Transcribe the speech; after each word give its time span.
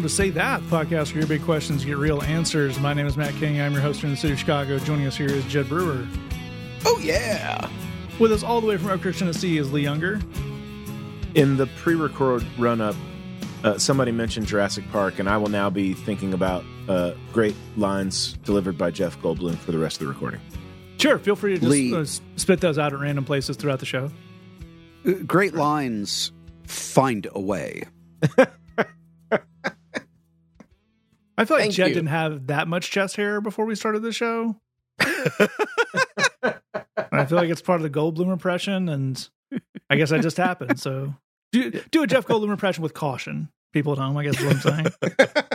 welcome 0.00 0.08
to 0.08 0.16
Say 0.16 0.30
That 0.30 0.62
podcast 0.62 1.12
where 1.12 1.18
your 1.18 1.26
big 1.26 1.42
questions 1.42 1.84
get 1.84 1.98
real 1.98 2.22
answers. 2.22 2.80
My 2.80 2.94
name 2.94 3.06
is 3.06 3.18
Matt 3.18 3.34
King. 3.34 3.60
I'm 3.60 3.74
your 3.74 3.82
host 3.82 4.02
in 4.02 4.08
the 4.08 4.16
city 4.16 4.32
of 4.32 4.38
Chicago. 4.38 4.78
Joining 4.78 5.06
us 5.06 5.14
here 5.14 5.28
is 5.28 5.44
Jed 5.44 5.68
Brewer. 5.68 6.06
Oh, 6.86 6.98
yeah. 7.02 7.68
With 8.18 8.32
us 8.32 8.42
all 8.42 8.62
the 8.62 8.66
way 8.66 8.78
from 8.78 8.88
Oak 8.88 9.04
Ridge, 9.04 9.18
Tennessee 9.18 9.58
is 9.58 9.70
Lee 9.70 9.82
Younger. 9.82 10.18
In 11.34 11.58
the 11.58 11.66
pre 11.76 11.96
record 11.96 12.42
run 12.58 12.80
up, 12.80 12.96
uh, 13.62 13.76
somebody 13.76 14.10
mentioned 14.10 14.46
Jurassic 14.46 14.90
Park, 14.90 15.18
and 15.18 15.28
I 15.28 15.36
will 15.36 15.50
now 15.50 15.68
be 15.68 15.92
thinking 15.92 16.32
about 16.32 16.64
uh, 16.88 17.12
great 17.30 17.54
lines 17.76 18.38
delivered 18.44 18.78
by 18.78 18.90
Jeff 18.90 19.20
Goldblum 19.20 19.58
for 19.58 19.70
the 19.70 19.78
rest 19.78 20.00
of 20.00 20.06
the 20.06 20.12
recording. 20.14 20.40
Sure, 20.96 21.18
feel 21.18 21.36
free 21.36 21.58
to 21.58 21.68
Lee. 21.68 21.90
just 21.90 22.22
uh, 22.22 22.24
spit 22.36 22.62
those 22.62 22.78
out 22.78 22.94
at 22.94 22.98
random 23.00 23.26
places 23.26 23.58
throughout 23.58 23.80
the 23.80 23.86
show. 23.86 24.10
Uh, 25.06 25.12
Great 25.26 25.52
lines 25.52 26.32
find 26.64 27.28
a 27.34 27.40
way. 27.40 27.82
I 31.40 31.44
feel 31.46 31.56
like 31.56 31.62
Thank 31.62 31.74
Jed 31.74 31.88
you. 31.88 31.94
didn't 31.94 32.10
have 32.10 32.48
that 32.48 32.68
much 32.68 32.90
chest 32.90 33.16
hair 33.16 33.40
before 33.40 33.64
we 33.64 33.74
started 33.74 34.02
the 34.02 34.12
show. 34.12 34.56
I 35.00 35.48
feel 37.24 37.38
like 37.38 37.48
it's 37.48 37.62
part 37.62 37.80
of 37.80 37.82
the 37.82 37.88
Goldblum 37.88 38.30
impression, 38.30 38.90
and 38.90 39.26
I 39.88 39.96
guess 39.96 40.10
that 40.10 40.20
just 40.20 40.36
happened. 40.36 40.78
So 40.78 41.14
do, 41.52 41.70
do 41.90 42.02
a 42.02 42.06
Jeff 42.06 42.26
Goldblum 42.26 42.50
impression 42.50 42.82
with 42.82 42.92
caution, 42.92 43.48
people 43.72 43.92
at 43.92 43.98
home. 43.98 44.18
I 44.18 44.24
guess 44.24 44.38
is 44.38 44.44
what 44.44 44.56
I'm 44.56 44.60
saying. 44.60 44.86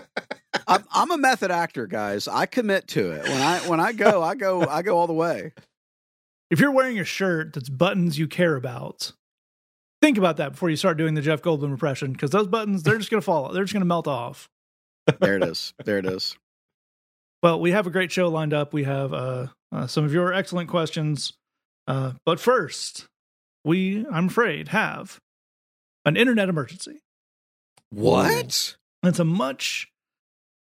I'm, 0.68 0.84
I'm 0.92 1.12
a 1.12 1.20
method 1.20 1.52
actor, 1.52 1.86
guys. 1.86 2.28
I 2.28 2.48
commit 2.48 2.88
to 2.90 3.12
it. 3.12 3.22
When 3.22 3.42
I 3.44 3.60
when 3.68 3.80
I 3.80 3.94
go, 3.94 4.24
I 4.24 4.34
go 4.34 4.62
I 4.62 4.82
go 4.82 4.98
all 4.98 5.06
the 5.06 5.14
way. 5.14 5.54
if 6.50 6.60
you're 6.60 6.72
wearing 6.72 7.00
a 7.00 7.06
shirt 7.06 7.54
that's 7.54 7.70
buttons 7.70 8.18
you 8.18 8.28
care 8.28 8.56
about, 8.56 9.12
think 10.02 10.18
about 10.18 10.38
that 10.38 10.54
before 10.54 10.72
you 10.72 10.78
start 10.78 10.98
doing 10.98 11.14
the 11.14 11.22
Jeff 11.22 11.44
Goldblum 11.44 11.66
impression 11.66 12.12
because 12.12 12.32
those 12.32 12.48
buttons 12.48 12.82
they're 12.82 12.98
just 12.98 13.12
going 13.12 13.22
to 13.22 13.26
fall. 13.26 13.54
They're 13.54 13.66
just 13.66 13.74
going 13.74 13.82
to 13.82 13.86
melt 13.86 14.08
off. 14.08 14.50
There 15.20 15.36
it 15.38 15.44
is. 15.44 15.74
There 15.84 15.98
it 15.98 16.06
is. 16.06 16.36
Well, 17.44 17.60
we 17.60 17.72
have 17.72 17.86
a 17.88 17.92
great 17.92 18.12
show 18.12 18.28
lined 18.30 18.54
up. 18.54 18.74
We 18.74 18.84
have 18.86 19.14
uh, 19.14 19.48
uh, 19.72 19.88
some 19.88 20.04
of 20.04 20.14
your 20.14 20.34
excellent 20.34 20.70
questions, 20.70 21.34
uh, 21.88 22.14
but 22.26 22.40
first, 22.40 23.08
we 23.64 24.06
I'm 24.12 24.28
afraid 24.28 24.70
have 24.70 25.20
an 26.06 26.18
internet 26.18 26.50
emergency. 26.50 27.02
What? 27.92 28.76
It's 29.04 29.20
a 29.20 29.26
much 29.26 29.88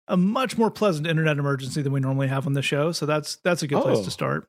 a 0.08 0.16
much 0.16 0.58
more 0.58 0.70
pleasant 0.70 1.06
internet 1.06 1.38
emergency 1.38 1.80
than 1.82 1.92
we 1.92 2.00
normally 2.00 2.28
have 2.28 2.46
on 2.46 2.52
the 2.54 2.62
show. 2.62 2.92
So 2.92 3.06
that's 3.06 3.36
that's 3.36 3.62
a 3.62 3.66
good 3.68 3.82
place 3.82 3.98
Oh. 3.98 4.04
to 4.04 4.10
start. 4.10 4.48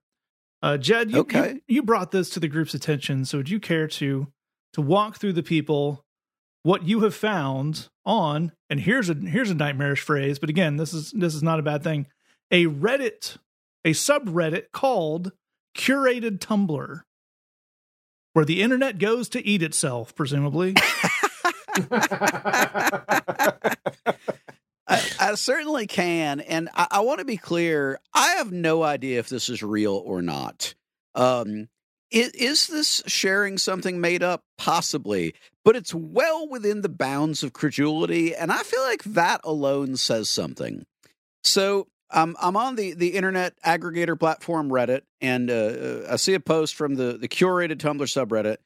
Uh, 0.61 0.77
Jed, 0.77 1.11
you, 1.11 1.20
Okay. 1.20 1.53
you 1.53 1.61
you 1.67 1.83
brought 1.83 2.11
this 2.11 2.30
to 2.31 2.39
the 2.39 2.47
group's 2.47 2.73
attention. 2.73 3.25
So 3.25 3.38
would 3.38 3.49
you 3.49 3.59
care 3.59 3.88
to 3.88 4.27
to 4.73 4.81
walk 4.81 5.17
through 5.17 5.33
the 5.33 5.44
people 5.44 6.03
what 6.66 6.88
you 6.88 7.02
have 7.02 7.13
found 7.13 7.89
on 8.08 8.52
and 8.71 8.80
here's 8.80 9.08
a 9.08 9.13
here's 9.13 9.52
a 9.52 9.55
nightmarish 9.55 10.02
phrase, 10.02 10.39
but 10.39 10.49
again, 10.49 10.77
this 10.77 10.95
is 10.95 11.11
this 11.11 11.35
is 11.35 11.44
not 11.44 11.59
a 11.59 11.63
bad 11.63 11.83
thing. 11.83 12.08
A 12.49 12.66
Reddit, 12.66 13.38
a 13.83 13.91
subreddit 13.91 14.71
called 14.71 15.31
curated 15.77 16.39
Tumblr, 16.39 17.02
where 18.33 18.45
the 18.45 18.63
internet 18.63 18.97
goes 18.97 19.30
to 19.30 19.45
eat 19.45 19.61
itself, 19.61 20.16
presumably. 20.16 20.73
I, 21.91 23.75
I 24.88 25.36
certainly 25.36 25.86
can, 25.86 26.39
and 26.39 26.69
I, 26.73 26.88
I 26.89 26.99
want 27.02 27.19
to 27.19 27.25
be 27.25 27.38
clear. 27.38 27.99
I 28.11 28.38
have 28.38 28.52
no 28.52 28.81
idea 28.81 29.19
if 29.19 29.30
this 29.30 29.49
is 29.49 29.61
real 29.61 30.02
or 30.03 30.23
not. 30.23 30.73
Um, 31.13 31.69
is, 32.16 32.30
is 32.30 32.67
this 32.67 33.03
sharing 33.08 33.58
something 33.58 33.99
made 33.99 34.23
up? 34.23 34.41
Possibly, 34.58 35.35
but 35.66 35.75
it's 35.75 35.94
well 35.94 36.47
within 36.47 36.81
the 36.81 36.89
bounds 36.89 37.43
of 37.43 37.52
credulity, 37.52 38.33
and 38.33 38.52
I 38.52 38.64
feel 38.64 38.81
like 38.83 39.03
that 39.03 39.42
alone 39.43 39.98
says 39.98 40.30
something. 40.30 40.86
So 41.43 41.87
um, 42.11 42.37
I'm 42.42 42.55
on 42.55 42.77
the 42.77 42.93
the 42.93 43.09
internet 43.09 43.53
aggregator 43.65 44.17
platform 44.17 44.70
Reddit, 44.70 45.02
and 45.20 45.52
uh, 45.52 45.53
uh, 45.53 46.08
I 46.11 46.15
see 46.15 46.33
a 46.33 46.39
post 46.39 46.76
from 46.76 46.95
the 46.95 47.17
the 47.17 47.27
curated 47.27 47.77
Tumblr 47.77 47.99
subreddit. 47.99 48.58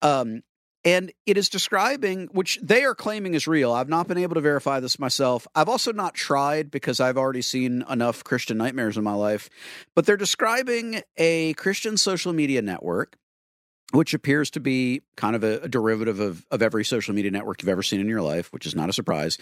Um, 0.00 0.42
and 0.84 1.12
it 1.24 1.38
is 1.38 1.48
describing 1.48 2.28
which 2.32 2.58
they 2.62 2.84
are 2.84 2.94
claiming 2.94 3.34
is 3.34 3.48
real. 3.48 3.72
I've 3.72 3.88
not 3.88 4.06
been 4.06 4.18
able 4.18 4.34
to 4.34 4.40
verify 4.42 4.80
this 4.80 4.98
myself. 4.98 5.46
I've 5.54 5.68
also 5.68 5.92
not 5.92 6.14
tried 6.14 6.70
because 6.70 7.00
I've 7.00 7.16
already 7.16 7.40
seen 7.40 7.84
enough 7.88 8.22
Christian 8.22 8.58
nightmares 8.58 8.98
in 8.98 9.04
my 9.04 9.14
life. 9.14 9.48
But 9.94 10.04
they're 10.04 10.18
describing 10.18 11.00
a 11.16 11.54
Christian 11.54 11.96
social 11.96 12.34
media 12.34 12.60
network, 12.60 13.16
which 13.92 14.12
appears 14.12 14.50
to 14.52 14.60
be 14.60 15.00
kind 15.16 15.34
of 15.34 15.42
a, 15.42 15.60
a 15.60 15.68
derivative 15.68 16.20
of, 16.20 16.44
of 16.50 16.60
every 16.60 16.84
social 16.84 17.14
media 17.14 17.30
network 17.30 17.62
you've 17.62 17.70
ever 17.70 17.82
seen 17.82 18.00
in 18.00 18.08
your 18.08 18.22
life, 18.22 18.52
which 18.52 18.66
is 18.66 18.74
not 18.74 18.90
a 18.90 18.92
surprise. 18.92 19.38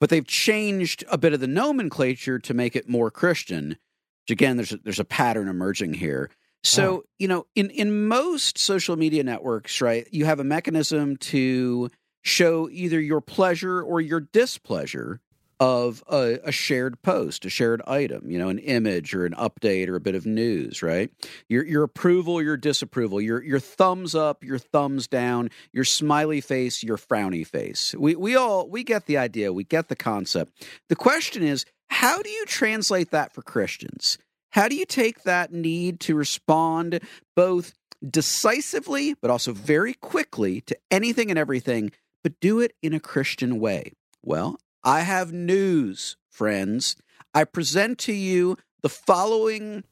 But 0.00 0.08
they've 0.08 0.26
changed 0.26 1.04
a 1.10 1.18
bit 1.18 1.34
of 1.34 1.40
the 1.40 1.46
nomenclature 1.46 2.38
to 2.38 2.54
make 2.54 2.74
it 2.74 2.88
more 2.88 3.10
Christian. 3.10 3.76
Which 4.24 4.30
again, 4.30 4.56
there's 4.56 4.72
a, 4.72 4.78
there's 4.78 5.00
a 5.00 5.04
pattern 5.04 5.48
emerging 5.48 5.94
here. 5.94 6.30
So, 6.64 7.04
you 7.18 7.28
know, 7.28 7.46
in, 7.54 7.70
in 7.70 8.08
most 8.08 8.58
social 8.58 8.96
media 8.96 9.22
networks, 9.22 9.80
right, 9.80 10.06
you 10.10 10.24
have 10.24 10.40
a 10.40 10.44
mechanism 10.44 11.16
to 11.18 11.90
show 12.22 12.68
either 12.70 13.00
your 13.00 13.20
pleasure 13.20 13.80
or 13.80 14.00
your 14.00 14.20
displeasure 14.20 15.20
of 15.58 16.04
a, 16.10 16.38
a 16.44 16.52
shared 16.52 17.00
post, 17.02 17.44
a 17.44 17.48
shared 17.50 17.80
item, 17.86 18.30
you 18.30 18.38
know, 18.38 18.48
an 18.48 18.58
image 18.58 19.14
or 19.14 19.24
an 19.24 19.32
update 19.34 19.88
or 19.88 19.96
a 19.96 20.00
bit 20.00 20.14
of 20.14 20.26
news, 20.26 20.82
right? 20.82 21.10
Your 21.48 21.64
your 21.64 21.82
approval, 21.82 22.42
your 22.42 22.56
disapproval, 22.56 23.20
your 23.20 23.42
your 23.42 23.60
thumbs 23.60 24.14
up, 24.14 24.44
your 24.44 24.58
thumbs 24.58 25.06
down, 25.06 25.50
your 25.72 25.84
smiley 25.84 26.40
face, 26.40 26.82
your 26.82 26.98
frowny 26.98 27.46
face. 27.46 27.94
We 27.98 28.16
we 28.16 28.36
all 28.36 28.68
we 28.68 28.84
get 28.84 29.06
the 29.06 29.16
idea, 29.16 29.52
we 29.52 29.64
get 29.64 29.88
the 29.88 29.96
concept. 29.96 30.66
The 30.88 30.96
question 30.96 31.42
is, 31.42 31.64
how 31.88 32.20
do 32.20 32.28
you 32.28 32.44
translate 32.46 33.10
that 33.12 33.32
for 33.32 33.42
Christians? 33.42 34.18
How 34.50 34.68
do 34.68 34.76
you 34.76 34.86
take 34.86 35.22
that 35.24 35.52
need 35.52 36.00
to 36.00 36.14
respond 36.14 37.00
both 37.34 37.72
decisively 38.08 39.14
but 39.14 39.30
also 39.30 39.52
very 39.52 39.94
quickly 39.94 40.60
to 40.62 40.76
anything 40.90 41.30
and 41.30 41.38
everything, 41.38 41.92
but 42.22 42.38
do 42.40 42.60
it 42.60 42.72
in 42.82 42.94
a 42.94 43.00
Christian 43.00 43.58
way? 43.60 43.92
Well, 44.22 44.58
I 44.82 45.00
have 45.00 45.32
news, 45.32 46.16
friends. 46.30 46.96
I 47.34 47.44
present 47.44 47.98
to 48.00 48.12
you 48.12 48.56
the 48.82 48.88
following 48.88 49.84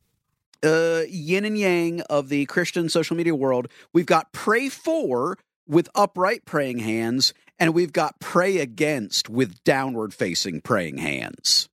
uh, 0.65 1.03
yin 1.09 1.45
and 1.45 1.59
yang 1.59 2.01
of 2.03 2.29
the 2.29 2.47
Christian 2.47 2.89
social 2.89 3.17
media 3.17 3.35
world. 3.35 3.69
We've 3.93 4.07
got 4.07 4.33
pray 4.33 4.69
for 4.69 5.39
with 5.67 5.89
upright 5.95 6.45
praying 6.45 6.79
hands, 6.79 7.35
and 7.59 7.75
we've 7.75 7.93
got 7.93 8.21
pray 8.21 8.59
against 8.59 9.29
with 9.29 9.63
downward 9.65 10.15
facing 10.15 10.61
praying 10.61 10.99
hands. 10.99 11.69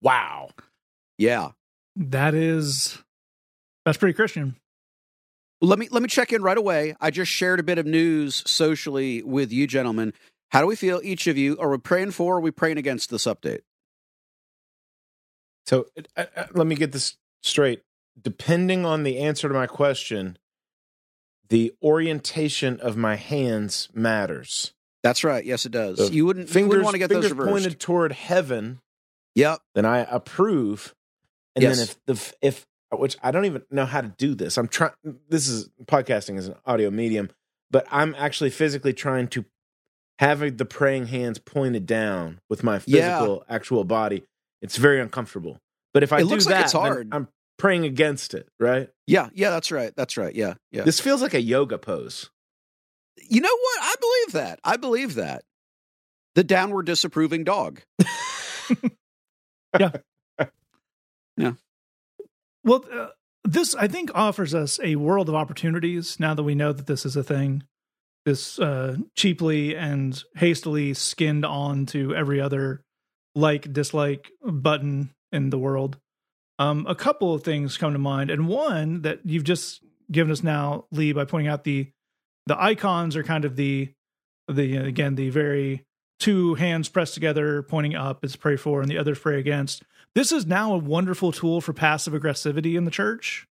Wow. 0.00 0.50
Yeah. 1.18 1.50
that 1.96 2.34
is 2.34 2.98
that's 3.84 3.98
pretty 3.98 4.14
Christian. 4.14 4.56
Let 5.60 5.78
me 5.78 5.88
let 5.90 6.02
me 6.02 6.08
check 6.08 6.32
in 6.32 6.42
right 6.42 6.56
away. 6.56 6.94
I 7.00 7.10
just 7.10 7.30
shared 7.32 7.58
a 7.58 7.62
bit 7.64 7.78
of 7.78 7.86
news 7.86 8.42
socially 8.48 9.22
with 9.22 9.52
you 9.52 9.66
gentlemen. 9.66 10.12
How 10.50 10.60
do 10.60 10.66
we 10.66 10.76
feel 10.76 11.00
each 11.02 11.26
of 11.26 11.36
you? 11.36 11.58
Are 11.58 11.68
we 11.68 11.78
praying 11.78 12.12
for 12.12 12.34
or 12.34 12.38
are 12.38 12.40
we 12.40 12.50
praying 12.52 12.78
against 12.78 13.10
this 13.10 13.24
update? 13.24 13.60
So 15.66 15.86
uh, 16.16 16.24
uh, 16.36 16.44
let 16.54 16.66
me 16.66 16.74
get 16.76 16.92
this 16.92 17.16
straight. 17.42 17.82
Depending 18.20 18.84
on 18.86 19.02
the 19.02 19.18
answer 19.18 19.48
to 19.48 19.54
my 19.54 19.66
question, 19.66 20.38
the 21.48 21.72
orientation 21.82 22.80
of 22.80 22.96
my 22.96 23.16
hands 23.16 23.88
matters. 23.92 24.72
That's 25.02 25.22
right. 25.24 25.44
Yes, 25.44 25.66
it 25.66 25.72
does. 25.72 25.98
So 25.98 26.06
you 26.12 26.26
wouldn't, 26.26 26.48
you 26.48 26.52
Fingers, 26.52 26.68
wouldn't 26.68 26.84
want 26.84 26.94
to 26.94 26.98
get 26.98 27.08
fingers 27.10 27.24
those 27.30 27.32
reversed. 27.32 27.50
pointed 27.64 27.80
toward 27.80 28.12
heaven, 28.12 28.80
Yep. 29.34 29.60
then 29.74 29.84
I 29.84 29.98
approve. 30.00 30.94
And 31.58 31.62
Yes. 31.62 31.76
then 31.78 31.84
if 31.84 31.96
the 32.06 32.34
if 32.46 32.66
which 32.92 33.16
I 33.22 33.30
don't 33.30 33.44
even 33.44 33.62
know 33.70 33.84
how 33.84 34.00
to 34.00 34.08
do 34.08 34.34
this. 34.34 34.56
I'm 34.56 34.68
trying. 34.68 34.92
This 35.28 35.48
is 35.48 35.68
podcasting 35.84 36.38
is 36.38 36.48
an 36.48 36.54
audio 36.64 36.90
medium, 36.90 37.30
but 37.70 37.86
I'm 37.90 38.14
actually 38.16 38.50
physically 38.50 38.92
trying 38.94 39.28
to 39.28 39.44
having 40.18 40.56
the 40.56 40.64
praying 40.64 41.06
hands 41.06 41.38
pointed 41.38 41.84
down 41.86 42.40
with 42.48 42.64
my 42.64 42.80
Yeah. 42.86 43.18
physical 43.18 43.44
actual 43.48 43.84
body. 43.84 44.24
It's 44.62 44.76
very 44.76 45.00
uncomfortable. 45.00 45.58
But 45.94 46.02
if 46.02 46.12
I 46.12 46.18
It 46.18 46.22
do 46.22 46.26
looks 46.28 46.46
like 46.46 46.54
that, 46.56 46.64
it's 46.64 46.72
hard. 46.72 47.08
I'm 47.12 47.28
praying 47.58 47.84
against 47.84 48.32
it. 48.34 48.48
Right. 48.58 48.88
Yeah. 49.06 49.28
Yeah. 49.34 49.50
That's 49.50 49.70
right. 49.70 49.92
That's 49.96 50.16
right. 50.16 50.34
Yeah. 50.34 50.54
Yeah. 50.72 50.82
This 50.84 50.98
feels 51.00 51.20
like 51.22 51.34
a 51.34 51.42
yoga 51.42 51.76
pose. 51.78 52.30
you 53.30 53.40
know 53.40 53.48
what? 53.56 53.78
I 53.82 53.94
believe 54.00 54.32
that. 54.32 54.60
I 54.64 54.76
believe 54.76 55.14
that. 55.16 55.42
The 56.36 56.44
downward 56.44 56.86
disapproving 56.86 57.42
dog. 57.44 57.82
Well, 62.64 62.84
uh, 62.92 63.08
this 63.44 63.74
I 63.74 63.88
think 63.88 64.10
offers 64.14 64.54
us 64.54 64.78
a 64.82 64.96
world 64.96 65.28
of 65.28 65.34
opportunities 65.34 66.20
now 66.20 66.34
that 66.34 66.42
we 66.42 66.54
know 66.54 66.72
that 66.72 66.86
this 66.86 67.06
is 67.06 67.16
a 67.16 67.22
thing. 67.22 67.62
This 68.26 68.58
uh, 68.58 68.96
cheaply 69.16 69.74
and 69.74 70.22
hastily 70.36 70.92
skinned 70.92 71.46
on 71.46 71.86
to 71.86 72.14
every 72.14 72.40
other 72.40 72.82
like 73.34 73.72
dislike 73.72 74.30
button 74.44 75.14
in 75.32 75.50
the 75.50 75.58
world. 75.58 75.98
Um, 76.58 76.86
a 76.88 76.94
couple 76.94 77.32
of 77.32 77.44
things 77.44 77.78
come 77.78 77.92
to 77.92 77.98
mind, 77.98 78.30
and 78.30 78.48
one 78.48 79.02
that 79.02 79.20
you've 79.24 79.44
just 79.44 79.80
given 80.10 80.32
us 80.32 80.42
now, 80.42 80.86
Lee, 80.90 81.12
by 81.12 81.24
pointing 81.24 81.48
out 81.48 81.64
the 81.64 81.90
the 82.46 82.60
icons 82.60 83.16
are 83.16 83.22
kind 83.22 83.44
of 83.44 83.56
the 83.56 83.92
the 84.48 84.76
again 84.76 85.14
the 85.14 85.30
very 85.30 85.84
two 86.18 86.54
hands 86.54 86.88
pressed 86.88 87.14
together, 87.14 87.62
pointing 87.62 87.94
up 87.94 88.24
is 88.24 88.36
pray 88.36 88.56
for, 88.56 88.80
and 88.82 88.90
the 88.90 88.98
others 88.98 89.18
pray 89.18 89.38
against. 89.38 89.84
This 90.14 90.32
is 90.32 90.46
now 90.46 90.74
a 90.74 90.78
wonderful 90.78 91.32
tool 91.32 91.60
for 91.60 91.72
passive 91.72 92.12
aggressivity 92.12 92.76
in 92.76 92.84
the 92.84 92.90
church. 92.90 93.46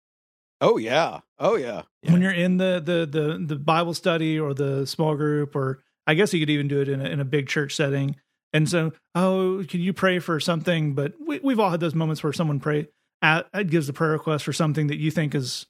Oh 0.61 0.77
yeah. 0.77 1.21
Oh 1.39 1.57
yeah. 1.57 1.83
When 2.03 2.23
you're 2.23 2.31
in 2.31 2.57
the 2.57 2.81
the 2.85 3.07
the 3.07 3.45
the 3.45 3.57
Bible 3.57 3.95
study 3.95 4.39
or 4.39 4.55
the 4.55 4.87
small 4.87 5.17
group, 5.17 5.57
or 5.57 5.81
I 6.07 6.15
guess 6.15 6.33
you 6.33 6.41
could 6.41 6.51
even 6.51 6.69
do 6.69 6.81
it 6.81 6.89
in 6.89 7.05
a, 7.05 7.09
in 7.09 7.21
a 7.21 7.25
big 7.25 7.49
church 7.49 7.75
setting. 7.75 8.17
And 8.53 8.69
so, 8.69 8.93
oh, 9.15 9.65
can 9.69 9.81
you 9.81 9.93
pray 9.93 10.19
for 10.19 10.39
something? 10.39 10.95
But 10.95 11.15
we, 11.25 11.41
we've 11.41 11.59
all 11.59 11.71
had 11.71 11.81
those 11.81 11.95
moments 11.95 12.23
where 12.23 12.33
someone 12.33 12.61
pray 12.61 12.89
at, 13.23 13.49
uh, 13.55 13.63
gives 13.63 13.89
a 13.89 13.93
prayer 13.93 14.13
request 14.13 14.45
for 14.45 14.53
something 14.53 14.89
that 14.89 14.99
you 14.99 15.11
think 15.11 15.35
is 15.35 15.67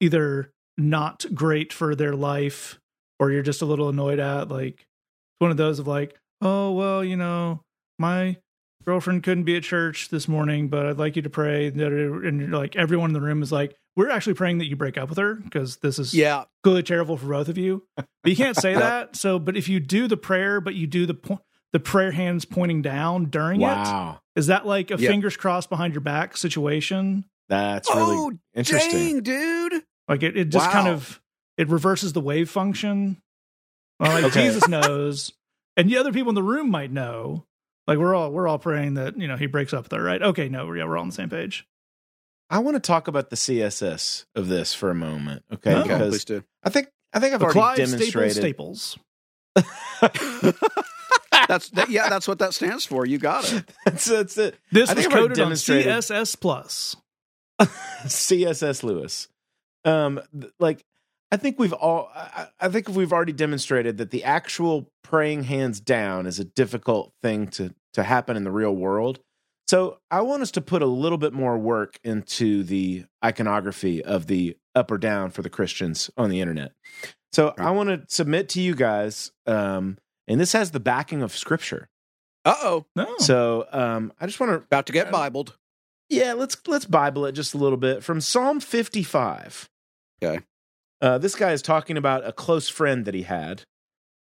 either 0.00 0.50
not 0.78 1.24
great 1.34 1.72
for 1.72 1.94
their 1.94 2.14
life 2.14 2.80
or 3.20 3.30
you're 3.30 3.42
just 3.42 3.62
a 3.62 3.66
little 3.66 3.88
annoyed 3.88 4.18
at. 4.18 4.48
Like 4.48 4.74
it's 4.74 5.40
one 5.40 5.50
of 5.50 5.56
those 5.56 5.78
of 5.78 5.86
like, 5.86 6.18
oh 6.40 6.72
well, 6.72 7.04
you 7.04 7.16
know, 7.16 7.60
my 7.98 8.38
girlfriend 8.84 9.22
couldn't 9.22 9.44
be 9.44 9.56
at 9.56 9.62
church 9.62 10.08
this 10.08 10.28
morning, 10.28 10.68
but 10.68 10.86
I'd 10.86 10.98
like 10.98 11.16
you 11.16 11.22
to 11.22 11.30
pray. 11.30 11.66
And 11.68 12.50
like, 12.52 12.76
everyone 12.76 13.10
in 13.10 13.14
the 13.14 13.20
room 13.20 13.42
is 13.42 13.52
like, 13.52 13.76
we're 13.96 14.10
actually 14.10 14.34
praying 14.34 14.58
that 14.58 14.66
you 14.66 14.76
break 14.76 14.96
up 14.96 15.08
with 15.10 15.18
her 15.18 15.34
because 15.34 15.76
this 15.78 15.98
is 15.98 16.14
Yeah. 16.14 16.44
clearly 16.62 16.82
terrible 16.82 17.16
for 17.16 17.26
both 17.26 17.48
of 17.48 17.58
you. 17.58 17.82
But 17.96 18.06
you 18.24 18.36
can't 18.36 18.56
say 18.56 18.74
that. 18.76 19.16
So, 19.16 19.38
but 19.38 19.56
if 19.56 19.68
you 19.68 19.80
do 19.80 20.08
the 20.08 20.16
prayer, 20.16 20.60
but 20.60 20.74
you 20.74 20.86
do 20.86 21.06
the 21.06 21.14
po- 21.14 21.40
the 21.72 21.80
prayer 21.80 22.10
hands 22.12 22.44
pointing 22.44 22.82
down 22.82 23.26
during 23.26 23.60
Wow. 23.60 24.20
it, 24.36 24.40
is 24.40 24.46
that 24.48 24.66
like 24.66 24.90
a 24.90 24.96
Yeah. 24.98 25.08
fingers 25.08 25.36
crossed 25.36 25.70
behind 25.70 25.94
your 25.94 26.00
back 26.02 26.36
situation? 26.36 27.24
That's 27.48 27.88
really 27.94 28.16
oh, 28.16 28.32
interesting. 28.54 28.90
dang, 28.92 29.22
dude. 29.22 29.82
Like 30.08 30.22
it, 30.22 30.36
it 30.36 30.44
just 30.50 30.70
kind 30.70 30.88
of 30.88 31.20
it 31.58 31.68
reverses 31.68 32.12
the 32.14 32.20
wave 32.20 32.48
function. 32.50 33.18
Well, 34.00 34.12
like 34.12 34.24
Okay. 34.24 34.44
Jesus 34.46 34.66
knows, 34.68 35.32
and 35.76 35.88
the 35.88 35.98
other 35.98 36.12
people 36.12 36.30
in 36.30 36.34
the 36.34 36.42
room 36.42 36.70
might 36.70 36.90
know. 36.90 37.44
Like 37.92 37.98
we're 37.98 38.14
all 38.14 38.30
we're 38.30 38.48
all 38.48 38.58
praying 38.58 38.94
that 38.94 39.18
you 39.18 39.28
know 39.28 39.36
he 39.36 39.44
breaks 39.44 39.74
up 39.74 39.82
with 39.82 39.92
her, 39.92 40.02
right? 40.02 40.22
Okay, 40.22 40.48
no, 40.48 40.72
yeah, 40.72 40.86
we're 40.86 40.96
all 40.96 41.02
on 41.02 41.10
the 41.10 41.14
same 41.14 41.28
page. 41.28 41.66
I 42.48 42.60
want 42.60 42.74
to 42.76 42.80
talk 42.80 43.06
about 43.06 43.28
the 43.28 43.36
CSS 43.36 44.24
of 44.34 44.48
this 44.48 44.72
for 44.72 44.90
a 44.90 44.94
moment, 44.94 45.44
okay? 45.52 45.74
Oh. 45.74 45.82
Because 45.82 46.08
please 46.08 46.24
do. 46.24 46.42
I 46.64 46.70
think 46.70 46.88
I 47.12 47.20
think 47.20 47.34
I've 47.34 47.40
The 47.40 47.44
already 47.44 47.60
Clive 47.60 47.76
demonstrated. 47.76 48.36
Staples 48.36 48.98
That's 51.48 51.68
that, 51.68 51.90
yeah. 51.90 52.08
That's 52.08 52.26
what 52.26 52.38
that 52.38 52.54
stands 52.54 52.86
for. 52.86 53.04
You 53.04 53.18
got 53.18 53.52
it. 53.52 53.70
that's, 53.84 54.06
that's 54.06 54.38
it. 54.38 54.56
This 54.70 54.88
I 54.88 54.94
was 54.94 55.04
think 55.04 55.12
I've 55.14 55.20
already 55.20 55.34
coded 55.34 55.46
on 55.48 55.52
CSS 55.52 56.40
Plus. 56.40 56.96
CSS 57.60 58.82
Lewis. 58.82 59.28
Um, 59.84 60.18
th- 60.32 60.50
like 60.58 60.82
I 61.30 61.36
think 61.36 61.58
we've 61.58 61.74
all. 61.74 62.10
I, 62.14 62.46
I 62.58 62.70
think 62.70 62.88
we've 62.88 63.12
already 63.12 63.34
demonstrated 63.34 63.98
that 63.98 64.10
the 64.10 64.24
actual 64.24 64.88
praying 65.02 65.42
hands 65.42 65.78
down 65.78 66.26
is 66.26 66.38
a 66.38 66.44
difficult 66.44 67.12
thing 67.22 67.48
to 67.48 67.74
to 67.94 68.02
happen 68.02 68.36
in 68.36 68.44
the 68.44 68.50
real 68.50 68.74
world. 68.74 69.20
So 69.68 69.98
I 70.10 70.20
want 70.22 70.42
us 70.42 70.50
to 70.52 70.60
put 70.60 70.82
a 70.82 70.86
little 70.86 71.18
bit 71.18 71.32
more 71.32 71.56
work 71.56 71.98
into 72.04 72.62
the 72.62 73.04
iconography 73.24 74.02
of 74.04 74.26
the 74.26 74.56
up 74.74 74.90
or 74.90 74.98
down 74.98 75.30
for 75.30 75.42
the 75.42 75.50
Christians 75.50 76.10
on 76.16 76.30
the 76.30 76.40
internet. 76.40 76.72
So 77.32 77.54
I 77.56 77.70
want 77.70 77.88
to 77.88 78.02
submit 78.14 78.48
to 78.50 78.60
you 78.60 78.74
guys, 78.74 79.30
um, 79.46 79.96
and 80.28 80.38
this 80.40 80.52
has 80.52 80.70
the 80.72 80.80
backing 80.80 81.22
of 81.22 81.34
Scripture. 81.34 81.88
Uh 82.44 82.54
oh. 82.60 82.86
No, 82.96 83.14
So 83.18 83.66
um, 83.72 84.12
I 84.20 84.26
just 84.26 84.40
want 84.40 84.50
to 84.52 84.56
About 84.56 84.86
to 84.86 84.92
get 84.92 85.10
bibled. 85.10 85.56
yeah, 86.10 86.32
let's 86.34 86.56
let's 86.66 86.84
Bible 86.84 87.24
it 87.24 87.32
just 87.32 87.54
a 87.54 87.58
little 87.58 87.78
bit 87.78 88.02
from 88.02 88.20
Psalm 88.20 88.58
55. 88.60 89.68
Okay. 90.22 90.42
Uh, 91.00 91.18
this 91.18 91.34
guy 91.34 91.52
is 91.52 91.62
talking 91.62 91.96
about 91.96 92.26
a 92.26 92.32
close 92.32 92.68
friend 92.68 93.04
that 93.04 93.14
he 93.14 93.22
had. 93.22 93.62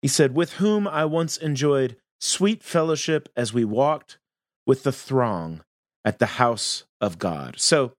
He 0.02 0.08
said, 0.08 0.34
"With 0.34 0.54
whom 0.54 0.86
I 0.88 1.04
once 1.04 1.36
enjoyed 1.36 1.96
sweet 2.22 2.62
fellowship 2.62 3.28
as 3.36 3.52
we 3.52 3.64
walked 3.64 4.18
with 4.66 4.84
the 4.84 4.92
throng 4.92 5.64
at 6.04 6.18
the 6.18 6.26
house 6.26 6.84
of 7.00 7.18
God." 7.18 7.56
So, 7.58 7.92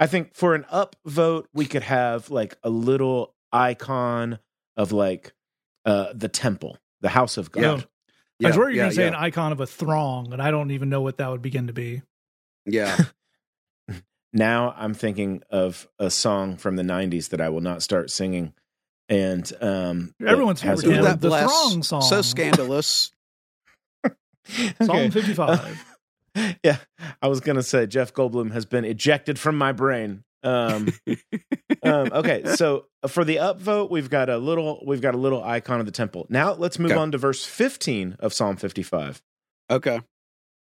I 0.00 0.06
think 0.06 0.34
for 0.34 0.54
an 0.54 0.64
up 0.70 0.96
vote, 1.04 1.48
we 1.52 1.66
could 1.66 1.82
have 1.82 2.30
like 2.30 2.56
a 2.62 2.70
little 2.70 3.34
icon 3.52 4.38
of 4.76 4.92
like 4.92 5.32
uh, 5.84 6.12
the 6.14 6.28
temple, 6.28 6.78
the 7.00 7.08
house 7.10 7.36
of 7.36 7.50
God. 7.52 7.62
Yeah. 8.40 8.46
I 8.46 8.50
was 8.50 8.56
worried 8.56 8.56
you 8.56 8.58
were 8.58 8.70
yeah, 8.70 8.82
going 8.82 8.90
to 8.90 8.96
say 8.96 9.02
yeah. 9.02 9.08
an 9.08 9.14
icon 9.14 9.52
of 9.52 9.60
a 9.60 9.66
throng, 9.66 10.32
and 10.32 10.40
I 10.40 10.50
don't 10.50 10.70
even 10.70 10.88
know 10.88 11.00
what 11.00 11.16
that 11.16 11.28
would 11.28 11.42
begin 11.42 11.66
to 11.66 11.72
be. 11.72 12.02
Yeah. 12.66 12.96
now 14.32 14.74
I'm 14.76 14.94
thinking 14.94 15.42
of 15.50 15.88
a 15.98 16.10
song 16.10 16.56
from 16.56 16.76
the 16.76 16.82
90s 16.82 17.30
that 17.30 17.40
I 17.40 17.48
will 17.48 17.60
not 17.60 17.82
start 17.82 18.10
singing. 18.10 18.52
And 19.08 19.50
um, 19.60 20.14
Everyone's 20.24 20.60
has 20.60 20.82
favorite 20.82 20.96
Who's 20.96 21.02
one- 21.02 21.10
that 21.10 21.20
the 21.20 21.28
bless? 21.28 21.50
throng 21.50 21.82
song. 21.82 22.02
So 22.02 22.22
scandalous. 22.22 23.10
Psalm 24.82 24.90
Okay. 24.90 25.10
55. 25.10 25.84
yeah, 26.64 26.76
I 27.22 27.28
was 27.28 27.40
gonna 27.40 27.62
say 27.62 27.86
Jeff 27.86 28.12
Goldblum 28.12 28.52
has 28.52 28.64
been 28.66 28.84
ejected 28.84 29.38
from 29.38 29.56
my 29.56 29.72
brain. 29.72 30.24
Um, 30.44 30.92
um, 31.82 32.12
okay, 32.12 32.44
so 32.54 32.86
for 33.08 33.24
the 33.24 33.36
upvote, 33.36 33.90
we've 33.90 34.08
got 34.08 34.28
a 34.28 34.38
little, 34.38 34.82
we've 34.86 35.00
got 35.00 35.14
a 35.14 35.18
little 35.18 35.42
icon 35.42 35.80
of 35.80 35.86
the 35.86 35.92
temple. 35.92 36.26
Now 36.28 36.52
let's 36.54 36.78
move 36.78 36.92
Okay. 36.92 37.00
on 37.00 37.10
to 37.12 37.18
verse 37.18 37.44
15 37.44 38.16
of 38.20 38.32
Psalm 38.32 38.56
55. 38.56 39.20
Okay. 39.70 40.00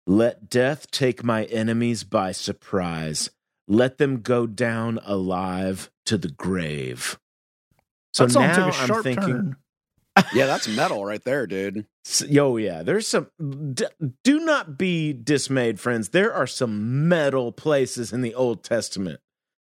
Let 0.07 0.49
death 0.49 0.89
take 0.89 1.23
my 1.23 1.43
enemies 1.45 2.03
by 2.03 2.31
surprise. 2.31 3.29
Let 3.67 3.97
them 3.97 4.21
go 4.21 4.47
down 4.47 4.99
alive 5.05 5.91
to 6.05 6.17
the 6.17 6.29
grave. 6.29 7.19
So 8.13 8.25
now 8.25 8.71
I'm 8.73 9.03
thinking, 9.03 9.27
turn. 9.27 9.55
Yeah, 10.33 10.45
that's 10.45 10.67
metal 10.67 11.05
right 11.05 11.23
there, 11.23 11.47
dude. 11.47 11.85
Yo, 12.27 12.57
yeah. 12.57 12.83
There's 12.83 13.07
some. 13.07 13.29
D- 13.73 13.85
do 14.23 14.39
not 14.39 14.77
be 14.77 15.13
dismayed, 15.13 15.79
friends. 15.79 16.09
There 16.09 16.33
are 16.33 16.47
some 16.47 17.07
metal 17.07 17.51
places 17.51 18.11
in 18.13 18.21
the 18.21 18.33
Old 18.35 18.63
Testament. 18.63 19.19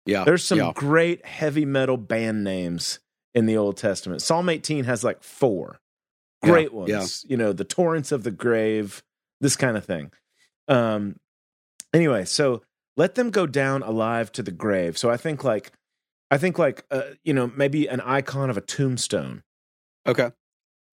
Yeah. 0.06 0.24
There's 0.24 0.44
some 0.44 0.58
Yeah. 0.58 0.72
great 0.74 1.24
heavy 1.26 1.64
metal 1.64 1.96
band 1.96 2.42
names 2.44 3.00
in 3.34 3.46
the 3.46 3.56
Old 3.56 3.76
Testament. 3.76 4.22
Psalm 4.22 4.48
18 4.48 4.84
has 4.84 5.04
like 5.04 5.22
four 5.22 5.78
Yeah, 6.42 6.50
great 6.50 6.72
ones. 6.72 6.88
yeah. 6.90 7.30
You 7.30 7.36
know, 7.36 7.52
the 7.52 7.64
torrents 7.64 8.10
of 8.12 8.22
the 8.24 8.30
grave, 8.30 9.02
this 9.40 9.56
kind 9.56 9.76
of 9.76 9.84
thing. 9.84 10.10
Um. 10.68 11.16
Anyway, 11.92 12.24
so 12.24 12.62
let 12.96 13.14
them 13.16 13.30
go 13.30 13.46
down 13.46 13.82
alive 13.82 14.30
to 14.32 14.42
the 14.42 14.52
grave. 14.52 14.96
So 14.96 15.10
I 15.10 15.16
think 15.16 15.42
like, 15.42 15.72
I 16.30 16.38
think 16.38 16.58
like, 16.58 16.84
uh, 16.90 17.02
you 17.24 17.34
know, 17.34 17.50
maybe 17.56 17.88
an 17.88 18.00
icon 18.00 18.48
of 18.50 18.56
a 18.56 18.60
tombstone. 18.60 19.42
Okay. 20.06 20.30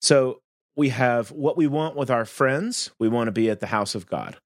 So 0.00 0.40
we 0.76 0.90
have 0.90 1.30
what 1.30 1.56
we 1.56 1.66
want 1.66 1.96
with 1.96 2.10
our 2.10 2.24
friends, 2.24 2.90
we 2.98 3.08
want 3.08 3.28
to 3.28 3.32
be 3.32 3.50
at 3.50 3.60
the 3.60 3.66
house 3.66 3.94
of 3.94 4.06
God. 4.06 4.36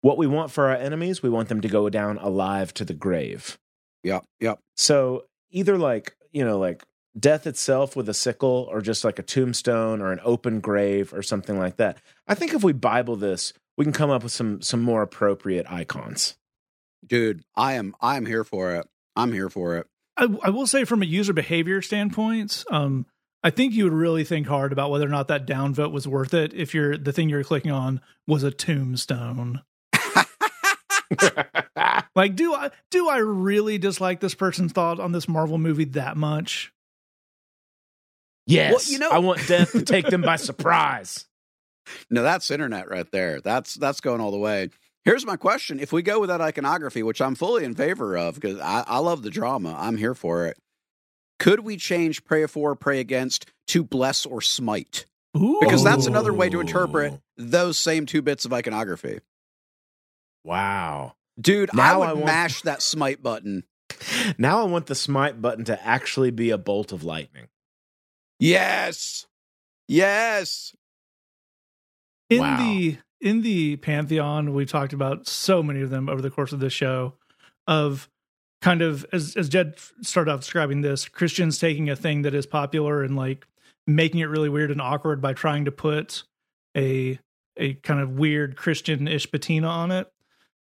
What 0.00 0.18
we 0.18 0.26
want 0.26 0.50
for 0.50 0.68
our 0.68 0.76
enemies, 0.76 1.22
we 1.22 1.30
want 1.30 1.48
them 1.48 1.60
to 1.60 1.68
go 1.68 1.88
down 1.88 2.18
alive 2.18 2.74
to 2.74 2.84
the 2.84 2.94
grave. 2.94 3.58
Yeah. 4.02 4.20
Yeah. 4.40 4.54
So 4.76 5.24
either 5.50 5.78
like, 5.78 6.16
you 6.32 6.44
know, 6.44 6.58
like 6.58 6.84
death 7.18 7.46
itself 7.46 7.94
with 7.94 8.08
a 8.08 8.14
sickle 8.14 8.68
or 8.70 8.80
just 8.80 9.04
like 9.04 9.18
a 9.18 9.22
tombstone 9.22 10.00
or 10.00 10.12
an 10.12 10.20
open 10.24 10.60
grave 10.60 11.12
or 11.12 11.22
something 11.22 11.58
like 11.58 11.76
that. 11.76 11.98
I 12.26 12.34
think 12.34 12.54
if 12.54 12.64
we 12.64 12.72
Bible 12.72 13.16
this, 13.16 13.52
we 13.76 13.84
can 13.84 13.92
come 13.92 14.10
up 14.10 14.22
with 14.22 14.32
some 14.32 14.60
some 14.60 14.82
more 14.82 15.02
appropriate 15.02 15.66
icons. 15.70 16.36
Dude, 17.06 17.42
I 17.56 17.74
am 17.74 17.94
I 18.00 18.16
am 18.16 18.26
here 18.26 18.44
for 18.44 18.74
it. 18.74 18.86
I'm 19.16 19.32
here 19.32 19.48
for 19.48 19.76
it. 19.76 19.86
I, 20.16 20.28
I 20.42 20.50
will 20.50 20.66
say, 20.66 20.84
from 20.84 21.02
a 21.02 21.06
user 21.06 21.32
behavior 21.32 21.80
standpoint, 21.80 22.64
um, 22.70 23.06
I 23.44 23.50
think 23.50 23.74
you 23.74 23.84
would 23.84 23.92
really 23.92 24.24
think 24.24 24.46
hard 24.46 24.72
about 24.72 24.90
whether 24.90 25.06
or 25.06 25.10
not 25.10 25.28
that 25.28 25.46
downvote 25.46 25.90
was 25.92 26.06
worth 26.06 26.32
it 26.32 26.54
if 26.54 26.74
you're 26.74 26.96
the 26.96 27.12
thing 27.12 27.28
you're 27.28 27.42
clicking 27.42 27.72
on 27.72 28.00
was 28.26 28.42
a 28.42 28.50
tombstone. 28.50 29.62
Like, 32.14 32.36
do 32.36 32.52
I 32.54 32.70
do 32.90 33.08
I 33.08 33.18
really 33.18 33.78
dislike 33.78 34.20
this 34.20 34.34
person's 34.34 34.72
thought 34.72 35.00
on 35.00 35.12
this 35.12 35.28
Marvel 35.28 35.56
movie 35.58 35.84
that 35.86 36.16
much? 36.16 36.72
yes. 38.46 38.72
Well, 38.72 38.92
you 38.92 38.98
know- 38.98 39.10
I 39.10 39.18
want 39.18 39.46
death 39.46 39.72
to 39.72 39.82
take 39.82 40.06
them 40.06 40.20
by 40.22 40.36
surprise. 40.50 41.26
No, 42.10 42.22
that's 42.22 42.50
internet 42.50 42.88
right 42.90 43.10
there. 43.10 43.40
That's 43.40 43.74
that's 43.74 44.00
going 44.00 44.20
all 44.20 44.30
the 44.30 44.38
way. 44.38 44.70
Here's 45.04 45.24
my 45.26 45.36
question: 45.36 45.80
If 45.80 45.92
we 45.92 46.02
go 46.02 46.20
with 46.20 46.28
that 46.28 46.40
iconography, 46.40 47.02
which 47.02 47.20
I'm 47.20 47.34
fully 47.34 47.64
in 47.64 47.74
favor 47.74 48.16
of 48.16 48.34
because 48.36 48.58
I, 48.60 48.84
I 48.86 48.98
love 48.98 49.22
the 49.22 49.30
drama, 49.30 49.74
I'm 49.78 49.96
here 49.96 50.14
for 50.14 50.46
it. 50.46 50.58
Could 51.42 51.60
we 51.60 51.76
change 51.76 52.24
pray 52.24 52.46
for, 52.46 52.74
pray 52.76 53.00
against 53.00 53.46
to 53.68 53.82
bless 53.84 54.24
or 54.24 54.40
smite? 54.40 55.06
Ooh. 55.36 55.58
Because 55.60 55.82
that's 55.82 56.06
another 56.06 56.32
way 56.32 56.48
to 56.48 56.60
interpret 56.60 57.20
those 57.36 57.78
same 57.78 58.06
two 58.06 58.22
bits 58.22 58.44
of 58.44 58.52
iconography. 58.52 59.20
Wow. 60.44 61.14
Dude, 61.40 61.70
I 61.78 61.96
would 61.96 62.08
I 62.08 62.12
want- 62.12 62.26
mash 62.26 62.62
that 62.62 62.82
smite 62.82 63.22
button. 63.22 63.64
Now 64.38 64.60
I 64.60 64.64
want 64.64 64.86
the 64.86 64.94
smite 64.94 65.40
button 65.42 65.64
to 65.66 65.86
actually 65.86 66.30
be 66.30 66.50
a 66.50 66.58
bolt 66.58 66.92
of 66.92 67.04
lightning. 67.04 67.48
Yes. 68.40 69.26
Yes. 69.88 70.74
in 72.30 72.40
Wow. 72.40 72.56
the 72.58 72.98
in 73.20 73.42
the 73.42 73.76
pantheon 73.76 74.54
we've 74.54 74.70
talked 74.70 74.92
about 74.92 75.28
so 75.28 75.62
many 75.62 75.80
of 75.82 75.90
them 75.90 76.08
over 76.08 76.20
the 76.22 76.30
course 76.30 76.52
of 76.52 76.58
this 76.60 76.72
show 76.72 77.14
of 77.66 78.08
kind 78.62 78.80
of 78.80 79.04
as 79.12 79.36
as 79.36 79.48
jed 79.48 79.74
started 80.00 80.30
off 80.30 80.40
describing 80.40 80.80
this 80.80 81.08
christians 81.08 81.58
taking 81.58 81.90
a 81.90 81.96
thing 81.96 82.22
that 82.22 82.32
is 82.32 82.46
popular 82.46 83.02
and 83.02 83.16
like 83.16 83.46
making 83.86 84.20
it 84.20 84.26
really 84.26 84.48
weird 84.48 84.70
and 84.70 84.80
awkward 84.80 85.20
by 85.20 85.32
trying 85.32 85.64
to 85.64 85.72
put 85.72 86.22
a 86.76 87.18
a 87.56 87.74
kind 87.74 88.00
of 88.00 88.18
weird 88.18 88.56
Christian-ish 88.56 89.30
patina 89.30 89.66
on 89.66 89.90
it. 89.90 90.10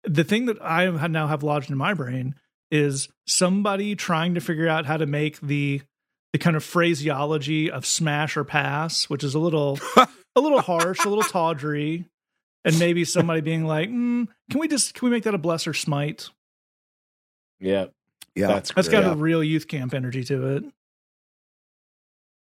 The 0.05 0.25
thing 0.25 0.47
that 0.47 0.59
I 0.63 0.91
now 1.09 1.29
have 1.29 1.43
lodged 1.43 1.71
in 1.71 1.77
my 1.77 1.95
brain 1.95 2.35
is 2.71 3.09
somebody 3.27 3.95
trying 3.95 4.35
to 4.35 4.41
figure 4.41 4.69
out 4.69 4.87
how 4.87 4.97
to 4.97 5.07
make 5.07 5.41
the 5.41 5.83
the 6.33 6.39
kind 6.39 6.57
of 6.57 6.65
phraseology 6.65 7.71
of 7.71 7.85
smash 7.85 8.39
or 8.39 8.45
pass, 8.45 9.11
which 9.11 9.23
is 9.23 9.35
a 9.35 9.39
little 9.39 9.79
a 9.97 10.41
little 10.41 10.63
harsh, 10.63 11.05
a 11.05 11.09
little 11.09 11.23
tawdry, 11.23 12.07
and 12.65 12.79
maybe 12.79 13.05
somebody 13.05 13.43
being 13.43 13.65
like, 13.65 13.91
mm, 13.91 14.27
"Can 14.51 14.61
we 14.61 14.67
just 14.67 14.95
can 14.95 15.07
we 15.07 15.11
make 15.11 15.25
that 15.25 15.35
a 15.35 15.39
bless 15.39 15.67
or 15.67 15.75
smite?" 15.75 16.31
Yeah, 17.63 17.87
Yeah. 18.35 18.49
that's 18.49 18.73
That's 18.75 18.89
great. 18.89 19.03
got 19.03 19.13
a 19.13 19.17
real 19.17 19.43
youth 19.43 19.69
camp 19.69 19.95
energy 19.95 20.25
to 20.25 20.57
it. 20.57 20.65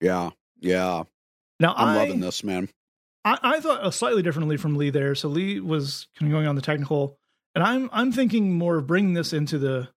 yeah. 0.01 0.31
Yeah. 0.61 1.05
Now 1.61 1.75
I'm 1.77 1.89
I, 1.89 1.97
loving 1.97 2.21
this, 2.21 2.43
man. 2.45 2.69
I, 3.25 3.39
I 3.43 3.61
thought 3.61 3.93
slightly 3.95 4.23
differently 4.23 4.57
from 4.57 4.77
Lee 4.77 4.91
there. 4.91 5.15
So 5.15 5.29
Lee 5.29 5.61
was 5.61 6.07
kind 6.19 6.31
of 6.31 6.35
going 6.37 6.47
on 6.47 6.55
the 6.57 6.63
technical, 6.63 7.19
and 7.55 7.63
I'm 7.65 7.89
I'm 7.93 8.13
thinking 8.13 8.53
more 8.59 8.77
of 8.79 8.87
bringing 8.87 9.15
this 9.15 9.33
into 9.33 9.59
the 9.59 9.89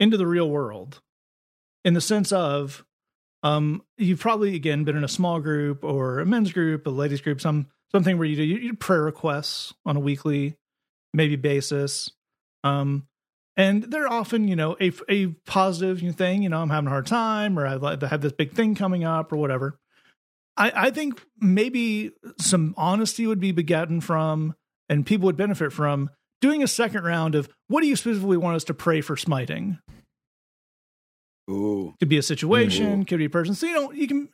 into 0.00 0.16
the 0.16 0.26
real 0.26 0.48
world, 0.50 1.00
in 1.84 1.94
the 1.94 2.00
sense 2.02 2.32
of, 2.32 2.84
um, 3.42 3.82
you've 3.96 4.20
probably 4.20 4.54
again 4.54 4.84
been 4.84 4.96
in 4.96 5.04
a 5.04 5.08
small 5.08 5.40
group 5.40 5.84
or 5.84 6.18
a 6.20 6.26
men's 6.26 6.52
group, 6.52 6.86
a 6.86 6.90
ladies 6.90 7.20
group, 7.22 7.40
some 7.40 7.66
something 7.92 8.18
where 8.18 8.26
you 8.28 8.36
do 8.36 8.42
you, 8.42 8.56
you 8.56 8.70
do 8.72 8.76
prayer 8.76 9.02
requests 9.02 9.72
on 9.86 9.96
a 9.96 10.00
weekly, 10.00 10.56
maybe 11.14 11.36
basis, 11.36 12.10
um, 12.64 13.06
and 13.56 13.84
they're 13.84 14.10
often 14.10 14.48
you 14.48 14.56
know 14.56 14.76
a 14.80 14.92
a 15.08 15.26
positive 15.46 16.16
thing. 16.16 16.42
You 16.42 16.48
know, 16.48 16.60
I'm 16.60 16.70
having 16.70 16.88
a 16.88 16.90
hard 16.90 17.06
time, 17.06 17.58
or 17.58 17.66
I 17.66 18.06
have 18.06 18.20
this 18.20 18.32
big 18.32 18.52
thing 18.52 18.74
coming 18.74 19.04
up, 19.04 19.32
or 19.32 19.36
whatever. 19.36 19.78
I, 20.56 20.72
I 20.86 20.90
think 20.90 21.22
maybe 21.40 22.12
some 22.40 22.74
honesty 22.76 23.26
would 23.26 23.40
be 23.40 23.52
begotten 23.52 24.00
from, 24.00 24.54
and 24.88 25.04
people 25.04 25.26
would 25.26 25.36
benefit 25.36 25.72
from 25.72 26.10
doing 26.40 26.62
a 26.62 26.68
second 26.68 27.04
round 27.04 27.34
of 27.34 27.48
what 27.68 27.82
do 27.82 27.86
you 27.86 27.96
specifically 27.96 28.36
want 28.36 28.56
us 28.56 28.64
to 28.64 28.74
pray 28.74 29.00
for 29.00 29.16
smiting? 29.16 29.78
Ooh. 31.50 31.94
Could 31.98 32.08
be 32.08 32.18
a 32.18 32.22
situation, 32.22 32.86
mm-hmm. 32.86 33.02
could 33.02 33.18
be 33.18 33.26
a 33.26 33.30
person. 33.30 33.54
So 33.54 33.66
you 33.66 33.74
know, 33.74 33.92
you 33.92 34.08
can. 34.08 34.28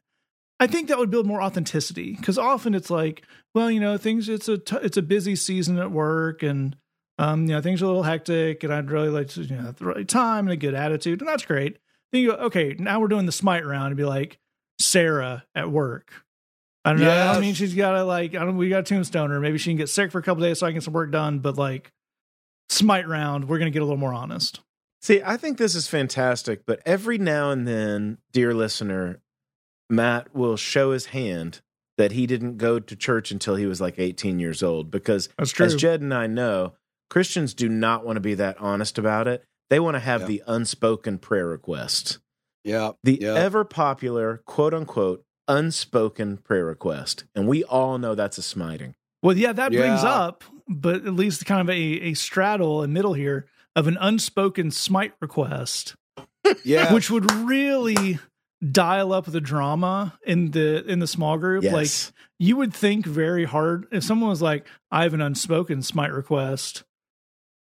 I 0.60 0.68
think 0.68 0.88
that 0.88 0.98
would 0.98 1.10
build 1.10 1.26
more 1.26 1.42
authenticity 1.42 2.14
because 2.14 2.38
often 2.38 2.74
it's 2.74 2.88
like, 2.88 3.24
well, 3.52 3.68
you 3.68 3.80
know, 3.80 3.96
things. 3.98 4.28
It's 4.28 4.48
a 4.48 4.58
t- 4.58 4.78
it's 4.82 4.96
a 4.96 5.02
busy 5.02 5.34
season 5.34 5.78
at 5.78 5.90
work, 5.90 6.42
and 6.42 6.76
um, 7.22 7.42
you 7.42 7.54
know, 7.54 7.60
things 7.60 7.80
are 7.80 7.84
a 7.84 7.88
little 7.88 8.02
hectic, 8.02 8.64
and 8.64 8.74
I'd 8.74 8.90
really 8.90 9.08
like 9.08 9.28
to, 9.30 9.42
you 9.42 9.54
know, 9.54 9.62
have 9.62 9.76
the 9.76 9.84
right 9.84 10.08
time 10.08 10.46
and 10.46 10.52
a 10.52 10.56
good 10.56 10.74
attitude, 10.74 11.20
and 11.20 11.28
that's 11.28 11.44
great. 11.44 11.78
Then 12.10 12.22
you 12.22 12.32
go, 12.32 12.36
okay, 12.46 12.74
now 12.76 12.98
we're 12.98 13.06
doing 13.06 13.26
the 13.26 13.32
smite 13.32 13.64
round, 13.64 13.86
and 13.86 13.96
be 13.96 14.04
like, 14.04 14.40
Sarah 14.80 15.44
at 15.54 15.70
work. 15.70 16.12
I 16.84 16.90
don't 16.90 17.02
know. 17.02 17.10
I 17.10 17.38
mean, 17.38 17.54
she's 17.54 17.74
got 17.74 17.92
to 17.92 18.02
like, 18.02 18.34
I 18.34 18.44
don't. 18.44 18.56
We 18.56 18.68
got 18.68 18.80
a 18.80 18.82
tombstone 18.82 19.30
her. 19.30 19.38
Maybe 19.38 19.56
she 19.56 19.70
can 19.70 19.76
get 19.76 19.88
sick 19.88 20.10
for 20.10 20.18
a 20.18 20.22
couple 20.22 20.42
days 20.42 20.58
so 20.58 20.66
I 20.66 20.70
can 20.70 20.78
get 20.78 20.82
some 20.82 20.94
work 20.94 21.12
done. 21.12 21.38
But 21.38 21.56
like, 21.56 21.92
smite 22.68 23.06
round, 23.06 23.48
we're 23.48 23.58
gonna 23.58 23.70
get 23.70 23.82
a 23.82 23.84
little 23.84 23.96
more 23.96 24.12
honest. 24.12 24.60
See, 25.00 25.22
I 25.24 25.36
think 25.36 25.58
this 25.58 25.76
is 25.76 25.86
fantastic, 25.86 26.66
but 26.66 26.80
every 26.84 27.18
now 27.18 27.52
and 27.52 27.68
then, 27.68 28.18
dear 28.32 28.52
listener, 28.52 29.20
Matt 29.88 30.34
will 30.34 30.56
show 30.56 30.90
his 30.90 31.06
hand 31.06 31.60
that 31.98 32.12
he 32.12 32.26
didn't 32.26 32.56
go 32.56 32.80
to 32.80 32.96
church 32.96 33.30
until 33.30 33.54
he 33.54 33.66
was 33.66 33.80
like 33.80 33.98
18 33.98 34.40
years 34.40 34.60
old 34.62 34.90
because 34.90 35.28
as 35.38 35.76
Jed 35.76 36.00
and 36.00 36.12
I 36.12 36.26
know, 36.26 36.72
Christians 37.12 37.52
do 37.52 37.68
not 37.68 38.06
want 38.06 38.16
to 38.16 38.20
be 38.20 38.32
that 38.32 38.56
honest 38.58 38.96
about 38.96 39.28
it. 39.28 39.44
They 39.68 39.78
want 39.78 39.96
to 39.96 40.00
have 40.00 40.22
Yeah. 40.22 40.26
the 40.28 40.42
unspoken 40.46 41.18
prayer 41.18 41.46
request. 41.46 42.18
Yeah. 42.64 42.92
The 43.04 43.18
Yeah. 43.20 43.34
ever 43.34 43.64
popular 43.64 44.38
quote 44.46 44.72
unquote 44.72 45.22
unspoken 45.46 46.38
prayer 46.38 46.64
request. 46.64 47.24
And 47.34 47.46
we 47.46 47.64
all 47.64 47.98
know 47.98 48.14
that's 48.14 48.38
a 48.38 48.42
smiting. 48.42 48.94
Well, 49.22 49.36
yeah, 49.36 49.52
that 49.52 49.72
brings 49.72 50.02
up, 50.02 50.42
but 50.66 51.04
at 51.06 51.12
least 51.12 51.44
kind 51.44 51.60
of 51.60 51.68
a, 51.68 51.78
a 51.78 52.14
straddle 52.14 52.82
in 52.82 52.94
middle 52.94 53.12
here 53.12 53.44
of 53.76 53.86
an 53.88 53.98
unspoken 54.00 54.70
smite 54.70 55.12
request, 55.20 55.94
Yeah. 56.64 56.94
which 56.94 57.10
would 57.10 57.30
really 57.30 58.20
dial 58.70 59.12
up 59.12 59.26
the 59.26 59.40
drama 59.42 60.14
in 60.26 60.52
the 60.52 60.82
in 60.90 61.00
the 61.00 61.06
small 61.06 61.36
group. 61.36 61.62
Like 61.64 61.90
you 62.38 62.56
would 62.56 62.72
think 62.72 63.04
very 63.04 63.44
hard 63.44 63.86
if 63.92 64.02
someone 64.02 64.30
was 64.30 64.40
like, 64.40 64.66
"I 64.90 65.02
have 65.02 65.12
an 65.12 65.20
unspoken 65.20 65.82
smite 65.82 66.12
request," 66.12 66.84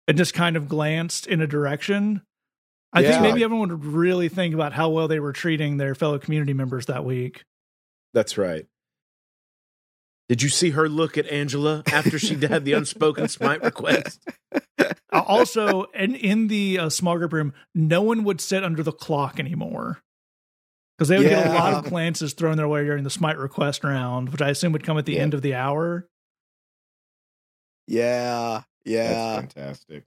and 0.09 0.17
just 0.17 0.33
kind 0.33 0.57
of 0.57 0.67
glanced 0.67 1.25
in 1.27 1.39
a 1.39 1.47
direction. 1.47 2.23
I 2.91 3.03
think 3.03 3.21
maybe 3.21 3.43
everyone 3.43 3.69
would 3.69 3.85
really 3.85 4.27
think 4.27 4.55
about 4.55 4.73
how 4.73 4.89
well 4.89 5.07
they 5.07 5.19
were 5.19 5.31
treating 5.31 5.77
their 5.77 5.93
fellow 5.93 6.17
community 6.17 6.53
members 6.53 6.87
that 6.87 7.05
week. 7.05 7.43
That's 8.15 8.35
right. 8.35 8.65
Did 10.27 10.41
you 10.41 10.49
see 10.49 10.71
her 10.71 10.89
look 10.89 11.15
at 11.17 11.27
Angela 11.27 11.83
after 11.91 12.17
she 12.17 12.35
had 12.47 12.65
the 12.65 12.73
unspoken 12.73 13.27
smite 13.27 13.63
request? 13.63 14.27
Uh, 14.81 14.91
also, 15.11 15.83
in 15.93 16.15
in 16.15 16.47
the 16.47 16.79
uh, 16.79 16.89
small 16.89 17.17
group 17.19 17.31
room, 17.33 17.53
no 17.75 18.01
one 18.01 18.23
would 18.23 18.41
sit 18.41 18.63
under 18.63 18.81
the 18.81 18.91
clock 18.91 19.39
anymore 19.39 20.01
because 20.97 21.09
they 21.09 21.17
would 21.19 21.29
get 21.29 21.45
a 21.47 21.53
lot 21.53 21.73
of 21.75 21.83
Yeah. 21.85 21.89
glances 21.91 22.33
thrown 22.33 22.57
their 22.57 22.67
way 22.67 22.83
during 22.85 23.03
the 23.03 23.09
smite 23.11 23.37
request 23.37 23.83
round, 23.83 24.29
which 24.29 24.41
I 24.41 24.49
assume 24.49 24.71
would 24.73 24.83
come 24.83 24.97
at 24.97 25.05
the 25.05 25.13
Yeah. 25.13 25.21
end 25.21 25.33
of 25.35 25.43
the 25.43 25.53
hour. 25.53 26.07
yeah. 27.87 28.63
Yeah. 28.85 29.13
That's 29.13 29.53
fantastic. 29.53 30.03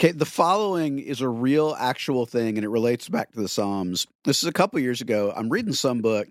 Okay, 0.00 0.12
the 0.12 0.26
following 0.26 0.98
is 0.98 1.20
a 1.20 1.28
real 1.28 1.76
actual 1.78 2.26
thing 2.26 2.56
and 2.56 2.64
it 2.64 2.70
relates 2.70 3.08
back 3.08 3.32
to 3.32 3.40
the 3.40 3.48
Psalms. 3.48 4.06
This 4.24 4.42
is 4.42 4.48
a 4.48 4.52
couple 4.52 4.80
years 4.80 5.00
ago. 5.00 5.32
I'm 5.34 5.48
reading 5.48 5.74
some 5.74 6.00
book 6.00 6.28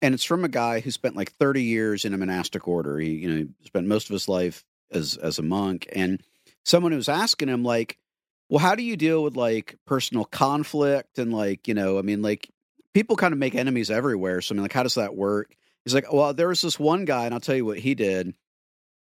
and 0.00 0.14
it's 0.14 0.24
from 0.24 0.44
a 0.44 0.48
guy 0.48 0.80
who 0.80 0.90
spent 0.90 1.14
like 1.14 1.30
30 1.32 1.62
years 1.62 2.04
in 2.04 2.14
a 2.14 2.18
monastic 2.18 2.66
order. 2.66 2.98
He, 2.98 3.10
you 3.10 3.32
know, 3.32 3.48
spent 3.64 3.86
most 3.86 4.10
of 4.10 4.14
his 4.14 4.28
life 4.28 4.64
as 4.90 5.16
as 5.16 5.38
a 5.38 5.42
monk 5.42 5.88
and 5.92 6.20
someone 6.64 6.94
was 6.94 7.08
asking 7.08 7.48
him 7.48 7.62
like, 7.62 7.96
"Well, 8.48 8.58
how 8.58 8.74
do 8.74 8.82
you 8.82 8.96
deal 8.96 9.22
with 9.22 9.36
like 9.36 9.76
personal 9.86 10.24
conflict 10.24 11.18
and 11.18 11.32
like, 11.32 11.68
you 11.68 11.74
know, 11.74 11.98
I 11.98 12.02
mean 12.02 12.22
like 12.22 12.50
people 12.92 13.16
kind 13.16 13.32
of 13.32 13.38
make 13.38 13.54
enemies 13.54 13.90
everywhere. 13.90 14.40
So 14.40 14.52
I 14.52 14.56
mean 14.56 14.62
like 14.62 14.72
how 14.72 14.82
does 14.82 14.96
that 14.96 15.14
work?" 15.14 15.54
He's 15.84 15.94
like, 15.94 16.12
"Well, 16.12 16.34
there 16.34 16.48
was 16.48 16.60
this 16.60 16.80
one 16.80 17.04
guy 17.04 17.26
and 17.26 17.34
I'll 17.34 17.40
tell 17.40 17.56
you 17.56 17.66
what 17.66 17.78
he 17.78 17.94
did." 17.94 18.34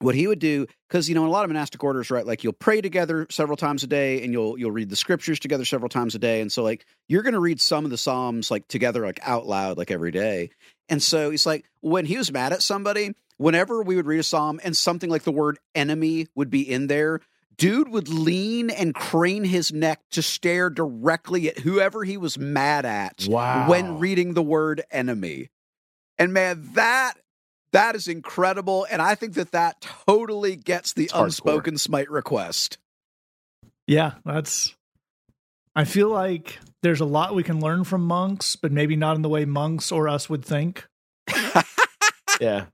What 0.01 0.15
he 0.15 0.27
would 0.27 0.39
do 0.39 0.67
because 0.89 1.09
you 1.09 1.15
know 1.15 1.23
in 1.23 1.29
a 1.29 1.31
lot 1.31 1.45
of 1.45 1.51
monastic 1.51 1.83
orders 1.83 2.11
right 2.11 2.27
like 2.27 2.43
you'll 2.45 2.53
pray 2.53 2.81
together 2.81 3.27
several 3.31 3.57
times 3.57 3.83
a 3.83 3.87
day 3.87 4.23
and 4.23 4.33
you'll 4.33 4.59
you'll 4.59 4.71
read 4.71 4.91
the 4.91 4.97
scriptures 4.97 5.39
together 5.39 5.65
several 5.65 5.89
times 5.89 6.15
a 6.15 6.19
day 6.19 6.41
and 6.41 6.51
so 6.53 6.63
like 6.63 6.85
you're 7.09 7.23
going 7.23 7.33
to 7.35 7.41
read 7.41 7.61
some 7.61 7.85
of 7.85 7.91
the 7.91 7.97
psalms 7.99 8.51
like 8.51 8.67
together 8.69 9.05
like 9.07 9.21
out 9.23 9.47
loud 9.47 9.79
like 9.79 9.91
every 9.91 10.11
day 10.11 10.51
and 10.89 11.03
so 11.03 11.31
he's 11.31 11.47
like 11.47 11.65
when 11.81 12.05
he 12.05 12.17
was 12.19 12.31
mad 12.33 12.53
at 12.53 12.63
somebody 12.63 13.13
whenever 13.39 13.83
we 13.83 13.97
would 13.97 14.07
read 14.07 14.21
a 14.21 14.25
psalm 14.25 14.61
and 14.65 14.77
something 14.77 15.09
like 15.11 15.23
the 15.23 15.33
word 15.33 15.59
enemy 15.75 16.27
would 16.35 16.51
be 16.51 16.61
in 16.69 16.87
there 16.89 17.21
dude 17.57 17.89
would 17.89 18.09
lean 18.09 18.69
and 18.71 18.95
crane 18.97 19.45
his 19.45 19.73
neck 19.73 20.01
to 20.11 20.21
stare 20.21 20.69
directly 20.69 21.49
at 21.49 21.61
whoever 21.61 22.03
he 22.03 22.17
was 22.17 22.37
mad 22.37 22.85
at 22.85 23.27
Wow. 23.29 23.69
when 23.71 24.01
reading 24.01 24.35
the 24.35 24.43
word 24.43 24.83
enemy. 24.91 25.51
And 26.19 26.33
man, 26.33 26.69
that 26.75 27.15
that 27.75 27.95
is 27.95 28.09
incredible, 28.09 28.87
and 28.91 29.01
I 29.03 29.15
think 29.15 29.35
that 29.35 29.53
that 29.53 29.81
totally 29.83 30.57
gets 30.57 30.95
the 30.95 31.05
It's 31.05 31.13
hardcore. 31.13 31.25
unspoken 31.27 31.79
smite 31.79 32.11
request. 32.11 32.79
Yeah, 33.87 34.13
that's. 34.25 34.75
I 35.77 35.85
feel 35.85 36.09
like 36.09 36.59
there's 36.83 37.01
a 37.01 37.05
lot 37.05 37.35
we 37.35 37.43
can 37.43 37.61
learn 37.61 37.85
from 37.85 38.07
monks, 38.07 38.57
but 38.57 38.73
maybe 38.73 38.97
not 38.97 39.17
in 39.17 39.23
the 39.23 39.29
way 39.29 39.45
monks 39.45 39.93
or 39.93 40.09
us 40.09 40.31
would 40.31 40.45
think. 40.45 40.87
Yeah. 42.41 42.67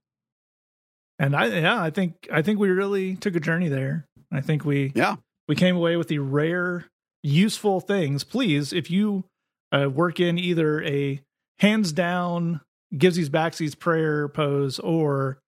And 1.18 1.36
I, 1.36 1.46
yeah, 1.48 1.82
I 1.82 1.90
think 1.90 2.26
I 2.32 2.40
think 2.40 2.58
we 2.58 2.70
really 2.70 3.14
took 3.16 3.36
a 3.36 3.40
journey 3.40 3.68
there. 3.68 4.06
I 4.32 4.40
think 4.40 4.64
we 4.64 4.90
Yeah. 4.94 5.16
we 5.48 5.54
came 5.54 5.76
away 5.76 5.96
with 5.98 6.08
the 6.08 6.18
rare 6.18 6.86
useful 7.22 7.80
things. 7.80 8.24
Please, 8.24 8.72
if 8.72 8.90
you 8.90 9.24
uh, 9.70 9.90
work 9.90 10.18
in 10.18 10.38
either 10.38 10.82
a 10.82 11.20
hands 11.58 11.92
down 11.92 12.62
gives 12.96 13.16
these 13.16 13.30
backsies 13.30 13.78
prayer 13.78 14.28
pose 14.28 14.78
or 14.78 15.38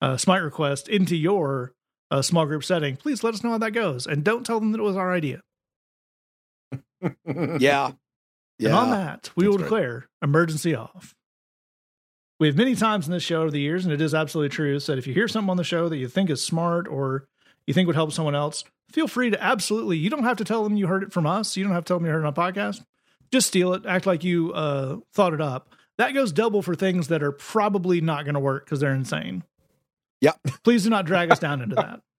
uh, 0.00 0.16
smite 0.16 0.42
request 0.42 0.88
into 0.88 1.16
your 1.16 1.72
uh, 2.10 2.22
small 2.22 2.46
group 2.46 2.64
setting, 2.64 2.96
please 2.96 3.22
let 3.22 3.34
us 3.34 3.42
know 3.44 3.50
how 3.50 3.58
that 3.58 3.72
goes, 3.72 4.06
and 4.06 4.24
don't 4.24 4.44
tell 4.44 4.60
them 4.60 4.72
that 4.72 4.80
it 4.80 4.84
was 4.84 4.96
our 4.96 5.12
idea. 5.12 5.40
Yeah. 7.58 7.92
And 8.68 8.74
on 8.74 8.90
that, 8.90 9.30
we 9.34 9.48
will 9.48 9.56
That's 9.56 9.70
right. 9.70 9.78
declare 9.78 10.08
emergency 10.22 10.74
off. 10.74 11.14
We 12.38 12.46
have 12.46 12.56
many 12.58 12.74
times 12.74 13.06
in 13.06 13.12
this 13.12 13.22
show 13.22 13.40
over 13.40 13.50
the 13.50 13.58
years, 13.60 13.86
and 13.86 13.92
it 13.94 14.02
is 14.02 14.14
absolutely 14.14 14.50
true, 14.50 14.78
said 14.80 14.98
if 14.98 15.06
you 15.06 15.14
hear 15.14 15.28
something 15.28 15.48
on 15.48 15.56
the 15.56 15.64
show 15.64 15.88
that 15.88 15.96
you 15.96 16.08
think 16.08 16.28
is 16.28 16.42
smart 16.42 16.86
or 16.86 17.26
you 17.66 17.72
think 17.72 17.86
would 17.86 17.96
help 17.96 18.12
someone 18.12 18.34
else, 18.34 18.64
feel 18.92 19.08
free 19.08 19.30
to 19.30 19.42
absolutely, 19.42 19.96
you 19.96 20.10
don't 20.10 20.24
have 20.24 20.36
to 20.36 20.44
tell 20.44 20.62
them 20.62 20.76
you 20.76 20.86
heard 20.86 21.02
it 21.02 21.10
from 21.12 21.26
us. 21.26 21.56
You 21.56 21.64
don't 21.64 21.72
have 21.72 21.84
to 21.84 21.88
tell 21.88 21.98
them 21.98 22.04
you 22.06 22.12
heard 22.12 22.22
it 22.22 22.26
on 22.26 22.32
a 22.34 22.36
podcast. 22.36 22.84
Just 23.32 23.46
steal 23.46 23.72
it, 23.72 23.86
act 23.86 24.04
like 24.04 24.24
you 24.24 24.52
uh, 24.52 24.96
thought 25.14 25.32
it 25.32 25.40
up. 25.40 25.74
That 26.00 26.14
goes 26.14 26.32
double 26.32 26.62
for 26.62 26.74
things 26.74 27.08
that 27.08 27.22
are 27.22 27.30
probably 27.30 28.00
not 28.00 28.24
going 28.24 28.32
to 28.32 28.40
work 28.40 28.64
because 28.64 28.80
they're 28.80 28.94
insane. 28.94 29.44
Yep. 30.22 30.40
Please 30.64 30.84
do 30.84 30.88
not 30.88 31.04
drag 31.04 31.30
us 31.30 31.38
down 31.38 31.60
into 31.60 31.74
that. 31.76 32.00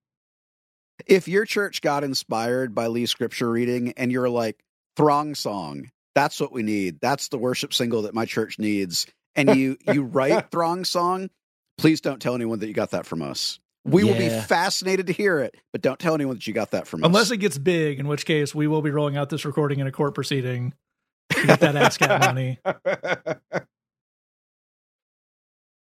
If 1.04 1.26
your 1.26 1.44
church 1.46 1.80
got 1.80 2.04
inspired 2.04 2.76
by 2.76 2.86
Lee's 2.86 3.10
scripture 3.10 3.50
reading 3.50 3.92
and 3.96 4.12
you're 4.12 4.28
like, 4.28 4.62
throng 4.94 5.34
song, 5.34 5.90
that's 6.14 6.38
what 6.38 6.52
we 6.52 6.62
need. 6.62 7.00
That's 7.00 7.26
the 7.26 7.38
worship 7.38 7.74
single 7.74 8.02
that 8.02 8.14
my 8.14 8.24
church 8.24 8.56
needs. 8.60 9.06
And 9.34 9.56
you 9.56 9.78
you 9.92 10.04
write 10.04 10.50
throng 10.52 10.84
song, 10.84 11.30
Please 11.76 12.00
don't 12.02 12.22
tell 12.22 12.36
anyone 12.36 12.60
that 12.60 12.68
you 12.68 12.74
got 12.74 12.92
that 12.92 13.04
from 13.04 13.20
us. 13.20 13.58
We 13.84 14.04
will 14.04 14.16
be 14.16 14.28
fascinated 14.28 15.08
to 15.08 15.12
hear 15.12 15.40
it, 15.40 15.56
but 15.72 15.82
don't 15.82 15.98
tell 15.98 16.14
anyone 16.14 16.36
that 16.36 16.46
you 16.46 16.52
got 16.52 16.70
that 16.70 16.86
from 16.86 17.02
Unless 17.02 17.22
us. 17.22 17.30
Unless 17.30 17.30
it 17.32 17.36
gets 17.38 17.58
big, 17.58 17.98
in 17.98 18.06
which 18.06 18.26
case 18.26 18.54
we 18.54 18.68
will 18.68 18.82
be 18.82 18.90
rolling 18.90 19.16
out 19.16 19.28
this 19.28 19.44
recording 19.44 19.80
in 19.80 19.88
a 19.88 19.92
court 19.92 20.14
proceeding 20.14 20.72
to 21.30 21.46
get 21.46 21.60
that 21.60 21.74
ASCAP 21.74 22.20
money. 22.20 22.58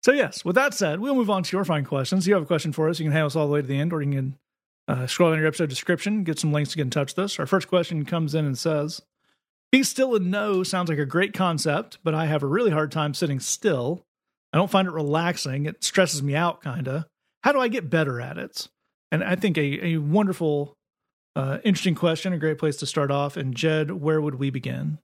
So 0.07 0.13
yes, 0.13 0.45
with 0.45 0.55
that 0.55 0.73
said, 0.73 1.01
we'll 1.01 1.17
move 1.17 1.31
on 1.31 1.43
to 1.43 1.57
your 1.57 1.65
fine 1.65 1.85
questions. 1.85 2.29
You 2.29 2.35
have 2.35 2.45
a 2.45 2.47
question 2.47 2.71
for 2.73 2.89
us, 2.89 3.01
you 3.01 3.05
can 3.07 3.13
have 3.13 3.27
us 3.27 3.35
all 3.35 3.49
the 3.49 3.53
way 3.53 3.61
to 3.61 3.67
the 3.67 3.77
end, 3.77 3.93
or 3.93 4.01
you 4.01 4.13
can 4.13 4.39
uh, 4.87 5.09
scroll 5.09 5.31
down 5.31 5.41
your 5.41 5.49
episode 5.49 5.69
description, 5.69 6.23
get 6.23 6.39
some 6.39 6.53
links 6.53 6.71
to 6.71 6.77
get 6.77 6.83
in 6.83 6.91
touch 6.91 7.17
with 7.17 7.25
us. 7.25 7.41
Our 7.41 7.47
first 7.47 7.67
question 7.67 8.05
comes 8.05 8.33
in 8.33 8.45
and 8.45 8.57
says, 8.57 9.03
"Be 9.73 9.83
still 9.83 10.15
and 10.15 10.31
know 10.31 10.63
sounds 10.63 10.89
like 10.89 11.01
a 11.01 11.07
great 11.07 11.35
concept, 11.35 11.99
but 12.05 12.15
I 12.15 12.27
have 12.27 12.45
a 12.45 12.47
really 12.47 12.71
hard 12.71 12.93
time 12.93 13.15
sitting 13.15 13.41
still. 13.41 14.05
I 14.53 14.59
don't 14.59 14.71
find 14.71 14.87
it 14.87 14.93
relaxing. 14.95 15.67
It 15.67 15.83
stresses 15.83 16.23
me 16.23 16.37
out, 16.37 16.63
kinda. 16.63 17.09
How 17.43 17.51
do 17.51 17.59
I 17.59 17.67
get 17.67 17.91
better 17.91 18.21
at 18.21 18.39
it?" 18.39 18.69
And 19.11 19.25
I 19.25 19.35
think 19.35 19.59
a, 19.59 19.87
a 19.87 19.97
wonderful, 19.97 20.77
uh, 21.35 21.59
interesting 21.65 21.97
question, 21.97 22.33
a 22.33 22.39
great 22.39 22.59
place 22.59 22.77
to 22.77 22.87
start 22.87 23.11
off. 23.11 23.37
And 23.37 23.57
Jed, 23.57 23.91
where 23.91 24.21
would 24.21 24.37
we 24.37 24.51
begin? 24.51 24.99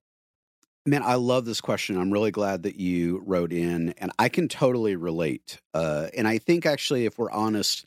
Man, 0.84 1.02
I 1.04 1.14
love 1.14 1.44
this 1.44 1.60
question. 1.60 1.96
I'm 1.96 2.12
really 2.12 2.32
glad 2.32 2.64
that 2.64 2.74
you 2.74 3.22
wrote 3.24 3.52
in, 3.52 3.94
and 3.98 4.10
I 4.18 4.28
can 4.28 4.48
totally 4.48 4.96
relate. 4.96 5.60
Uh, 5.72 6.08
and 6.16 6.26
I 6.26 6.38
think 6.38 6.66
actually, 6.66 7.06
if 7.06 7.18
we're 7.18 7.30
honest, 7.30 7.86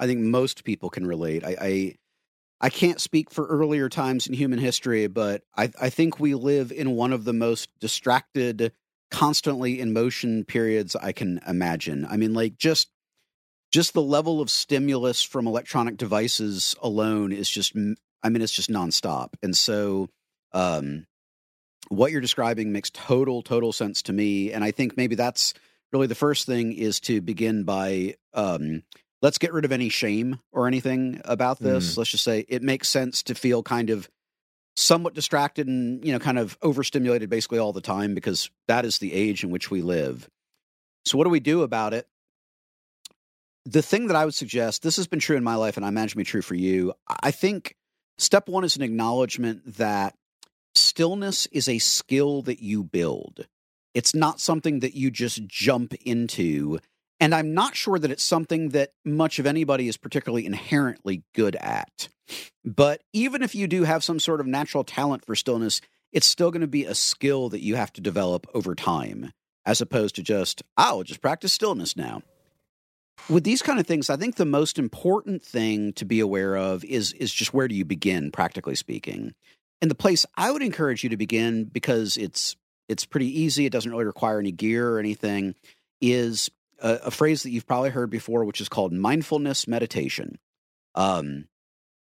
I 0.00 0.06
think 0.06 0.20
most 0.20 0.64
people 0.64 0.90
can 0.90 1.06
relate. 1.06 1.44
I, 1.44 1.56
I 1.60 1.94
I 2.60 2.70
can't 2.70 3.00
speak 3.00 3.30
for 3.30 3.46
earlier 3.46 3.88
times 3.88 4.26
in 4.26 4.32
human 4.32 4.58
history, 4.58 5.06
but 5.06 5.42
I, 5.56 5.70
I 5.80 5.90
think 5.90 6.18
we 6.18 6.34
live 6.34 6.72
in 6.72 6.92
one 6.92 7.12
of 7.12 7.24
the 7.24 7.32
most 7.32 7.68
distracted, 7.78 8.72
constantly 9.10 9.78
in 9.80 9.92
motion 9.92 10.44
periods 10.44 10.96
I 10.96 11.12
can 11.12 11.40
imagine. 11.46 12.06
I 12.08 12.16
mean, 12.16 12.34
like 12.34 12.56
just 12.58 12.88
just 13.70 13.92
the 13.92 14.02
level 14.02 14.40
of 14.40 14.50
stimulus 14.50 15.22
from 15.22 15.46
electronic 15.46 15.96
devices 15.98 16.74
alone 16.82 17.30
is 17.32 17.48
just 17.48 17.76
I 18.24 18.28
mean, 18.28 18.42
it's 18.42 18.52
just 18.52 18.70
nonstop. 18.70 19.34
And 19.42 19.56
so 19.56 20.08
um 20.52 21.06
what 21.88 22.12
you're 22.12 22.20
describing 22.20 22.72
makes 22.72 22.90
total 22.90 23.42
total 23.42 23.72
sense 23.72 24.02
to 24.02 24.12
me 24.12 24.52
and 24.52 24.64
i 24.64 24.70
think 24.70 24.96
maybe 24.96 25.14
that's 25.14 25.54
really 25.92 26.06
the 26.08 26.14
first 26.14 26.46
thing 26.46 26.72
is 26.72 26.98
to 27.00 27.20
begin 27.20 27.62
by 27.64 28.16
um, 28.34 28.82
let's 29.22 29.38
get 29.38 29.52
rid 29.52 29.64
of 29.64 29.72
any 29.72 29.88
shame 29.88 30.40
or 30.52 30.66
anything 30.66 31.20
about 31.24 31.58
this. 31.58 31.96
Let's 31.96 32.10
just 32.10 32.24
say 32.24 32.44
it 32.46 32.62
makes 32.62 32.88
sense 32.88 33.22
to 33.24 33.34
feel 33.34 33.62
kind 33.62 33.88
of 33.88 34.10
somewhat 34.76 35.14
distracted 35.14 35.68
and 35.68 36.04
you 36.04 36.12
know 36.12 36.18
kind 36.18 36.38
of 36.38 36.58
overstimulated 36.60 37.30
basically 37.30 37.58
all 37.58 37.72
the 37.72 37.80
time 37.80 38.14
because 38.14 38.50
that 38.66 38.84
is 38.84 38.98
the 38.98 39.14
age 39.14 39.42
in 39.42 39.50
which 39.50 39.70
we 39.70 39.80
live. 39.80 40.28
So 41.06 41.16
what 41.16 41.24
do 41.24 41.30
we 41.30 41.40
do 41.40 41.62
about 41.62 41.94
it? 41.94 42.06
The 43.64 43.80
thing 43.82 44.08
that 44.08 44.16
i 44.16 44.26
would 44.26 44.34
suggest 44.34 44.82
this 44.82 44.96
has 44.96 45.06
been 45.06 45.20
true 45.20 45.38
in 45.38 45.44
my 45.44 45.54
life 45.54 45.78
and 45.78 45.86
i 45.86 45.88
imagine 45.88 46.18
be 46.18 46.24
true 46.24 46.42
for 46.42 46.54
you 46.54 46.92
i 47.22 47.30
think 47.30 47.76
step 48.18 48.46
one 48.46 48.62
is 48.62 48.76
an 48.76 48.82
acknowledgement 48.82 49.78
that 49.78 50.14
stillness 50.94 51.46
is 51.46 51.68
a 51.68 51.80
skill 51.80 52.40
that 52.42 52.62
you 52.62 52.84
build. 52.84 53.48
It's 53.94 54.14
not 54.14 54.38
something 54.38 54.78
that 54.78 54.94
you 54.94 55.10
just 55.10 55.44
jump 55.44 55.92
into. 56.06 56.78
And 57.18 57.34
I'm 57.34 57.52
not 57.52 57.74
sure 57.74 57.98
that 57.98 58.12
it's 58.12 58.22
something 58.22 58.68
that 58.68 58.92
much 59.04 59.40
of 59.40 59.46
anybody 59.46 59.88
is 59.88 59.96
particularly 59.96 60.46
inherently 60.46 61.24
good 61.34 61.56
at. 61.56 62.08
But 62.64 63.02
even 63.12 63.42
if 63.42 63.56
you 63.56 63.66
do 63.66 63.82
have 63.82 64.04
some 64.04 64.20
sort 64.20 64.40
of 64.40 64.46
natural 64.46 64.84
talent 64.84 65.24
for 65.26 65.34
stillness, 65.34 65.80
it's 66.12 66.28
still 66.28 66.52
going 66.52 66.60
to 66.60 66.68
be 66.68 66.84
a 66.84 66.94
skill 66.94 67.48
that 67.48 67.60
you 67.60 67.74
have 67.74 67.92
to 67.94 68.00
develop 68.00 68.46
over 68.54 68.76
time, 68.76 69.32
as 69.66 69.80
opposed 69.80 70.14
to 70.14 70.22
just, 70.22 70.62
I'll 70.76 71.02
just 71.02 71.20
practice 71.20 71.52
stillness 71.52 71.96
now. 71.96 72.22
With 73.28 73.42
these 73.42 73.62
kind 73.62 73.80
of 73.80 73.86
things, 73.88 74.10
I 74.10 74.16
think 74.16 74.36
the 74.36 74.44
most 74.44 74.78
important 74.78 75.42
thing 75.42 75.92
to 75.94 76.04
be 76.04 76.20
aware 76.20 76.56
of 76.56 76.84
is, 76.84 77.12
is 77.14 77.34
just 77.34 77.52
where 77.52 77.66
do 77.66 77.74
you 77.74 77.84
begin, 77.84 78.30
practically 78.30 78.76
speaking 78.76 79.34
and 79.84 79.90
the 79.90 79.94
place 79.94 80.24
I 80.34 80.50
would 80.50 80.62
encourage 80.62 81.04
you 81.04 81.10
to 81.10 81.18
begin 81.18 81.64
because 81.64 82.16
it's 82.16 82.56
it's 82.88 83.04
pretty 83.04 83.42
easy. 83.42 83.66
It 83.66 83.70
doesn't 83.70 83.90
really 83.90 84.06
require 84.06 84.38
any 84.38 84.50
gear 84.50 84.88
or 84.88 84.98
anything. 84.98 85.56
Is 86.00 86.50
a, 86.78 87.00
a 87.04 87.10
phrase 87.10 87.42
that 87.42 87.50
you've 87.50 87.66
probably 87.66 87.90
heard 87.90 88.08
before, 88.08 88.46
which 88.46 88.62
is 88.62 88.70
called 88.70 88.94
mindfulness 88.94 89.68
meditation. 89.68 90.38
Um, 90.94 91.48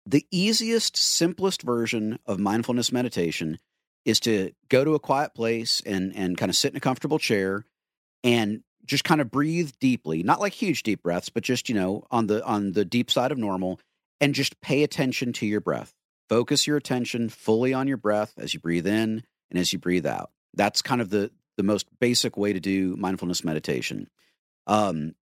the 0.06 0.26
easiest, 0.32 0.96
simplest 0.96 1.64
version 1.64 2.18
of 2.26 2.40
mindfulness 2.40 2.94
meditation 2.94 3.60
is 4.06 4.22
to 4.22 4.54
go 4.70 4.86
to 4.86 4.96
a 4.96 5.00
quiet 5.00 5.34
place 5.36 5.82
and 5.86 6.16
and 6.16 6.38
kind 6.38 6.50
of 6.50 6.56
sit 6.56 6.72
in 6.72 6.78
a 6.78 6.80
comfortable 6.80 7.20
chair 7.20 7.66
and 8.24 8.64
just 8.86 9.04
kind 9.04 9.20
of 9.20 9.30
breathe 9.30 9.72
deeply, 9.82 10.24
not 10.24 10.40
like 10.40 10.54
huge 10.54 10.82
deep 10.82 11.04
breaths, 11.04 11.28
but 11.28 11.44
just 11.44 11.68
you 11.68 11.76
know 11.76 12.06
on 12.10 12.28
the 12.28 12.42
on 12.46 12.72
the 12.72 12.86
deep 12.86 13.12
side 13.12 13.34
of 13.34 13.38
normal, 13.38 13.82
and 14.22 14.34
just 14.34 14.62
pay 14.62 14.82
attention 14.84 15.34
to 15.34 15.46
your 15.46 15.60
breath 15.60 15.94
focus 16.30 16.68
your 16.68 16.78
attention 16.78 17.30
fully 17.30 17.74
on 17.74 17.88
your 17.88 17.98
breath 17.98 18.34
as 18.38 18.54
you 18.54 18.60
breathe 18.60 18.88
in 18.88 19.24
and 19.50 19.60
as 19.60 19.74
you 19.74 19.80
breathe 19.80 20.06
out. 20.06 20.32
That's 20.54 20.82
kind 20.82 21.02
of 21.02 21.10
the 21.10 21.32
the 21.58 21.64
most 21.64 21.88
basic 22.00 22.36
way 22.36 22.52
to 22.52 22.60
do 22.60 22.96
mindfulness 22.98 23.44
meditation. 23.44 24.10
Um, 24.68 25.16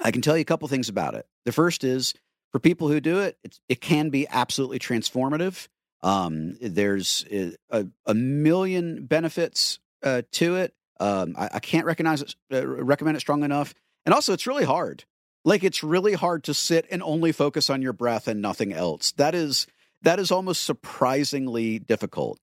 i 0.00 0.10
can 0.10 0.20
tell 0.20 0.36
you 0.36 0.42
a 0.42 0.46
couple 0.46 0.68
things 0.68 0.88
about 0.88 1.14
it. 1.14 1.26
The 1.44 1.52
first 1.52 1.84
is 1.84 2.14
for 2.52 2.58
people 2.58 2.88
who 2.88 3.00
do 3.00 3.20
it 3.20 3.38
it, 3.44 3.58
it 3.68 3.80
can 3.80 4.10
be 4.10 4.26
absolutely 4.28 4.78
transformative. 4.78 5.68
Um, 6.02 6.58
there's 6.60 7.24
a, 7.70 7.86
a 8.04 8.14
million 8.14 9.06
benefits 9.06 9.78
uh, 10.02 10.22
to 10.32 10.56
it. 10.56 10.74
Um, 11.00 11.34
I, 11.38 11.48
I, 11.54 11.58
can't 11.60 11.86
recognize 11.86 12.20
it 12.20 12.34
uh, 12.52 12.66
recommend 12.66 13.16
it 13.16 13.20
strong 13.20 13.42
enough. 13.42 13.74
And 14.04 14.14
also 14.14 14.34
it's 14.34 14.46
really 14.46 14.64
hard. 14.64 15.04
Like 15.44 15.64
it's 15.64 15.82
really 15.82 16.12
hard 16.12 16.44
to 16.44 16.54
sit 16.54 16.86
and 16.90 17.02
only 17.02 17.32
focus 17.32 17.70
on 17.70 17.82
your 17.82 17.94
breath 17.94 18.28
and 18.28 18.42
nothing 18.42 18.72
else. 18.72 19.12
That 19.12 19.34
is 19.34 19.66
that 20.04 20.18
is 20.18 20.30
almost 20.30 20.62
surprisingly 20.62 21.78
difficult. 21.78 22.38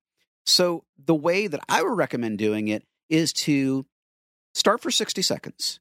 So, 0.45 0.83
the 1.03 1.15
way 1.15 1.47
that 1.47 1.61
I 1.69 1.81
would 1.83 1.97
recommend 1.97 2.37
doing 2.37 2.67
it 2.67 2.83
is 3.09 3.31
to 3.33 3.85
start 4.53 4.81
for 4.81 4.91
60 4.91 5.21
seconds. 5.21 5.79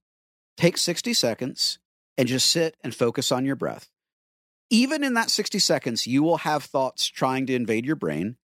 Take 0.57 0.77
60 0.77 1.14
seconds 1.14 1.79
and 2.19 2.29
just 2.29 2.51
sit 2.51 2.77
and 2.85 2.95
focus 2.95 3.33
on 3.33 3.47
your 3.47 3.57
breath. 3.57 3.88
Even 4.69 5.03
in 5.03 5.14
that 5.14 5.31
60 5.31 5.59
seconds, 5.59 6.07
you 6.07 6.23
will 6.23 6.38
have 6.38 6.64
thoughts 6.64 7.07
trying 7.07 7.47
to 7.47 7.55
invade 7.55 7.87
your 7.87 7.97
brain. 7.97 8.37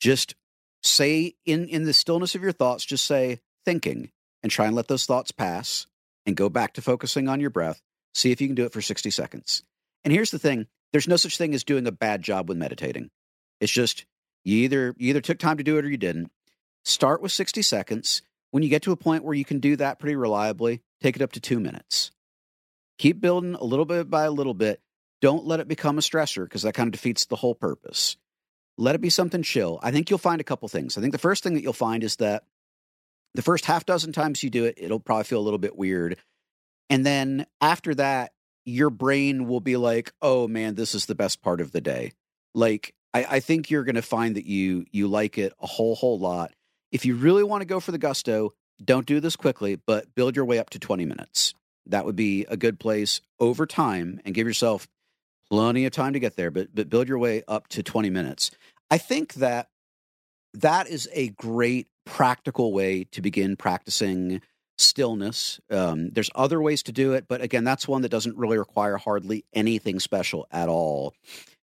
Just 0.00 0.34
say 0.82 1.34
in, 1.46 1.68
in 1.68 1.84
the 1.84 1.94
stillness 1.94 2.34
of 2.34 2.42
your 2.42 2.52
thoughts, 2.52 2.84
just 2.84 3.06
say 3.06 3.40
thinking 3.64 4.10
and 4.42 4.50
try 4.50 4.66
and 4.66 4.74
let 4.76 4.88
those 4.88 5.06
thoughts 5.06 5.30
pass 5.30 5.86
and 6.26 6.36
go 6.36 6.48
back 6.48 6.74
to 6.74 6.82
focusing 6.82 7.28
on 7.28 7.40
your 7.40 7.50
breath. 7.50 7.80
See 8.14 8.32
if 8.32 8.40
you 8.40 8.48
can 8.48 8.54
do 8.54 8.64
it 8.64 8.72
for 8.72 8.82
60 8.82 9.10
seconds. 9.10 9.62
And 10.04 10.12
here's 10.12 10.30
the 10.30 10.38
thing 10.38 10.66
there's 10.94 11.08
no 11.08 11.16
such 11.16 11.38
thing 11.38 11.56
as 11.56 11.64
doing 11.64 11.88
a 11.88 11.92
bad 11.92 12.22
job 12.22 12.48
with 12.48 12.56
meditating. 12.56 13.10
It's 13.60 13.72
just 13.72 14.06
you 14.44 14.58
either 14.58 14.94
you 14.96 15.10
either 15.10 15.20
took 15.20 15.40
time 15.40 15.56
to 15.56 15.64
do 15.64 15.76
it 15.76 15.84
or 15.84 15.90
you 15.90 15.96
didn't. 15.96 16.30
Start 16.84 17.20
with 17.20 17.32
60 17.32 17.62
seconds. 17.62 18.22
When 18.52 18.62
you 18.62 18.68
get 18.68 18.82
to 18.82 18.92
a 18.92 18.96
point 18.96 19.24
where 19.24 19.34
you 19.34 19.44
can 19.44 19.58
do 19.58 19.74
that 19.74 19.98
pretty 19.98 20.14
reliably, 20.14 20.82
take 21.02 21.16
it 21.16 21.22
up 21.22 21.32
to 21.32 21.40
2 21.40 21.58
minutes. 21.58 22.12
Keep 22.98 23.20
building 23.20 23.56
a 23.56 23.64
little 23.64 23.86
bit 23.86 24.08
by 24.08 24.22
a 24.22 24.30
little 24.30 24.54
bit. 24.54 24.80
Don't 25.20 25.44
let 25.44 25.58
it 25.58 25.66
become 25.66 25.98
a 25.98 26.00
stressor 26.00 26.44
because 26.44 26.62
that 26.62 26.74
kind 26.74 26.86
of 26.86 26.92
defeats 26.92 27.24
the 27.24 27.34
whole 27.34 27.56
purpose. 27.56 28.16
Let 28.78 28.94
it 28.94 29.00
be 29.00 29.10
something 29.10 29.42
chill. 29.42 29.80
I 29.82 29.90
think 29.90 30.10
you'll 30.10 30.20
find 30.20 30.40
a 30.40 30.44
couple 30.44 30.68
things. 30.68 30.96
I 30.96 31.00
think 31.00 31.10
the 31.10 31.18
first 31.18 31.42
thing 31.42 31.54
that 31.54 31.62
you'll 31.64 31.72
find 31.72 32.04
is 32.04 32.14
that 32.16 32.44
the 33.34 33.42
first 33.42 33.64
half 33.64 33.84
dozen 33.84 34.12
times 34.12 34.44
you 34.44 34.50
do 34.50 34.64
it, 34.64 34.76
it'll 34.76 35.00
probably 35.00 35.24
feel 35.24 35.40
a 35.40 35.42
little 35.42 35.58
bit 35.58 35.76
weird. 35.76 36.18
And 36.88 37.04
then 37.04 37.46
after 37.60 37.96
that, 37.96 38.33
your 38.64 38.90
brain 38.90 39.46
will 39.46 39.60
be 39.60 39.76
like, 39.76 40.12
oh 40.22 40.48
man, 40.48 40.74
this 40.74 40.94
is 40.94 41.06
the 41.06 41.14
best 41.14 41.42
part 41.42 41.60
of 41.60 41.72
the 41.72 41.80
day. 41.80 42.12
Like, 42.54 42.94
I, 43.12 43.26
I 43.30 43.40
think 43.40 43.70
you're 43.70 43.84
going 43.84 43.94
to 43.94 44.02
find 44.02 44.36
that 44.36 44.46
you 44.46 44.86
you 44.90 45.08
like 45.08 45.38
it 45.38 45.52
a 45.60 45.66
whole 45.66 45.94
whole 45.94 46.18
lot. 46.18 46.52
If 46.92 47.04
you 47.04 47.16
really 47.16 47.42
want 47.42 47.62
to 47.62 47.66
go 47.66 47.80
for 47.80 47.92
the 47.92 47.98
gusto, 47.98 48.54
don't 48.82 49.06
do 49.06 49.20
this 49.20 49.36
quickly, 49.36 49.76
but 49.76 50.14
build 50.14 50.36
your 50.36 50.44
way 50.44 50.58
up 50.58 50.70
to 50.70 50.78
20 50.78 51.04
minutes. 51.04 51.54
That 51.86 52.04
would 52.04 52.16
be 52.16 52.46
a 52.48 52.56
good 52.56 52.78
place 52.80 53.20
over 53.38 53.66
time, 53.66 54.20
and 54.24 54.34
give 54.34 54.46
yourself 54.46 54.88
plenty 55.50 55.84
of 55.84 55.92
time 55.92 56.14
to 56.14 56.20
get 56.20 56.36
there. 56.36 56.50
But 56.50 56.74
but 56.74 56.88
build 56.88 57.08
your 57.08 57.18
way 57.18 57.42
up 57.46 57.68
to 57.68 57.82
20 57.82 58.10
minutes. 58.10 58.50
I 58.90 58.98
think 58.98 59.34
that 59.34 59.68
that 60.54 60.88
is 60.88 61.08
a 61.12 61.28
great 61.30 61.88
practical 62.06 62.72
way 62.72 63.04
to 63.12 63.20
begin 63.20 63.56
practicing 63.56 64.40
stillness. 64.76 65.60
Um, 65.70 66.10
there's 66.10 66.30
other 66.34 66.60
ways 66.60 66.82
to 66.84 66.92
do 66.92 67.12
it, 67.12 67.26
but 67.28 67.40
again, 67.40 67.64
that's 67.64 67.86
one 67.86 68.02
that 68.02 68.08
doesn't 68.08 68.36
really 68.36 68.58
require 68.58 68.96
hardly 68.96 69.44
anything 69.52 70.00
special 70.00 70.46
at 70.50 70.68
all. 70.68 71.14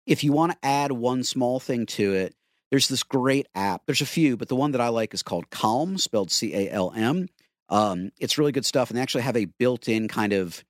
If 0.07 0.25
you 0.25 0.33
want 0.33 0.53
to 0.53 0.59
add 0.63 0.93
one 0.93 1.25
small 1.25 1.61
thing 1.61 1.87
to 1.87 2.15
it, 2.15 2.35
there's 2.71 2.89
this 2.89 3.05
great 3.05 3.47
app. 3.55 3.83
There's 3.87 4.01
a 4.01 4.07
few, 4.07 4.37
but 4.37 4.49
the 4.49 4.57
one 4.57 4.73
that 4.73 4.81
I 4.81 4.89
like 4.89 5.15
is 5.15 5.23
called 5.23 5.51
Calm, 5.51 5.99
spelled 5.99 6.31
C 6.31 6.55
A 6.55 6.71
L 6.71 6.93
M. 6.95 7.29
Um, 7.69 8.11
it's 8.19 8.39
really 8.39 8.53
good 8.53 8.65
stuff, 8.65 8.91
and 8.91 8.97
they 8.97 9.03
actually 9.03 9.23
have 9.23 9.37
a 9.37 9.45
built-in 9.45 10.09
kind 10.09 10.33
of 10.33 10.65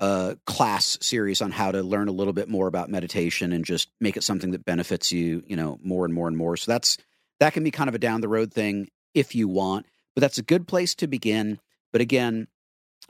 uh, 0.00 0.34
class 0.46 0.98
series 1.00 1.40
on 1.40 1.50
how 1.50 1.72
to 1.72 1.82
learn 1.82 2.08
a 2.08 2.12
little 2.12 2.32
bit 2.32 2.48
more 2.48 2.66
about 2.66 2.90
meditation 2.90 3.52
and 3.52 3.64
just 3.64 3.90
make 4.00 4.16
it 4.16 4.24
something 4.24 4.50
that 4.50 4.64
benefits 4.64 5.12
you, 5.12 5.42
you 5.46 5.56
know, 5.56 5.78
more 5.82 6.04
and 6.04 6.12
more 6.12 6.28
and 6.28 6.36
more. 6.36 6.56
So 6.56 6.72
that's 6.72 6.98
that 7.40 7.52
can 7.52 7.64
be 7.64 7.70
kind 7.70 7.88
of 7.88 7.94
a 7.94 7.98
down 7.98 8.20
the 8.20 8.28
road 8.28 8.52
thing 8.52 8.88
if 9.14 9.34
you 9.34 9.48
want 9.48 9.86
but 10.14 10.20
that's 10.20 10.38
a 10.38 10.42
good 10.42 10.66
place 10.66 10.94
to 10.96 11.06
begin. 11.06 11.58
But 11.92 12.00
again, 12.00 12.48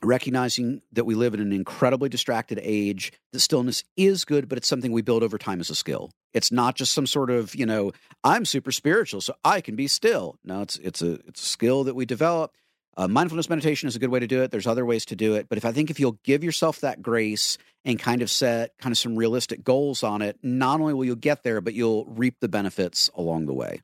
recognizing 0.02 0.82
that 0.92 1.04
we 1.04 1.14
live 1.14 1.34
in 1.34 1.40
an 1.40 1.52
incredibly 1.52 2.08
distracted 2.08 2.58
age, 2.62 3.12
that 3.32 3.40
stillness 3.40 3.84
is 3.96 4.24
good, 4.24 4.48
but 4.48 4.58
it's 4.58 4.68
something 4.68 4.92
we 4.92 5.02
build 5.02 5.22
over 5.22 5.38
time 5.38 5.60
as 5.60 5.70
a 5.70 5.74
skill. 5.74 6.10
It's 6.32 6.50
not 6.50 6.76
just 6.76 6.92
some 6.92 7.06
sort 7.06 7.30
of, 7.30 7.54
you 7.54 7.66
know, 7.66 7.92
I'm 8.24 8.44
super 8.44 8.72
spiritual, 8.72 9.20
so 9.20 9.34
I 9.44 9.60
can 9.60 9.76
be 9.76 9.86
still. 9.86 10.38
No, 10.44 10.62
it's 10.62 10.78
it's 10.78 11.02
a 11.02 11.12
it's 11.26 11.42
a 11.42 11.46
skill 11.46 11.84
that 11.84 11.94
we 11.94 12.06
develop. 12.06 12.52
Uh, 12.94 13.08
mindfulness 13.08 13.48
meditation 13.48 13.88
is 13.88 13.96
a 13.96 13.98
good 13.98 14.10
way 14.10 14.20
to 14.20 14.26
do 14.26 14.42
it. 14.42 14.50
There's 14.50 14.66
other 14.66 14.84
ways 14.84 15.06
to 15.06 15.16
do 15.16 15.34
it, 15.34 15.48
but 15.48 15.56
if 15.56 15.64
I 15.64 15.72
think 15.72 15.90
if 15.90 15.98
you'll 15.98 16.18
give 16.24 16.44
yourself 16.44 16.80
that 16.80 17.00
grace 17.00 17.56
and 17.84 17.98
kind 17.98 18.20
of 18.20 18.30
set 18.30 18.76
kind 18.78 18.92
of 18.92 18.98
some 18.98 19.16
realistic 19.16 19.64
goals 19.64 20.02
on 20.02 20.20
it, 20.20 20.38
not 20.42 20.80
only 20.80 20.92
will 20.92 21.04
you 21.04 21.16
get 21.16 21.42
there, 21.42 21.60
but 21.60 21.74
you'll 21.74 22.04
reap 22.04 22.36
the 22.40 22.48
benefits 22.48 23.10
along 23.14 23.46
the 23.46 23.54
way. 23.54 23.80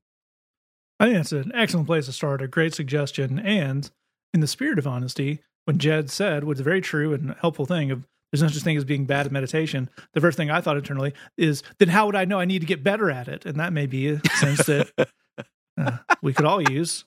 I 1.01 1.07
think 1.07 1.17
that's 1.17 1.33
an 1.33 1.53
excellent 1.55 1.87
place 1.87 2.07
to 2.07 2.13
start. 2.13 2.43
A 2.43 2.49
great 2.49 2.75
suggestion, 2.75 3.39
and 3.39 3.91
in 4.35 4.41
the 4.41 4.47
spirit 4.47 4.79
of 4.79 4.87
honesty, 4.87 5.41
when 5.65 5.79
Jed 5.79 6.11
said 6.11 6.45
what's 6.45 6.61
a 6.61 6.65
very 6.65 6.81
true 6.81 7.13
and 7.13 7.35
helpful 7.41 7.67
thing 7.67 7.91
of 7.91 8.07
there's 8.33 8.43
no 8.43 8.49
such 8.49 8.63
thing 8.63 8.77
as 8.77 8.85
being 8.85 9.07
bad 9.07 9.27
at 9.27 9.33
meditation. 9.33 9.89
The 10.13 10.21
first 10.21 10.37
thing 10.37 10.51
I 10.51 10.61
thought 10.61 10.77
internally 10.77 11.15
is 11.37 11.63
then 11.79 11.89
how 11.89 12.07
would 12.07 12.17
I 12.17 12.25
know 12.27 12.39
I 12.39 12.45
need 12.45 12.61
to 12.61 12.67
get 12.67 12.85
better 12.85 13.11
at 13.11 13.29
it? 13.29 13.47
And 13.47 13.59
that 13.59 13.73
may 13.73 13.87
be 13.87 14.09
a 14.09 14.21
sense 14.37 14.67
that 14.67 14.91
uh, 15.79 15.99
we 16.23 16.35
could 16.35 16.45
all 16.45 16.61
use 16.71 17.05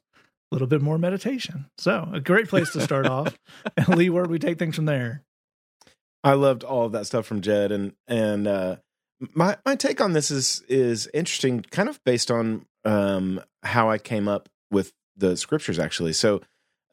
a 0.51 0.56
little 0.56 0.67
bit 0.67 0.82
more 0.82 0.97
meditation. 0.97 1.67
So 1.77 2.10
a 2.12 2.19
great 2.19 2.47
place 2.47 2.71
to 2.73 2.82
start 2.82 3.06
off. 3.06 3.38
And 3.77 3.89
Lee, 3.89 4.10
where 4.10 4.25
do 4.25 4.32
we 4.32 4.39
take 4.39 4.58
things 4.58 4.75
from 4.75 4.86
there? 4.86 5.23
I 6.23 6.34
loved 6.34 6.63
all 6.63 6.86
of 6.86 6.91
that 6.93 7.06
stuff 7.06 7.25
from 7.25 7.41
Jed, 7.41 7.71
and 7.71 7.93
and 8.08 8.47
uh, 8.47 8.75
my 9.34 9.58
my 9.66 9.76
take 9.76 10.02
on 10.02 10.14
this 10.14 10.32
is 10.32 10.64
is 10.68 11.10
interesting, 11.14 11.62
kind 11.72 11.90
of 11.90 12.04
based 12.04 12.32
on 12.32 12.66
um, 12.86 13.42
how 13.64 13.90
I 13.90 13.98
came 13.98 14.28
up 14.28 14.50
with 14.70 14.94
the 15.16 15.38
scriptures. 15.38 15.80
Actually, 15.80 16.14
so 16.14 16.42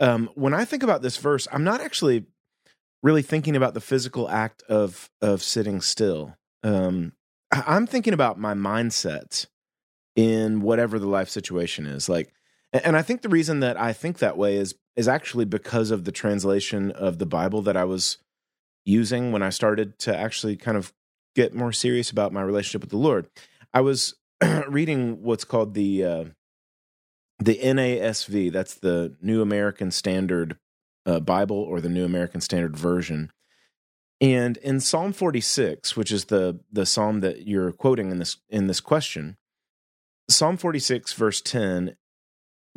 um, 0.00 0.30
when 0.34 0.54
I 0.54 0.64
think 0.64 0.82
about 0.82 1.02
this 1.02 1.16
verse, 1.16 1.48
I'm 1.52 1.64
not 1.64 1.80
actually 1.80 2.26
really 3.02 3.22
thinking 3.22 3.56
about 3.56 3.74
the 3.74 3.80
physical 3.80 4.28
act 4.28 4.62
of 4.68 5.10
of 5.20 5.42
sitting 5.42 5.80
still. 5.80 6.36
Um, 6.62 7.12
I'm 7.50 7.86
thinking 7.86 8.12
about 8.12 8.38
my 8.38 8.54
mindset 8.54 9.46
in 10.16 10.60
whatever 10.60 10.98
the 10.98 11.06
life 11.06 11.28
situation 11.28 11.86
is. 11.86 12.08
Like 12.08 12.32
and 12.72 12.96
I 12.96 13.02
think 13.02 13.22
the 13.22 13.28
reason 13.28 13.60
that 13.60 13.80
I 13.80 13.92
think 13.92 14.18
that 14.18 14.36
way 14.36 14.56
is 14.56 14.74
is 14.96 15.08
actually 15.08 15.44
because 15.44 15.90
of 15.90 16.04
the 16.04 16.12
translation 16.12 16.90
of 16.90 17.18
the 17.18 17.26
Bible 17.26 17.62
that 17.62 17.76
I 17.76 17.84
was 17.84 18.18
using 18.84 19.32
when 19.32 19.42
I 19.42 19.50
started 19.50 19.98
to 20.00 20.16
actually 20.16 20.56
kind 20.56 20.76
of 20.76 20.92
get 21.38 21.54
more 21.54 21.72
serious 21.72 22.10
about 22.10 22.32
my 22.32 22.42
relationship 22.42 22.80
with 22.80 22.90
the 22.90 22.96
Lord. 22.96 23.28
I 23.72 23.80
was 23.80 24.16
reading 24.68 25.22
what's 25.22 25.44
called 25.44 25.74
the 25.74 26.04
uh, 26.04 26.24
the 27.38 27.54
NASV. 27.58 28.50
That's 28.52 28.74
the 28.74 29.16
New 29.22 29.40
American 29.40 29.92
Standard 29.92 30.58
uh, 31.06 31.20
Bible 31.20 31.56
or 31.56 31.80
the 31.80 31.88
New 31.88 32.04
American 32.04 32.40
Standard 32.40 32.76
Version. 32.76 33.30
And 34.20 34.56
in 34.56 34.80
Psalm 34.80 35.12
46, 35.12 35.96
which 35.96 36.10
is 36.10 36.24
the 36.24 36.58
the 36.72 36.84
psalm 36.84 37.20
that 37.20 37.46
you're 37.46 37.70
quoting 37.70 38.10
in 38.10 38.18
this 38.18 38.38
in 38.48 38.66
this 38.66 38.80
question, 38.80 39.36
Psalm 40.28 40.56
46 40.56 41.12
verse 41.12 41.40
10 41.40 41.96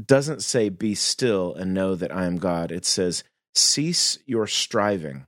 doesn't 0.04 0.44
say 0.44 0.70
be 0.70 0.94
still 0.94 1.56
and 1.56 1.74
know 1.74 1.96
that 1.96 2.16
I 2.16 2.26
am 2.26 2.38
God. 2.38 2.72
It 2.72 2.86
says 2.86 3.24
cease 3.56 4.20
your 4.28 4.46
striving 4.46 5.26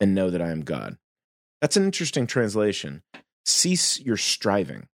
and 0.00 0.14
know 0.14 0.30
that 0.30 0.40
I 0.40 0.50
am 0.50 0.62
God. 0.62 0.96
That's 1.60 1.76
an 1.76 1.84
interesting 1.84 2.26
translation. 2.26 3.02
Cease 3.44 4.00
your 4.00 4.16
striving. 4.16 4.88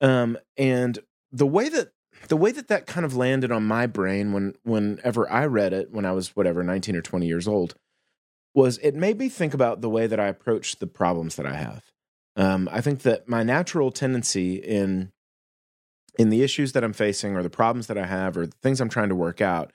Um, 0.00 0.36
and 0.56 0.98
the 1.30 1.46
way 1.46 1.68
that 1.68 1.92
the 2.28 2.36
way 2.36 2.52
that 2.52 2.68
that 2.68 2.86
kind 2.86 3.04
of 3.04 3.16
landed 3.16 3.50
on 3.50 3.64
my 3.64 3.86
brain 3.86 4.32
when 4.32 4.54
whenever 4.62 5.30
I 5.30 5.46
read 5.46 5.72
it 5.72 5.90
when 5.90 6.04
I 6.04 6.12
was 6.12 6.36
whatever 6.36 6.62
19 6.62 6.96
or 6.96 7.02
20 7.02 7.26
years 7.26 7.48
old 7.48 7.74
was 8.54 8.78
it 8.78 8.94
made 8.94 9.18
me 9.18 9.28
think 9.28 9.54
about 9.54 9.80
the 9.80 9.88
way 9.88 10.06
that 10.06 10.20
I 10.20 10.26
approach 10.26 10.76
the 10.76 10.86
problems 10.86 11.36
that 11.36 11.46
I 11.46 11.54
have. 11.54 11.82
Um, 12.36 12.68
I 12.70 12.80
think 12.80 13.02
that 13.02 13.28
my 13.28 13.42
natural 13.42 13.90
tendency 13.90 14.56
in 14.56 15.10
in 16.18 16.28
the 16.28 16.42
issues 16.42 16.72
that 16.72 16.84
I'm 16.84 16.92
facing 16.92 17.36
or 17.36 17.42
the 17.42 17.50
problems 17.50 17.86
that 17.86 17.96
I 17.96 18.06
have 18.06 18.36
or 18.36 18.46
the 18.46 18.56
things 18.62 18.80
I'm 18.80 18.90
trying 18.90 19.08
to 19.08 19.14
work 19.14 19.40
out 19.40 19.72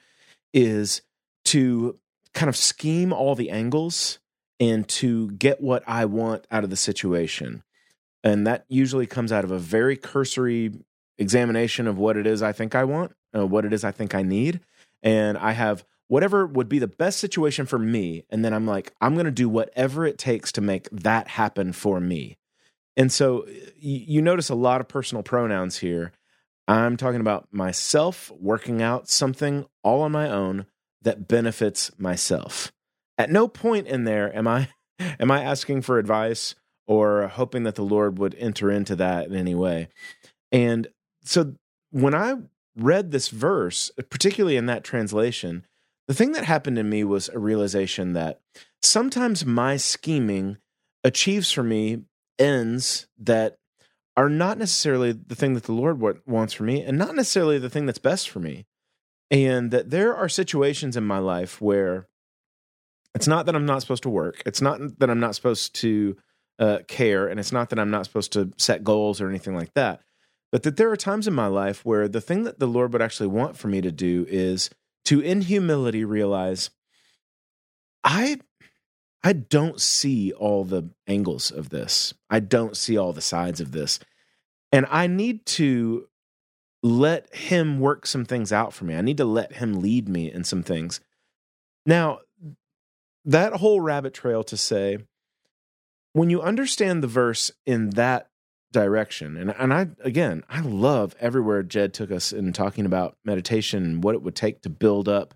is 0.54 1.02
to 1.46 2.00
kind 2.34 2.50
of 2.50 2.56
scheme 2.56 3.12
all 3.12 3.34
the 3.34 3.50
angles 3.50 4.20
and 4.60 4.88
to 4.88 5.32
get 5.32 5.62
what 5.62 5.84
I 5.88 6.06
want 6.06 6.46
out 6.52 6.64
of 6.64 6.70
the 6.70 6.76
situation. 6.76 7.64
And 8.24 8.48
that 8.48 8.66
usually 8.68 9.06
comes 9.06 9.32
out 9.32 9.44
of 9.44 9.52
a 9.52 9.60
very 9.60 9.96
cursory 9.96 10.72
examination 11.18 11.88
of 11.88 11.98
what 11.98 12.18
it 12.18 12.28
is 12.28 12.42
I 12.42 12.52
think 12.52 12.76
I 12.76 12.84
want, 12.84 13.16
uh, 13.36 13.46
what 13.46 13.66
it 13.66 13.74
is 13.74 13.84
I 13.84 13.92
think 13.92 14.16
I 14.16 14.24
need. 14.24 14.60
And 15.04 15.38
I 15.38 15.52
have 15.52 15.86
whatever 16.08 16.46
would 16.46 16.70
be 16.70 16.80
the 16.80 16.88
best 16.88 17.20
situation 17.20 17.66
for 17.66 17.80
me. 17.80 18.24
And 18.30 18.44
then 18.44 18.54
I'm 18.54 18.66
like, 18.66 18.94
I'm 19.02 19.14
going 19.14 19.26
to 19.26 19.32
do 19.32 19.50
whatever 19.50 20.06
it 20.06 20.18
takes 20.18 20.52
to 20.54 20.62
make 20.62 20.90
that 20.92 21.28
happen 21.28 21.74
for 21.74 22.00
me. 22.00 22.38
And 22.96 23.12
so 23.12 23.46
you, 23.78 24.02
you 24.08 24.22
notice 24.22 24.50
a 24.50 24.56
lot 24.56 24.82
of 24.82 24.88
personal 24.88 25.24
pronouns 25.24 25.78
here. 25.78 26.12
I'm 26.68 26.98
talking 26.98 27.22
about 27.22 27.48
myself 27.52 28.32
working 28.40 28.82
out 28.82 29.08
something 29.08 29.66
all 29.84 30.02
on 30.02 30.12
my 30.12 30.30
own 30.30 30.66
that 31.04 31.28
benefits 31.28 31.92
myself. 31.98 32.72
At 33.18 33.32
no 33.32 33.48
point 33.48 33.88
in 33.88 34.04
there 34.04 34.36
am 34.36 34.48
I 34.48 34.70
am 35.00 35.32
I 35.32 35.44
asking 35.44 35.82
for 35.82 36.00
advice 36.00 36.56
or 36.88 37.28
hoping 37.28 37.64
that 37.64 37.76
the 37.76 37.84
Lord 37.84 38.18
would 38.18 38.36
enter 38.36 38.72
into 38.72 38.96
that 38.96 39.28
in 39.28 39.36
any 39.36 39.54
way. 39.54 39.90
And 40.52 40.88
so 41.24 41.56
when 41.92 42.16
I 42.16 42.36
read 42.78 43.12
this 43.12 43.28
verse, 43.28 43.92
particularly 44.10 44.56
in 44.56 44.68
that 44.68 44.84
translation, 44.84 45.66
the 46.08 46.14
thing 46.14 46.32
that 46.32 46.46
happened 46.46 46.78
to 46.78 46.84
me 46.84 47.04
was 47.04 47.30
a 47.30 47.40
realization 47.40 48.14
that 48.14 48.40
sometimes 48.82 49.46
my 49.46 49.76
scheming 49.76 50.58
achieves 51.04 51.52
for 51.52 51.64
me 51.64 52.04
ends 52.40 53.08
that 53.18 53.58
are 54.16 54.30
not 54.30 54.58
necessarily 54.58 55.12
the 55.12 55.36
thing 55.36 55.54
that 55.54 55.64
the 55.64 55.74
Lord 55.74 56.02
wants 56.26 56.54
for 56.54 56.64
me 56.64 56.82
and 56.82 56.98
not 56.98 57.16
necessarily 57.16 57.60
the 57.60 57.70
thing 57.70 57.86
that's 57.86 58.00
best 58.00 58.30
for 58.30 58.40
me. 58.40 58.66
And 59.30 59.72
that 59.72 59.90
there 59.90 60.16
are 60.16 60.30
situations 60.30 60.96
in 60.96 61.06
my 61.06 61.20
life 61.20 61.62
where 61.62 62.08
it's 63.18 63.28
not 63.28 63.48
that 63.48 63.56
I'm 63.56 63.66
not 63.66 63.82
supposed 63.82 64.04
to 64.04 64.10
work, 64.10 64.44
it's 64.46 64.62
not 64.62 64.80
that 65.00 65.10
I'm 65.10 65.20
not 65.20 65.34
supposed 65.34 65.74
to 65.76 66.16
uh, 66.60 66.80
care, 66.88 67.28
and 67.28 67.40
it's 67.40 67.52
not 67.52 67.72
that 67.72 67.80
I'm 67.80 67.90
not 67.90 68.06
supposed 68.06 68.32
to 68.34 68.52
set 68.58 68.84
goals 68.84 69.20
or 69.20 69.28
anything 69.28 69.56
like 69.56 69.74
that. 69.74 70.02
But 70.52 70.62
that 70.62 70.78
there 70.78 70.92
are 70.92 70.98
times 70.98 71.28
in 71.28 71.34
my 71.34 71.48
life 71.48 71.84
where 71.84 72.08
the 72.08 72.22
thing 72.22 72.44
that 72.44 72.60
the 72.60 72.68
Lord 72.68 72.94
would 72.94 73.02
actually 73.02 73.30
want 73.30 73.58
for 73.58 73.70
me 73.70 73.82
to 73.82 73.92
do 73.92 74.28
is 74.30 74.70
to, 75.06 75.20
in 75.20 75.42
humility, 75.42 76.06
realize 76.06 76.70
I 78.04 78.38
I 79.24 79.34
don't 79.34 79.82
see 79.82 80.32
all 80.32 80.64
the 80.64 80.92
angles 81.08 81.50
of 81.50 81.70
this. 81.70 82.14
I 82.30 82.40
don't 82.40 82.78
see 82.78 82.98
all 82.98 83.14
the 83.14 83.20
sides 83.20 83.60
of 83.60 83.72
this. 83.72 84.00
And 84.72 84.86
I 84.92 85.08
need 85.08 85.44
to 85.48 86.08
let 86.84 87.34
him 87.36 87.80
work 87.80 88.06
some 88.06 88.26
things 88.26 88.54
out 88.54 88.74
for 88.74 88.86
me. 88.86 88.96
I 88.96 89.02
need 89.02 89.18
to 89.18 89.26
let 89.26 89.54
him 89.54 89.82
lead 89.82 90.08
me 90.08 90.32
in 90.32 90.44
some 90.44 90.62
things. 90.62 91.02
Now, 91.84 92.20
that 93.28 93.54
whole 93.54 93.80
rabbit 93.82 94.14
trail 94.14 94.44
to 94.46 94.58
say, 94.58 94.98
when 96.14 96.32
you 96.32 96.42
understand 96.42 97.04
the 97.04 97.08
verse 97.08 97.52
in 97.66 97.92
that 97.92 98.30
direction. 98.72 99.38
And 99.38 99.54
and 99.58 99.74
I 99.74 99.88
again, 100.02 100.44
I 100.50 100.62
love 100.62 101.16
everywhere 101.20 101.64
Jed 101.64 101.94
took 101.94 102.12
us 102.12 102.34
in 102.34 102.54
talking 102.54 102.86
about 102.86 103.18
meditation 103.24 103.84
and 103.84 104.04
what 104.04 104.16
it 104.16 104.22
would 104.22 104.36
take 104.36 104.62
to 104.62 104.70
build 104.70 105.08
up 105.08 105.34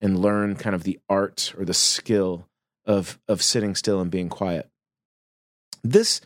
and 0.00 0.20
learn 0.20 0.56
kind 0.56 0.74
of 0.74 0.84
the 0.84 0.98
art 1.08 1.52
or 1.58 1.64
the 1.64 1.74
skill 1.74 2.46
of 2.86 3.18
of 3.28 3.42
sitting 3.42 3.74
still 3.74 4.00
and 4.00 4.10
being 4.10 4.28
quiet. 4.28 4.68
This 5.82 6.20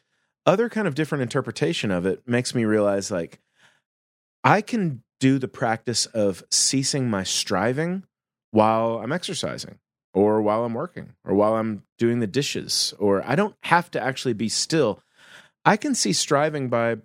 other 0.47 0.69
kind 0.69 0.87
of 0.87 0.95
different 0.95 1.23
interpretation 1.23 1.91
of 1.91 2.07
it 2.07 2.23
makes 2.27 2.55
me 2.55 2.65
realize 2.65 3.11
like 3.11 3.41
I 4.43 4.61
can 4.61 5.03
do 5.21 5.39
the 5.39 5.49
practice 5.49 6.07
of 6.07 6.45
ceasing 6.51 7.09
my 7.09 7.25
striving 7.25 8.05
while 8.51 8.99
I'm 8.99 9.13
exercising 9.13 9.79
or 10.15 10.41
while 10.41 10.65
I'm 10.65 10.75
working 10.75 11.13
or 11.25 11.35
while 11.35 11.57
I'm 11.57 11.83
doing 11.99 12.21
the 12.21 12.27
dishes 12.27 12.95
or 12.99 13.23
I 13.27 13.35
don't 13.35 13.55
have 13.65 13.91
to 13.91 14.03
actually 14.03 14.35
be 14.35 14.49
still 14.49 15.03
I 15.65 15.77
can 15.77 15.95
see 15.95 16.13
striving 16.13 16.69
by 16.69 16.99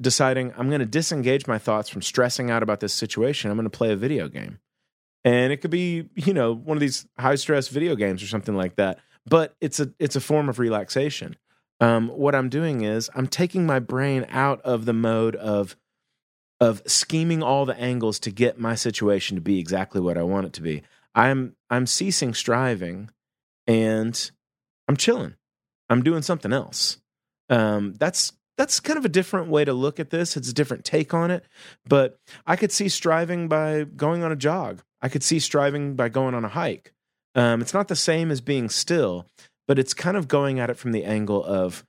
deciding 0.00 0.52
I'm 0.56 0.68
going 0.68 0.80
to 0.80 0.86
disengage 0.86 1.46
my 1.46 1.58
thoughts 1.58 1.88
from 1.88 2.02
stressing 2.02 2.50
out 2.50 2.62
about 2.62 2.80
this 2.80 2.94
situation. 2.94 3.50
I'm 3.50 3.56
going 3.56 3.64
to 3.68 3.76
play 3.76 3.92
a 3.92 3.96
video 3.96 4.28
game. 4.28 4.58
And 5.24 5.52
it 5.52 5.58
could 5.58 5.70
be, 5.70 6.08
you 6.14 6.32
know, 6.32 6.54
one 6.54 6.76
of 6.76 6.80
these 6.80 7.06
high 7.18 7.34
stress 7.34 7.68
video 7.68 7.94
games 7.94 8.22
or 8.22 8.26
something 8.26 8.56
like 8.56 8.76
that. 8.76 8.98
But 9.26 9.54
it's 9.60 9.78
a 9.78 9.92
it's 9.98 10.16
a 10.16 10.20
form 10.20 10.48
of 10.48 10.58
relaxation. 10.58 11.36
Um, 11.78 12.08
what 12.08 12.34
I'm 12.34 12.48
doing 12.48 12.82
is 12.82 13.10
I'm 13.14 13.26
taking 13.26 13.66
my 13.66 13.78
brain 13.78 14.26
out 14.30 14.62
of 14.62 14.86
the 14.86 14.94
mode 14.94 15.36
of 15.36 15.76
of 16.58 16.82
scheming 16.86 17.42
all 17.42 17.66
the 17.66 17.78
angles 17.78 18.18
to 18.20 18.30
get 18.30 18.58
my 18.58 18.74
situation 18.74 19.36
to 19.36 19.42
be 19.42 19.58
exactly 19.58 20.00
what 20.00 20.16
I 20.16 20.22
want 20.22 20.46
it 20.46 20.52
to 20.54 20.62
be. 20.62 20.82
I'm 21.14 21.56
I'm 21.68 21.86
ceasing 21.86 22.34
striving 22.34 23.10
and 23.66 24.30
I'm 24.88 24.96
chilling. 24.96 25.34
I'm 25.88 26.02
doing 26.02 26.22
something 26.22 26.52
else. 26.52 26.98
Um, 27.48 27.94
that's 27.94 28.32
that's 28.56 28.78
kind 28.78 28.98
of 28.98 29.04
a 29.04 29.08
different 29.08 29.48
way 29.48 29.64
to 29.64 29.72
look 29.72 29.98
at 29.98 30.10
this. 30.10 30.36
It's 30.36 30.50
a 30.50 30.54
different 30.54 30.84
take 30.84 31.14
on 31.14 31.30
it. 31.30 31.44
But 31.88 32.18
I 32.46 32.56
could 32.56 32.72
see 32.72 32.88
striving 32.88 33.48
by 33.48 33.84
going 33.84 34.22
on 34.22 34.32
a 34.32 34.36
jog. 34.36 34.82
I 35.00 35.08
could 35.08 35.22
see 35.22 35.38
striving 35.38 35.96
by 35.96 36.10
going 36.10 36.34
on 36.34 36.44
a 36.44 36.48
hike. 36.48 36.92
Um, 37.34 37.60
it's 37.62 37.72
not 37.72 37.88
the 37.88 37.96
same 37.96 38.30
as 38.30 38.40
being 38.40 38.68
still, 38.68 39.26
but 39.66 39.78
it's 39.78 39.94
kind 39.94 40.16
of 40.16 40.28
going 40.28 40.60
at 40.60 40.68
it 40.68 40.76
from 40.76 40.92
the 40.92 41.04
angle 41.04 41.42
of 41.42 41.84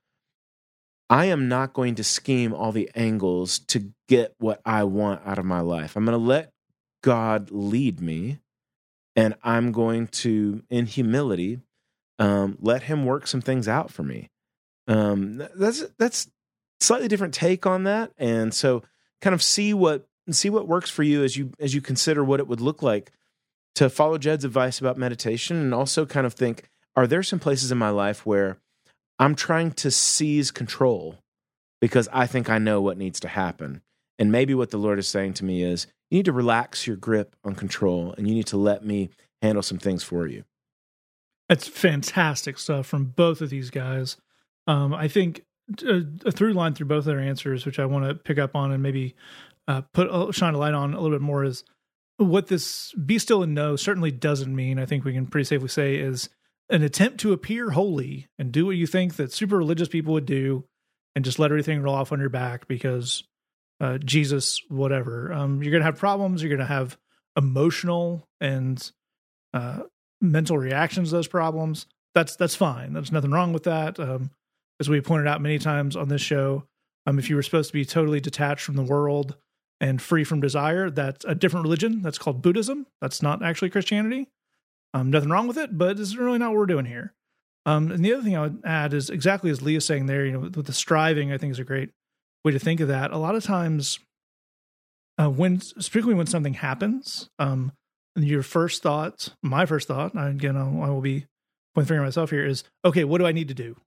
I 1.09 1.25
am 1.25 1.49
not 1.49 1.73
going 1.73 1.95
to 1.95 2.05
scheme 2.05 2.53
all 2.53 2.71
the 2.71 2.89
angles 2.95 3.59
to 3.67 3.91
get 4.07 4.33
what 4.37 4.61
I 4.65 4.85
want 4.85 5.21
out 5.25 5.39
of 5.39 5.45
my 5.45 5.59
life. 5.59 5.97
I'm 5.97 6.05
going 6.05 6.17
to 6.17 6.25
let 6.25 6.53
God 7.03 7.51
lead 7.51 7.99
me, 7.99 8.39
and 9.15 9.35
I'm 9.43 9.71
going 9.71 10.07
to, 10.07 10.63
in 10.69 10.85
humility, 10.85 11.59
um, 12.19 12.57
let 12.61 12.83
Him 12.83 13.05
work 13.05 13.27
some 13.27 13.41
things 13.41 13.67
out 13.67 13.91
for 13.91 14.03
me. 14.03 14.29
Um, 14.87 15.43
that's 15.55 15.83
that's 15.97 16.29
slightly 16.79 17.07
different 17.07 17.33
take 17.33 17.65
on 17.65 17.83
that, 17.83 18.11
and 18.17 18.53
so 18.53 18.83
kind 19.21 19.33
of 19.33 19.43
see 19.43 19.73
what 19.73 20.07
see 20.29 20.49
what 20.49 20.67
works 20.67 20.89
for 20.89 21.03
you 21.03 21.23
as 21.23 21.35
you 21.35 21.51
as 21.59 21.73
you 21.73 21.81
consider 21.81 22.23
what 22.23 22.39
it 22.39 22.47
would 22.47 22.61
look 22.61 22.81
like 22.81 23.11
to 23.75 23.89
follow 23.89 24.17
Jed's 24.17 24.45
advice 24.45 24.79
about 24.79 24.97
meditation, 24.97 25.57
and 25.57 25.73
also 25.73 26.05
kind 26.05 26.25
of 26.25 26.33
think: 26.33 26.69
Are 26.95 27.07
there 27.07 27.23
some 27.23 27.39
places 27.39 27.71
in 27.71 27.77
my 27.77 27.89
life 27.89 28.25
where 28.25 28.57
I'm 29.19 29.35
trying 29.35 29.71
to 29.73 29.91
seize 29.91 30.51
control 30.51 31.19
because 31.79 32.07
I 32.11 32.27
think 32.27 32.49
I 32.49 32.57
know 32.57 32.81
what 32.81 32.97
needs 32.97 33.19
to 33.21 33.27
happen? 33.27 33.81
And 34.19 34.31
maybe 34.31 34.53
what 34.53 34.69
the 34.69 34.77
Lord 34.77 34.99
is 34.99 35.07
saying 35.07 35.33
to 35.35 35.45
me 35.45 35.63
is, 35.63 35.87
you 36.11 36.17
need 36.17 36.25
to 36.25 36.33
relax 36.33 36.85
your 36.85 36.97
grip 36.97 37.35
on 37.43 37.55
control, 37.55 38.13
and 38.17 38.27
you 38.27 38.35
need 38.35 38.47
to 38.47 38.57
let 38.57 38.85
me 38.85 39.09
handle 39.41 39.63
some 39.63 39.79
things 39.79 40.03
for 40.03 40.27
you. 40.27 40.43
That's 41.49 41.67
fantastic 41.67 42.59
stuff 42.59 42.85
from 42.85 43.05
both 43.05 43.41
of 43.41 43.49
these 43.49 43.69
guys. 43.69 44.17
Um, 44.67 44.93
I 44.93 45.07
think 45.07 45.43
a, 45.83 45.97
uh, 45.97 46.01
a, 46.25 46.31
through 46.31 46.53
line 46.53 46.73
through 46.73 46.87
both 46.87 46.99
of 46.99 47.05
their 47.05 47.19
answers, 47.19 47.65
which 47.65 47.79
I 47.79 47.85
want 47.85 48.05
to 48.05 48.13
pick 48.13 48.37
up 48.37 48.55
on 48.55 48.71
and 48.71 48.83
maybe 48.83 49.15
uh, 49.67 49.81
put 49.93 50.09
uh, 50.09 50.31
shine 50.31 50.53
a 50.53 50.57
light 50.57 50.73
on 50.73 50.93
a 50.93 50.99
little 50.99 51.17
bit 51.17 51.23
more, 51.23 51.43
is 51.43 51.63
what 52.17 52.47
this 52.47 52.93
"be 52.93 53.17
still 53.17 53.41
and 53.41 53.55
know" 53.55 53.75
certainly 53.75 54.11
doesn't 54.11 54.53
mean. 54.53 54.79
I 54.79 54.85
think 54.85 55.05
we 55.05 55.13
can 55.13 55.27
pretty 55.27 55.45
safely 55.45 55.69
say 55.69 55.95
is 55.95 56.29
an 56.69 56.83
attempt 56.83 57.19
to 57.21 57.33
appear 57.33 57.71
holy 57.71 58.27
and 58.37 58.51
do 58.51 58.65
what 58.65 58.75
you 58.75 58.87
think 58.87 59.15
that 59.15 59.33
super 59.33 59.57
religious 59.57 59.87
people 59.87 60.13
would 60.13 60.25
do, 60.25 60.65
and 61.15 61.23
just 61.23 61.39
let 61.39 61.51
everything 61.51 61.81
roll 61.81 61.95
off 61.95 62.11
on 62.11 62.19
your 62.19 62.29
back 62.29 62.67
because 62.67 63.23
uh, 63.81 63.97
Jesus, 63.97 64.61
whatever. 64.69 65.33
Um, 65.33 65.63
you're 65.63 65.71
gonna 65.71 65.83
have 65.83 65.97
problems. 65.97 66.41
You're 66.41 66.55
gonna 66.55 66.67
have 66.67 66.97
emotional 67.35 68.27
and 68.39 68.91
uh, 69.53 69.81
mental 70.21 70.57
reactions 70.57 71.09
to 71.09 71.15
those 71.15 71.27
problems. 71.27 71.87
That's 72.13 72.35
that's 72.35 72.55
fine. 72.55 72.93
There's 72.93 73.11
nothing 73.11 73.31
wrong 73.31 73.53
with 73.53 73.63
that. 73.63 73.99
Um, 73.99 74.29
as 74.79 74.87
we 74.87 75.01
pointed 75.01 75.27
out 75.27 75.41
many 75.41 75.57
times 75.57 75.95
on 75.95 76.09
this 76.09 76.21
show, 76.21 76.65
um, 77.07 77.17
if 77.17 77.29
you 77.29 77.35
were 77.35 77.43
supposed 77.43 77.69
to 77.69 77.73
be 77.73 77.85
totally 77.85 78.19
detached 78.19 78.63
from 78.63 78.75
the 78.75 78.83
world 78.83 79.35
and 79.79 80.01
free 80.01 80.23
from 80.23 80.41
desire, 80.41 80.89
that's 80.89 81.25
a 81.25 81.33
different 81.33 81.63
religion. 81.63 82.01
That's 82.03 82.19
called 82.19 82.41
Buddhism. 82.41 82.85
That's 83.01 83.21
not 83.21 83.43
actually 83.43 83.71
Christianity. 83.71 84.27
Um, 84.93 85.09
nothing 85.09 85.29
wrong 85.29 85.47
with 85.47 85.57
it, 85.57 85.75
but 85.75 85.99
it's 85.99 86.15
really 86.15 86.37
not 86.37 86.51
what 86.51 86.59
we're 86.59 86.65
doing 86.67 86.85
here. 86.85 87.13
Um, 87.65 87.91
and 87.91 88.03
the 88.03 88.13
other 88.13 88.23
thing 88.23 88.35
I 88.35 88.41
would 88.41 88.61
add 88.65 88.93
is 88.93 89.09
exactly 89.09 89.49
as 89.49 89.61
Lee's 89.61 89.85
saying 89.85 90.05
there, 90.05 90.25
you 90.25 90.33
know, 90.33 90.39
with 90.39 90.65
the 90.65 90.73
striving, 90.73 91.31
I 91.31 91.37
think 91.37 91.51
is 91.51 91.59
a 91.59 91.63
great 91.63 91.91
way 92.43 92.51
to 92.51 92.59
think 92.59 92.79
of 92.79 92.87
that. 92.87 93.11
A 93.11 93.17
lot 93.17 93.35
of 93.35 93.43
times, 93.43 93.99
uh, 95.17 95.29
when, 95.29 95.59
particularly 95.59 96.15
when 96.15 96.27
something 96.27 96.55
happens, 96.55 97.29
um, 97.39 97.71
your 98.15 98.43
first 98.43 98.83
thought, 98.83 99.29
my 99.41 99.65
first 99.65 99.87
thought, 99.87 100.11
again, 100.15 100.57
I 100.57 100.89
will 100.89 101.01
be 101.01 101.27
pointing 101.73 101.87
finger 101.87 102.03
myself 102.03 102.29
here, 102.29 102.45
is 102.45 102.63
okay, 102.83 103.03
what 103.03 103.19
do 103.19 103.25
I 103.25 103.31
need 103.31 103.47
to 103.47 103.53
do? 103.53 103.77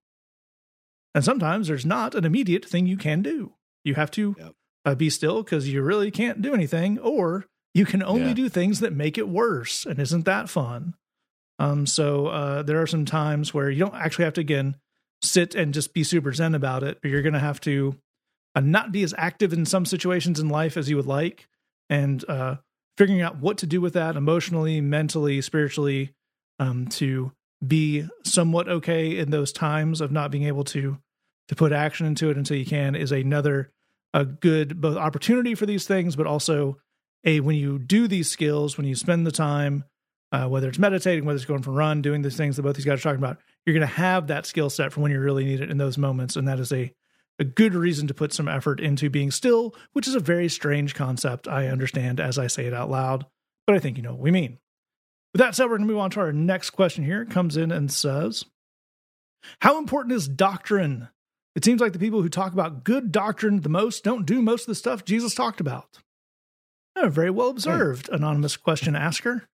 And 1.14 1.24
sometimes 1.24 1.68
there's 1.68 1.86
not 1.86 2.14
an 2.14 2.24
immediate 2.24 2.64
thing 2.64 2.86
you 2.86 2.96
can 2.96 3.22
do. 3.22 3.52
You 3.84 3.94
have 3.94 4.10
to 4.12 4.34
yep. 4.38 4.52
uh, 4.84 4.94
be 4.94 5.10
still 5.10 5.42
because 5.42 5.68
you 5.68 5.82
really 5.82 6.10
can't 6.10 6.42
do 6.42 6.54
anything, 6.54 6.98
or 6.98 7.44
you 7.74 7.84
can 7.84 8.02
only 8.02 8.28
yeah. 8.28 8.34
do 8.34 8.48
things 8.48 8.80
that 8.80 8.92
make 8.92 9.18
it 9.18 9.28
worse. 9.28 9.84
And 9.84 9.98
isn't 9.98 10.24
that 10.24 10.48
fun? 10.48 10.94
Um, 11.58 11.86
so 11.86 12.28
uh, 12.28 12.62
there 12.62 12.80
are 12.80 12.86
some 12.86 13.04
times 13.04 13.52
where 13.52 13.70
you 13.70 13.78
don't 13.78 13.94
actually 13.94 14.24
have 14.24 14.34
to, 14.34 14.40
again, 14.40 14.76
sit 15.22 15.54
and 15.54 15.74
just 15.74 15.94
be 15.94 16.02
super 16.02 16.32
zen 16.32 16.54
about 16.54 16.82
it, 16.82 16.98
but 17.00 17.10
you're 17.10 17.22
going 17.22 17.34
to 17.34 17.38
have 17.38 17.60
to 17.60 17.96
uh, 18.54 18.60
not 18.60 18.92
be 18.92 19.02
as 19.02 19.14
active 19.16 19.52
in 19.52 19.66
some 19.66 19.86
situations 19.86 20.40
in 20.40 20.48
life 20.48 20.76
as 20.76 20.88
you 20.88 20.96
would 20.96 21.06
like. 21.06 21.48
And 21.90 22.24
uh, 22.28 22.56
figuring 22.96 23.22
out 23.22 23.38
what 23.38 23.58
to 23.58 23.66
do 23.66 23.80
with 23.80 23.94
that 23.94 24.16
emotionally, 24.16 24.80
mentally, 24.80 25.40
spiritually, 25.40 26.12
um, 26.58 26.86
to 26.86 27.32
be 27.66 28.06
somewhat 28.24 28.68
okay 28.68 29.18
in 29.18 29.30
those 29.30 29.52
times 29.52 30.00
of 30.00 30.12
not 30.12 30.30
being 30.30 30.44
able 30.44 30.64
to 30.64 30.98
to 31.48 31.54
put 31.54 31.72
action 31.72 32.06
into 32.06 32.30
it 32.30 32.38
until 32.38 32.56
you 32.56 32.64
can 32.64 32.94
is 32.94 33.12
another 33.12 33.70
a 34.14 34.24
good 34.24 34.80
both 34.80 34.96
opportunity 34.96 35.54
for 35.54 35.66
these 35.66 35.86
things, 35.86 36.16
but 36.16 36.26
also 36.26 36.78
a 37.24 37.40
when 37.40 37.56
you 37.56 37.78
do 37.78 38.06
these 38.06 38.30
skills, 38.30 38.78
when 38.78 38.86
you 38.86 38.94
spend 38.94 39.26
the 39.26 39.32
time, 39.32 39.84
uh, 40.32 40.46
whether 40.46 40.68
it's 40.68 40.78
meditating, 40.78 41.24
whether 41.24 41.36
it's 41.36 41.44
going 41.44 41.62
for 41.62 41.70
a 41.70 41.74
run, 41.74 42.00
doing 42.00 42.22
these 42.22 42.36
things 42.36 42.56
that 42.56 42.62
both 42.62 42.76
these 42.76 42.84
guys 42.84 43.00
are 43.00 43.02
talking 43.02 43.22
about, 43.22 43.38
you're 43.66 43.74
going 43.74 43.86
to 43.86 43.94
have 43.94 44.28
that 44.28 44.46
skill 44.46 44.70
set 44.70 44.92
for 44.92 45.00
when 45.00 45.10
you 45.10 45.20
really 45.20 45.44
need 45.44 45.60
it 45.60 45.70
in 45.70 45.78
those 45.78 45.98
moments, 45.98 46.36
and 46.36 46.48
that 46.48 46.60
is 46.60 46.72
a 46.72 46.92
a 47.38 47.44
good 47.44 47.74
reason 47.74 48.06
to 48.06 48.14
put 48.14 48.32
some 48.32 48.48
effort 48.48 48.80
into 48.80 49.10
being 49.10 49.30
still, 49.30 49.74
which 49.92 50.06
is 50.06 50.14
a 50.14 50.20
very 50.20 50.48
strange 50.48 50.94
concept. 50.94 51.48
I 51.48 51.68
understand 51.68 52.20
as 52.20 52.38
I 52.38 52.46
say 52.46 52.66
it 52.66 52.74
out 52.74 52.90
loud, 52.90 53.26
but 53.66 53.76
I 53.76 53.78
think 53.78 53.96
you 53.96 54.02
know 54.02 54.12
what 54.12 54.20
we 54.20 54.30
mean. 54.30 54.58
With 55.32 55.40
that 55.40 55.54
said, 55.54 55.64
we're 55.64 55.78
going 55.78 55.88
to 55.88 55.92
move 55.92 55.98
on 55.98 56.10
to 56.10 56.20
our 56.20 56.32
next 56.32 56.70
question 56.70 57.04
here. 57.04 57.22
It 57.22 57.30
comes 57.30 57.56
in 57.56 57.72
and 57.72 57.90
says, 57.90 58.44
How 59.60 59.78
important 59.78 60.14
is 60.14 60.28
doctrine? 60.28 61.08
It 61.56 61.64
seems 61.64 61.80
like 61.80 61.92
the 61.92 61.98
people 61.98 62.22
who 62.22 62.28
talk 62.28 62.52
about 62.52 62.84
good 62.84 63.10
doctrine 63.10 63.60
the 63.60 63.68
most 63.68 64.04
don't 64.04 64.26
do 64.26 64.40
most 64.42 64.62
of 64.62 64.66
the 64.66 64.74
stuff 64.74 65.04
Jesus 65.04 65.34
talked 65.34 65.60
about. 65.60 65.98
Oh, 66.96 67.08
very 67.08 67.30
well 67.30 67.48
observed, 67.48 68.08
anonymous 68.10 68.56
question 68.56 68.94
asker. 68.94 69.48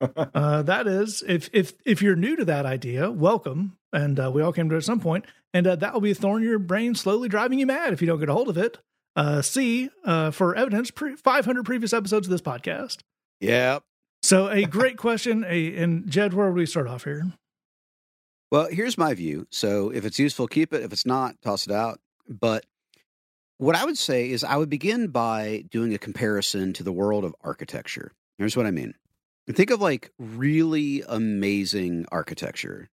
Uh, 0.00 0.62
that 0.62 0.86
is, 0.86 1.22
if 1.26 1.50
if 1.52 1.74
if 1.84 2.02
you're 2.02 2.16
new 2.16 2.36
to 2.36 2.44
that 2.46 2.66
idea, 2.66 3.10
welcome. 3.10 3.76
And 3.92 4.20
uh, 4.20 4.30
we 4.32 4.42
all 4.42 4.52
came 4.52 4.68
to 4.68 4.74
it 4.76 4.78
at 4.78 4.84
some 4.84 5.00
point, 5.00 5.24
and 5.52 5.66
uh, 5.66 5.76
that 5.76 5.92
will 5.92 6.00
be 6.00 6.12
a 6.12 6.14
thorn 6.14 6.42
in 6.42 6.48
your 6.48 6.58
brain, 6.58 6.94
slowly 6.94 7.28
driving 7.28 7.58
you 7.58 7.66
mad 7.66 7.92
if 7.92 8.00
you 8.00 8.06
don't 8.06 8.20
get 8.20 8.28
a 8.28 8.32
hold 8.32 8.48
of 8.48 8.56
it. 8.56 8.78
Uh, 9.16 9.42
see, 9.42 9.90
uh, 10.04 10.30
for 10.30 10.54
evidence, 10.54 10.90
pre- 10.90 11.16
500 11.16 11.64
previous 11.64 11.92
episodes 11.92 12.26
of 12.26 12.30
this 12.30 12.40
podcast. 12.40 12.98
Yep. 13.40 13.82
So 14.22 14.48
a 14.48 14.64
great 14.64 14.96
question. 14.96 15.44
A 15.48 15.76
and 15.76 16.08
Jed, 16.08 16.34
where 16.34 16.46
would 16.46 16.56
we 16.56 16.66
start 16.66 16.86
off 16.86 17.04
here? 17.04 17.32
Well, 18.50 18.68
here's 18.70 18.98
my 18.98 19.14
view. 19.14 19.46
So 19.50 19.90
if 19.90 20.04
it's 20.04 20.18
useful, 20.18 20.46
keep 20.46 20.72
it. 20.72 20.82
If 20.82 20.92
it's 20.92 21.06
not, 21.06 21.40
toss 21.42 21.66
it 21.66 21.72
out. 21.72 22.00
But 22.28 22.64
what 23.58 23.76
I 23.76 23.84
would 23.84 23.98
say 23.98 24.30
is 24.30 24.42
I 24.44 24.56
would 24.56 24.70
begin 24.70 25.08
by 25.08 25.64
doing 25.70 25.94
a 25.94 25.98
comparison 25.98 26.72
to 26.74 26.82
the 26.82 26.92
world 26.92 27.24
of 27.24 27.34
architecture. 27.42 28.12
Here's 28.38 28.56
what 28.56 28.66
I 28.66 28.70
mean. 28.70 28.94
Think 29.52 29.70
of 29.70 29.80
like 29.80 30.10
really 30.18 31.02
amazing 31.06 32.06
architecture. 32.10 32.88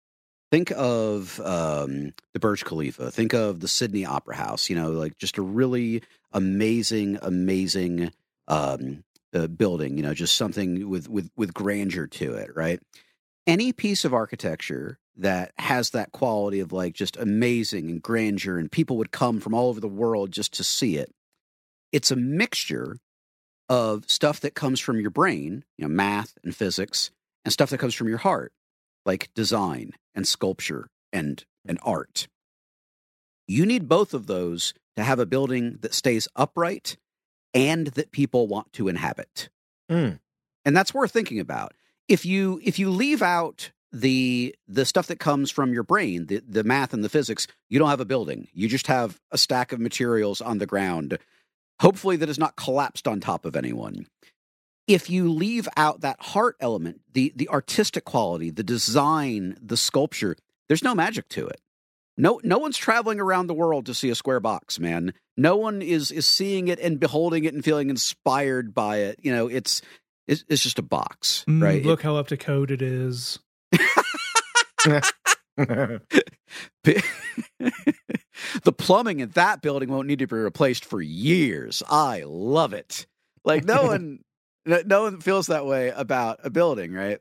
Think 0.52 0.72
of 0.76 1.40
um, 1.42 2.14
the 2.34 2.40
Burj 2.40 2.64
Khalifa. 2.64 3.12
Think 3.12 3.34
of 3.34 3.60
the 3.60 3.68
Sydney 3.68 4.06
Opera 4.06 4.36
House. 4.36 4.70
You 4.70 4.76
know, 4.76 4.92
like 4.92 5.18
just 5.18 5.38
a 5.38 5.42
really 5.42 6.04
amazing, 6.32 7.20
amazing 7.22 8.12
um, 8.48 9.04
uh, 9.34 9.48
building. 9.48 9.98
You 9.98 10.04
know, 10.04 10.14
just 10.14 10.36
something 10.36 10.90
with 10.90 11.10
with 11.10 11.30
with 11.36 11.54
grandeur 11.54 12.08
to 12.08 12.36
it. 12.36 12.52
Right. 12.56 12.80
Any 13.46 13.74
piece 13.74 14.06
of 14.06 14.14
architecture 14.14 15.00
that 15.18 15.52
has 15.58 15.90
that 15.92 16.12
quality 16.12 16.60
of 16.60 16.72
like 16.72 16.94
just 16.94 17.18
amazing 17.18 17.90
and 17.90 18.02
grandeur, 18.02 18.58
and 18.58 18.72
people 18.72 18.98
would 18.98 19.12
come 19.12 19.40
from 19.40 19.54
all 19.54 19.70
over 19.70 19.80
the 19.80 19.88
world 19.88 20.32
just 20.32 20.54
to 20.56 20.64
see 20.64 20.98
it. 20.98 21.12
It's 21.92 22.12
a 22.12 22.16
mixture 22.16 22.98
of 23.70 24.10
stuff 24.10 24.40
that 24.42 24.56
comes 24.56 24.80
from 24.80 25.00
your 25.00 25.10
brain, 25.10 25.64
you 25.78 25.88
know, 25.88 25.94
math 25.94 26.38
and 26.44 26.56
physics, 26.56 27.12
and 27.44 27.54
stuff 27.54 27.70
that 27.70 27.80
comes 27.80 27.94
from 27.94 28.08
your 28.08 28.18
heart, 28.18 28.54
like 29.06 29.34
design 29.34 29.92
and 30.16 30.28
sculpture 30.28 30.90
and, 31.12 31.46
and 31.66 31.80
art. 31.82 32.28
You 33.48 33.66
need 33.66 33.88
both 33.88 34.14
of 34.14 34.28
those 34.28 34.74
to 34.96 35.04
have 35.04 35.20
a 35.20 35.26
building 35.26 35.78
that 35.82 35.94
stays 35.94 36.28
upright 36.36 36.98
and 37.54 37.88
that 37.88 38.12
people 38.12 38.48
want 38.48 38.74
to 38.74 38.88
inhabit. 38.88 39.50
Mm. 39.90 40.20
And 40.66 40.76
that's 40.76 40.94
worth 40.94 41.12
thinking 41.12 41.40
about. 41.40 41.74
If 42.08 42.26
you 42.26 42.60
if 42.64 42.80
you 42.80 42.90
leave 42.90 43.22
out 43.22 43.72
the 43.92 44.56
the 44.68 44.86
stuff 44.86 45.08
that 45.08 45.20
comes 45.20 45.50
from 45.50 45.74
your 45.74 45.84
brain, 45.84 46.26
the, 46.28 46.42
the 46.46 46.64
math 46.64 46.94
and 46.94 47.04
the 47.04 47.10
physics, 47.10 47.48
you 47.70 47.80
don't 47.80 47.90
have 47.90 48.02
a 48.02 48.06
building. 48.06 48.48
You 48.54 48.68
just 48.68 48.88
have 48.88 49.20
a 49.32 49.38
stack 49.38 49.72
of 49.72 49.80
materials 49.80 50.42
on 50.42 50.58
the 50.58 50.66
ground 50.66 51.20
hopefully 51.80 52.16
that 52.18 52.30
is 52.30 52.40
not 52.40 52.56
collapsed 52.56 53.08
on 53.08 53.20
top 53.20 53.46
of 53.46 53.56
anyone. 53.56 54.08
If 54.88 55.10
you 55.10 55.32
leave 55.32 55.68
out 55.76 56.02
that 56.02 56.22
heart 56.22 56.56
element, 56.60 57.02
the 57.14 57.34
the 57.36 57.50
artistic 57.50 58.06
quality, 58.06 58.52
the 58.52 58.64
design, 58.64 59.58
the 59.62 59.78
sculpture, 59.78 60.36
there's 60.70 60.84
no 60.84 60.96
magic 60.96 61.28
to 61.30 61.48
it. 61.48 61.60
No 62.18 62.40
no 62.44 62.58
one's 62.58 62.78
traveling 62.78 63.20
around 63.20 63.48
the 63.48 63.54
world 63.54 63.86
to 63.88 63.94
see 63.94 64.10
a 64.10 64.16
square 64.16 64.40
box, 64.40 64.80
man. 64.80 65.14
No 65.36 65.58
one 65.58 65.82
is 65.82 66.10
is 66.10 66.26
seeing 66.26 66.70
it 66.70 66.80
and 66.80 67.00
beholding 67.00 67.44
it 67.44 67.54
and 67.54 67.64
feeling 67.64 67.90
inspired 67.90 68.74
by 68.74 68.98
it. 68.98 69.20
You 69.22 69.34
know, 69.34 69.48
it's 69.48 69.82
it's, 70.26 70.44
it's 70.48 70.64
just 70.64 70.80
a 70.80 70.84
box, 70.84 71.46
mm, 71.48 71.62
right? 71.62 71.84
Look 71.84 72.00
it, 72.00 72.04
how 72.04 72.16
up 72.16 72.28
to 72.28 72.38
code 72.38 72.72
it 72.72 72.82
is. 72.82 73.40
the 75.58 76.02
plumbing 78.78 79.20
in 79.20 79.30
that 79.30 79.62
building 79.62 79.90
won't 79.90 80.08
need 80.08 80.20
to 80.20 80.28
be 80.28 80.36
replaced 80.36 80.86
for 80.86 81.02
years. 81.02 81.82
I 81.90 82.24
love 82.26 82.74
it. 82.74 83.08
Like 83.44 83.66
no 83.66 83.86
one 83.88 84.20
no 84.66 85.04
one 85.04 85.22
feels 85.22 85.48
that 85.48 85.66
way 85.66 85.90
about 85.90 86.40
a 86.44 86.50
building, 86.50 86.94
right? 86.94 87.20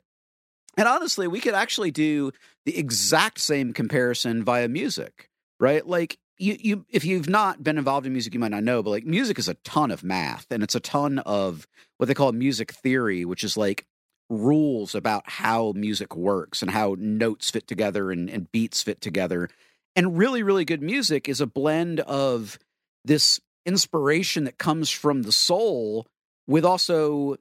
And 0.77 0.87
honestly, 0.87 1.27
we 1.27 1.40
could 1.40 1.55
actually 1.55 1.90
do 1.90 2.33
the 2.66 2.77
exact 2.77 3.40
same 3.40 3.72
comparison 3.72 4.44
via 4.44 4.68
music, 4.68 5.31
right? 5.59 5.87
Like 5.87 6.18
you, 6.38 6.57
you, 6.61 6.87
if 6.90 7.05
you've 7.05 7.29
not 7.29 7.62
been 7.62 7.79
involved 7.79 8.07
in 8.07 8.12
music, 8.12 8.35
you 8.35 8.40
might 8.40 8.51
not 8.51 8.64
know, 8.64 8.83
but 8.83 8.90
like 8.90 9.07
music 9.07 9.38
is 9.38 9.49
a 9.49 9.55
ton 9.64 9.90
of 9.90 10.05
math 10.05 10.46
and 10.51 10.62
it's 10.62 10.75
a 10.75 10.81
ton 10.81 11.18
of 11.20 11.66
what 11.96 12.07
they 12.07 12.14
call 12.14 12.33
music 12.33 12.72
theory, 12.72 13.25
which 13.25 13.42
is 13.42 13.57
like 13.57 13.87
rules 14.28 14.94
about 14.94 15.28
how 15.28 15.72
music 15.76 16.16
works 16.16 16.62
and 16.62 16.70
how 16.70 16.96
notes 16.98 17.50
fit 17.50 17.66
together 17.66 18.10
and, 18.10 18.28
and 18.28 18.50
beats 18.50 18.82
fit 18.82 19.00
together. 19.00 19.48
And 19.94 20.18
really, 20.18 20.42
really 20.42 20.64
good 20.64 20.82
music 20.82 21.28
is 21.28 21.40
a 21.40 21.46
blend 21.46 22.00
of 22.00 22.58
this 23.04 23.40
inspiration 23.64 24.44
that 24.44 24.58
comes 24.58 24.90
from 24.90 25.22
the 25.22 25.32
soul 25.32 26.06
with 26.46 26.64
also 26.64 27.36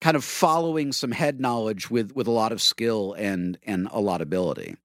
kind 0.00 0.16
of 0.16 0.24
following 0.24 0.92
some 0.92 1.12
head 1.12 1.40
knowledge 1.40 1.90
with 1.90 2.12
with 2.14 2.26
a 2.26 2.32
lot 2.32 2.52
of 2.52 2.60
skill 2.60 3.14
and 3.14 3.58
and 3.64 3.88
a 3.90 4.00
lot 4.00 4.20
of 4.20 4.26
ability. 4.26 4.76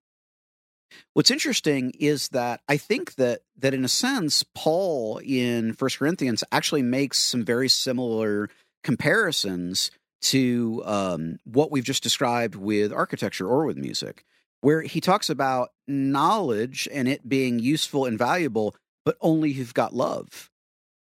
What's 1.14 1.32
interesting 1.32 1.92
is 2.00 2.30
that 2.30 2.62
I 2.68 2.78
think 2.78 3.16
that 3.16 3.42
that 3.58 3.74
in 3.74 3.86
a 3.86 3.90
sense 3.90 4.44
Paul 4.56 5.20
in 5.24 5.74
First 5.74 6.00
Corinthians 6.00 6.44
actually 6.52 6.84
makes 6.84 7.20
some 7.20 7.44
very 7.44 7.70
similar 7.70 8.50
comparisons 8.84 9.92
to 10.22 10.82
um, 10.86 11.38
what 11.44 11.72
we've 11.72 11.84
just 11.84 12.04
described 12.04 12.56
with 12.56 12.94
architecture 12.94 13.48
or 13.48 13.66
with 13.66 13.78
music, 13.78 14.24
where 14.62 14.82
he 14.82 15.02
talks 15.02 15.30
about 15.30 15.70
knowledge 15.88 16.88
and 16.92 17.08
it 17.08 17.28
being 17.28 17.60
useful 17.60 18.06
and 18.06 18.18
valuable, 18.18 18.76
but 19.04 19.18
only 19.22 19.52
if 19.52 19.58
you've 19.58 19.74
got 19.74 19.94
love. 19.94 20.50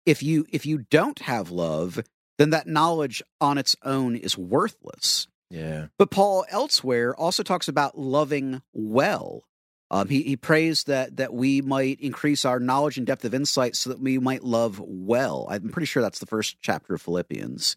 If 0.05 0.22
you 0.22 0.44
if 0.50 0.66
you 0.66 0.85
don't 0.90 1.20
have 1.20 1.50
love, 1.50 2.03
then 2.38 2.50
that 2.50 2.66
knowledge 2.66 3.22
on 3.40 3.57
its 3.59 3.77
own 3.83 4.16
is 4.16 4.37
worthless. 4.37 5.29
Yeah. 5.50 5.87
But 5.98 6.11
Paul 6.11 6.44
elsewhere 6.50 7.14
also 7.14 7.42
talks 7.42 7.68
about 7.68 7.98
loving 7.98 8.62
well. 8.72 9.44
Um, 9.90 10.09
he, 10.09 10.22
he 10.22 10.37
prays 10.37 10.85
that 10.85 11.18
that 11.18 11.33
we 11.33 11.62
might 11.62 12.00
increase 12.00 12.44
our 12.44 12.59
knowledge 12.59 12.98
and 12.98 13.07
depth 13.07 13.24
of 13.24 13.35
insight 13.35 13.77
so 13.77 13.90
that 13.90 14.00
we 14.00 14.18
might 14.18 14.42
love 14.42 14.81
well. 14.81 15.46
I'm 15.48 15.68
pretty 15.68 15.87
sure 15.87 16.03
that's 16.03 16.18
the 16.18 16.27
first 16.27 16.57
chapter 16.61 16.94
of 16.94 17.03
Philippians. 17.03 17.77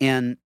And 0.00 0.36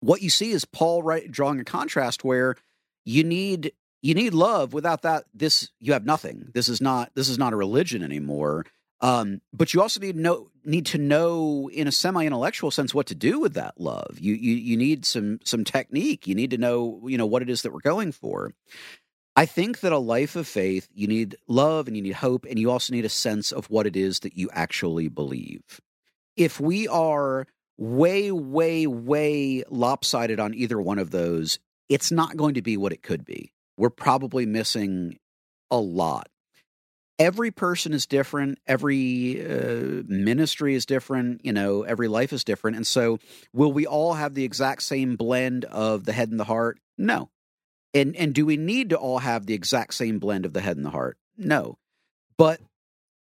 what 0.00 0.22
you 0.22 0.30
see 0.30 0.50
is 0.50 0.64
Paul 0.64 1.02
right, 1.02 1.30
drawing 1.30 1.60
a 1.60 1.64
contrast 1.64 2.24
where 2.24 2.56
you 3.04 3.24
need 3.24 3.72
you 4.02 4.14
need 4.14 4.34
love. 4.34 4.72
Without 4.72 5.02
that, 5.02 5.24
this 5.34 5.70
you 5.78 5.92
have 5.92 6.04
nothing. 6.04 6.50
This 6.54 6.68
is 6.68 6.80
not 6.80 7.10
this 7.14 7.28
is 7.28 7.38
not 7.38 7.52
a 7.52 7.56
religion 7.56 8.02
anymore. 8.02 8.66
Um, 9.02 9.40
but 9.52 9.72
you 9.72 9.80
also 9.80 10.00
need 10.00 10.16
know 10.16 10.50
need 10.64 10.86
to 10.86 10.98
know 10.98 11.70
in 11.72 11.88
a 11.88 11.92
semi 11.92 12.24
intellectual 12.24 12.70
sense 12.70 12.94
what 12.94 13.06
to 13.06 13.14
do 13.14 13.40
with 13.40 13.54
that 13.54 13.80
love. 13.80 14.18
You, 14.20 14.34
you 14.34 14.54
you 14.54 14.76
need 14.76 15.06
some 15.06 15.40
some 15.44 15.64
technique. 15.64 16.26
You 16.26 16.34
need 16.34 16.50
to 16.50 16.58
know 16.58 17.02
you 17.06 17.16
know 17.16 17.26
what 17.26 17.42
it 17.42 17.50
is 17.50 17.62
that 17.62 17.72
we're 17.72 17.80
going 17.80 18.12
for. 18.12 18.52
I 19.36 19.46
think 19.46 19.80
that 19.80 19.92
a 19.92 19.98
life 19.98 20.36
of 20.36 20.46
faith, 20.46 20.88
you 20.92 21.06
need 21.06 21.36
love 21.46 21.86
and 21.86 21.96
you 21.96 22.02
need 22.02 22.14
hope, 22.14 22.44
and 22.44 22.58
you 22.58 22.70
also 22.70 22.92
need 22.92 23.04
a 23.04 23.10
sense 23.10 23.52
of 23.52 23.70
what 23.70 23.86
it 23.86 23.96
is 23.96 24.20
that 24.20 24.36
you 24.36 24.50
actually 24.52 25.08
believe. 25.08 25.62
If 26.36 26.60
we 26.60 26.88
are 26.88 27.46
way, 27.80 28.30
way, 28.30 28.86
way 28.86 29.64
lopsided 29.70 30.38
on 30.38 30.54
either 30.54 30.80
one 30.80 30.98
of 30.98 31.10
those, 31.10 31.58
it's 31.88 32.12
not 32.12 32.36
going 32.36 32.54
to 32.54 32.62
be 32.62 32.76
what 32.76 32.92
it 32.92 33.02
could 33.02 33.24
be. 33.24 33.52
We're 33.76 33.90
probably 33.90 34.44
missing 34.44 35.18
a 35.70 35.78
lot. 35.78 36.28
Every 37.18 37.50
person 37.50 37.92
is 37.92 38.06
different. 38.06 38.58
Every 38.66 39.44
uh, 39.44 40.02
ministry 40.06 40.74
is 40.74 40.86
different 40.86 41.44
you 41.44 41.52
know 41.52 41.82
every 41.82 42.08
life 42.08 42.32
is 42.32 42.44
different. 42.44 42.76
And 42.76 42.86
so 42.86 43.18
will 43.52 43.72
we 43.72 43.86
all 43.86 44.14
have 44.14 44.34
the 44.34 44.44
exact 44.44 44.82
same 44.82 45.16
blend 45.16 45.64
of 45.64 46.04
the 46.04 46.12
head 46.12 46.30
and 46.30 46.40
the 46.40 46.44
heart? 46.44 46.78
No. 46.96 47.30
And 47.92 48.14
and 48.16 48.34
do 48.34 48.46
we 48.46 48.56
need 48.56 48.90
to 48.90 48.96
all 48.96 49.18
have 49.18 49.46
the 49.46 49.54
exact 49.54 49.94
same 49.94 50.18
blend 50.18 50.46
of 50.46 50.52
the 50.52 50.60
head 50.60 50.76
and 50.76 50.86
the 50.86 50.90
heart? 50.90 51.18
No. 51.36 51.78
But 52.36 52.60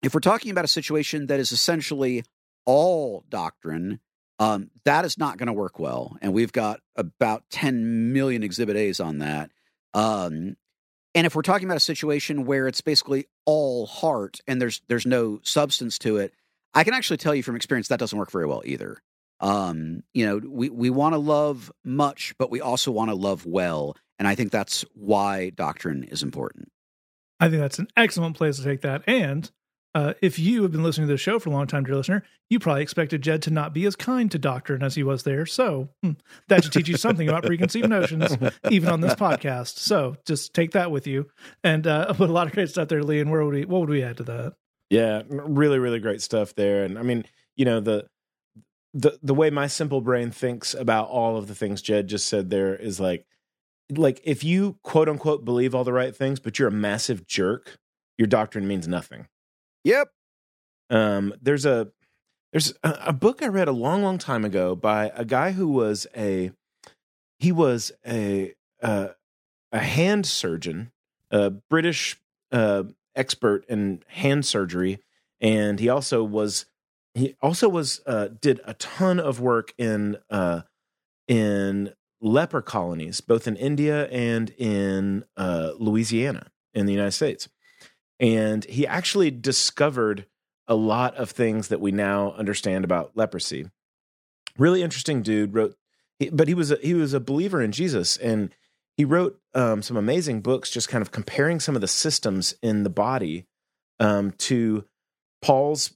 if 0.03 0.15
we're 0.15 0.21
talking 0.21 0.51
about 0.51 0.65
a 0.65 0.69
situation 0.69 1.27
that 1.27 1.41
is 1.41 1.53
essentially 1.53 2.25
all 2.67 3.25
doctrine 3.29 4.01
um, 4.45 4.71
that 4.85 5.05
is 5.05 5.19
not 5.19 5.39
going 5.39 5.47
to 5.47 5.53
work 5.53 5.79
well 5.79 6.17
and 6.21 6.33
we've 6.33 6.53
got 6.53 6.81
about 6.97 7.45
10 7.51 8.13
million 8.13 8.43
exhibit 8.43 8.77
a's 8.77 9.01
on 9.01 9.19
that 9.19 9.51
um, 9.95 10.57
and 11.15 11.27
if 11.27 11.35
we're 11.35 11.43
talking 11.43 11.67
about 11.67 11.77
a 11.77 11.81
situation 11.81 12.45
where 12.45 12.67
it's 12.67 12.81
basically 12.81 13.27
all 13.47 13.87
heart 13.87 14.41
and 14.47 14.61
there's 14.61 14.83
there's 14.89 15.07
no 15.07 15.39
substance 15.43 15.99
to 16.01 16.17
it, 16.17 16.35
I 16.75 16.83
can 16.83 16.93
actually 16.93 17.19
tell 17.19 17.35
you 17.35 17.43
from 17.43 17.57
experience 17.57 17.89
that 17.89 18.01
doesn't 18.01 18.19
work 18.19 18.33
very 18.33 18.47
well 18.47 18.63
either. 18.65 19.01
Um, 19.41 20.03
you 20.13 20.27
know, 20.27 20.41
we 20.45 20.69
we 20.71 20.91
want 20.91 21.15
to 21.15 21.19
love 21.19 21.71
much, 21.85 22.35
but 22.39 22.51
we 22.51 22.61
also 22.61 22.91
want 22.91 23.11
to 23.11 23.15
love 23.15 23.47
well, 23.47 23.97
and 24.19 24.27
I 24.27 24.35
think 24.35 24.51
that's 24.51 24.85
why 24.95 25.51
doctrine 25.51 26.05
is 26.05 26.23
important. 26.23 26.71
I 27.39 27.49
think 27.49 27.61
that's 27.61 27.79
an 27.79 27.89
excellent 27.97 28.37
place 28.37 28.57
to 28.57 28.65
take 28.65 28.81
that. 28.83 29.03
And 29.07 29.51
uh, 29.95 30.15
if 30.21 30.39
you 30.39 30.63
have 30.63 30.73
been 30.73 30.83
listening 30.83 31.07
to 31.07 31.15
the 31.15 31.19
show 31.19 31.39
for 31.39 31.51
a 31.51 31.53
long 31.53 31.67
time, 31.67 31.85
dear 31.85 31.95
listener, 31.95 32.25
you 32.51 32.59
probably 32.59 32.83
expected 32.83 33.23
Jed 33.23 33.43
to 33.43 33.51
not 33.51 33.73
be 33.73 33.87
as 33.87 33.95
kind 33.95 34.31
to 34.33 34.39
Doctrine 34.39 34.83
as 34.83 34.97
he 34.97 35.05
was 35.05 35.23
there. 35.23 35.47
So 35.47 35.89
hmm, 36.03 36.13
that 36.49 36.65
should 36.65 36.73
teach 36.73 36.89
you 36.89 36.97
something 36.97 37.29
about 37.29 37.45
preconceived 37.45 37.89
notions, 37.89 38.37
even 38.71 38.89
on 38.89 39.01
this 39.01 39.15
podcast. 39.15 39.79
So 39.79 40.17
just 40.27 40.53
take 40.53 40.73
that 40.73 40.91
with 40.91 41.07
you. 41.07 41.31
And 41.63 41.87
uh, 41.87 42.13
put 42.15 42.29
a 42.29 42.33
lot 42.33 42.49
of 42.49 42.53
great 42.53 42.71
stuff 42.71 42.89
there, 42.89 43.05
Lee. 43.05 43.21
And 43.21 43.31
where 43.31 43.45
would 43.45 43.55
we, 43.55 43.65
what 43.65 43.81
would 43.81 43.91
we 43.91 44.03
add 44.03 44.17
to 44.17 44.25
that? 44.25 44.55
Yeah, 44.91 45.23
really, 45.29 45.79
really 45.79 46.01
great 46.01 46.21
stuff 46.21 46.55
there. 46.55 46.85
And 46.85 46.99
I 46.99 47.03
mean, 47.03 47.25
you 47.57 47.65
know, 47.65 47.81
the 47.81 48.07
the 48.93 49.19
the 49.23 49.35
way 49.35 49.51
my 49.51 49.67
simple 49.67 50.01
brain 50.01 50.31
thinks 50.31 50.75
about 50.75 51.09
all 51.09 51.37
of 51.37 51.49
the 51.49 51.55
things 51.55 51.83
Jed 51.83 52.07
just 52.07 52.29
said 52.29 52.51
there 52.51 52.77
is 52.77 53.01
like 53.01 53.27
like 53.91 54.21
if 54.25 54.45
you 54.45 54.79
quote 54.83 55.09
unquote 55.09 55.45
believe 55.45 55.75
all 55.75 55.85
the 55.85 55.93
right 55.93 56.15
things, 56.15 56.41
but 56.41 56.59
you're 56.59 56.69
a 56.69 56.73
massive 56.73 57.27
jerk, 57.27 57.79
your 58.19 58.27
doctrine 58.27 58.69
means 58.69 58.87
nothing. 58.87 59.27
Yep. 59.85 60.09
Um, 60.91 61.35
there's 61.41 61.67
a 61.67 61.89
there's 62.53 62.73
a, 62.83 62.99
a 63.07 63.13
book 63.13 63.43
I 63.43 63.49
read 63.49 63.69
a 63.69 63.73
long, 63.73 64.03
long 64.03 64.19
time 64.19 64.45
ago 64.45 64.75
by 64.75 65.13
a 65.15 65.25
guy 65.25 65.53
who 65.53 65.69
was 65.69 66.07
a 66.17 66.53
he 67.39 67.53
was 67.53 67.93
a 68.07 68.55
uh, 68.83 69.09
a 69.73 69.79
hand 69.79 70.27
surgeon, 70.27 70.93
a 71.31 71.51
British 71.51 72.17
uh, 72.51 72.85
expert 73.15 73.65
in 73.69 74.03
hand 74.09 74.47
surgery, 74.47 75.01
and 75.41 75.81
he 75.81 75.89
also 75.89 76.25
was 76.25 76.67
he 77.13 77.37
also 77.43 77.69
was 77.69 78.01
uh, 78.07 78.29
did 78.41 78.61
a 78.65 78.75
ton 78.75 79.21
of 79.21 79.41
work 79.41 79.75
in 79.77 80.17
uh, 80.31 80.63
in 81.29 81.93
leper 82.21 82.63
colonies, 82.63 83.21
both 83.21 83.47
in 83.47 83.57
India 83.57 84.07
and 84.09 84.51
in 84.57 85.25
uh, 85.37 85.73
Louisiana 85.79 86.51
in 86.73 86.87
the 86.87 86.93
United 86.93 87.13
States 87.13 87.49
and 88.21 88.65
he 88.65 88.87
actually 88.87 89.31
discovered 89.31 90.27
a 90.67 90.75
lot 90.75 91.15
of 91.17 91.31
things 91.31 91.69
that 91.69 91.81
we 91.81 91.93
now 91.93 92.33
understand 92.33 92.85
about 92.85 93.17
leprosy. 93.17 93.69
Really 94.57 94.83
interesting 94.83 95.23
dude 95.23 95.55
wrote, 95.55 95.77
but 96.33 96.49
he 96.49 96.55
was 96.55 96.71
a, 96.71 96.77
he 96.77 96.95
was 96.95 97.13
a 97.13 97.21
believer 97.21 97.61
in 97.61 97.73
Jesus, 97.73 98.17
and 98.17 98.55
he 98.97 99.05
wrote 99.05 99.39
um, 99.55 99.83
some 99.83 99.97
amazing 99.97 100.41
books, 100.41 100.71
just 100.71 100.89
kind 100.89 101.03
of 101.03 101.11
comparing 101.11 101.61
some 101.61 101.75
of 101.75 101.81
the 101.81 101.89
systems 101.89 102.55
in 102.63 102.85
the 102.85 102.91
body 102.91 103.47
um, 104.01 104.33
to 104.39 104.85
Paul's 105.43 105.93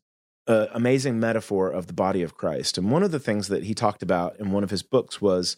uh, 0.49 0.67
amazing 0.73 1.21
metaphor 1.21 1.71
of 1.71 1.87
the 1.87 1.93
body 1.93 2.23
of 2.23 2.35
Christ. 2.35 2.79
And 2.79 2.91
one 2.91 3.03
of 3.03 3.11
the 3.11 3.21
things 3.21 3.49
that 3.49 3.65
he 3.65 3.75
talked 3.75 4.03
about 4.03 4.41
in 4.41 4.51
one 4.51 4.65
of 4.65 4.71
his 4.71 4.83
books 4.83 5.21
was 5.21 5.57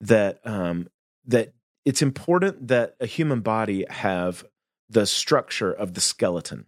that 0.00 0.40
um, 0.44 0.88
that 1.26 1.52
it's 1.84 2.02
important 2.02 2.68
that 2.68 2.94
a 3.00 3.06
human 3.06 3.40
body 3.40 3.84
have 3.90 4.44
the 4.92 5.06
structure 5.06 5.72
of 5.72 5.94
the 5.94 6.00
skeleton. 6.00 6.66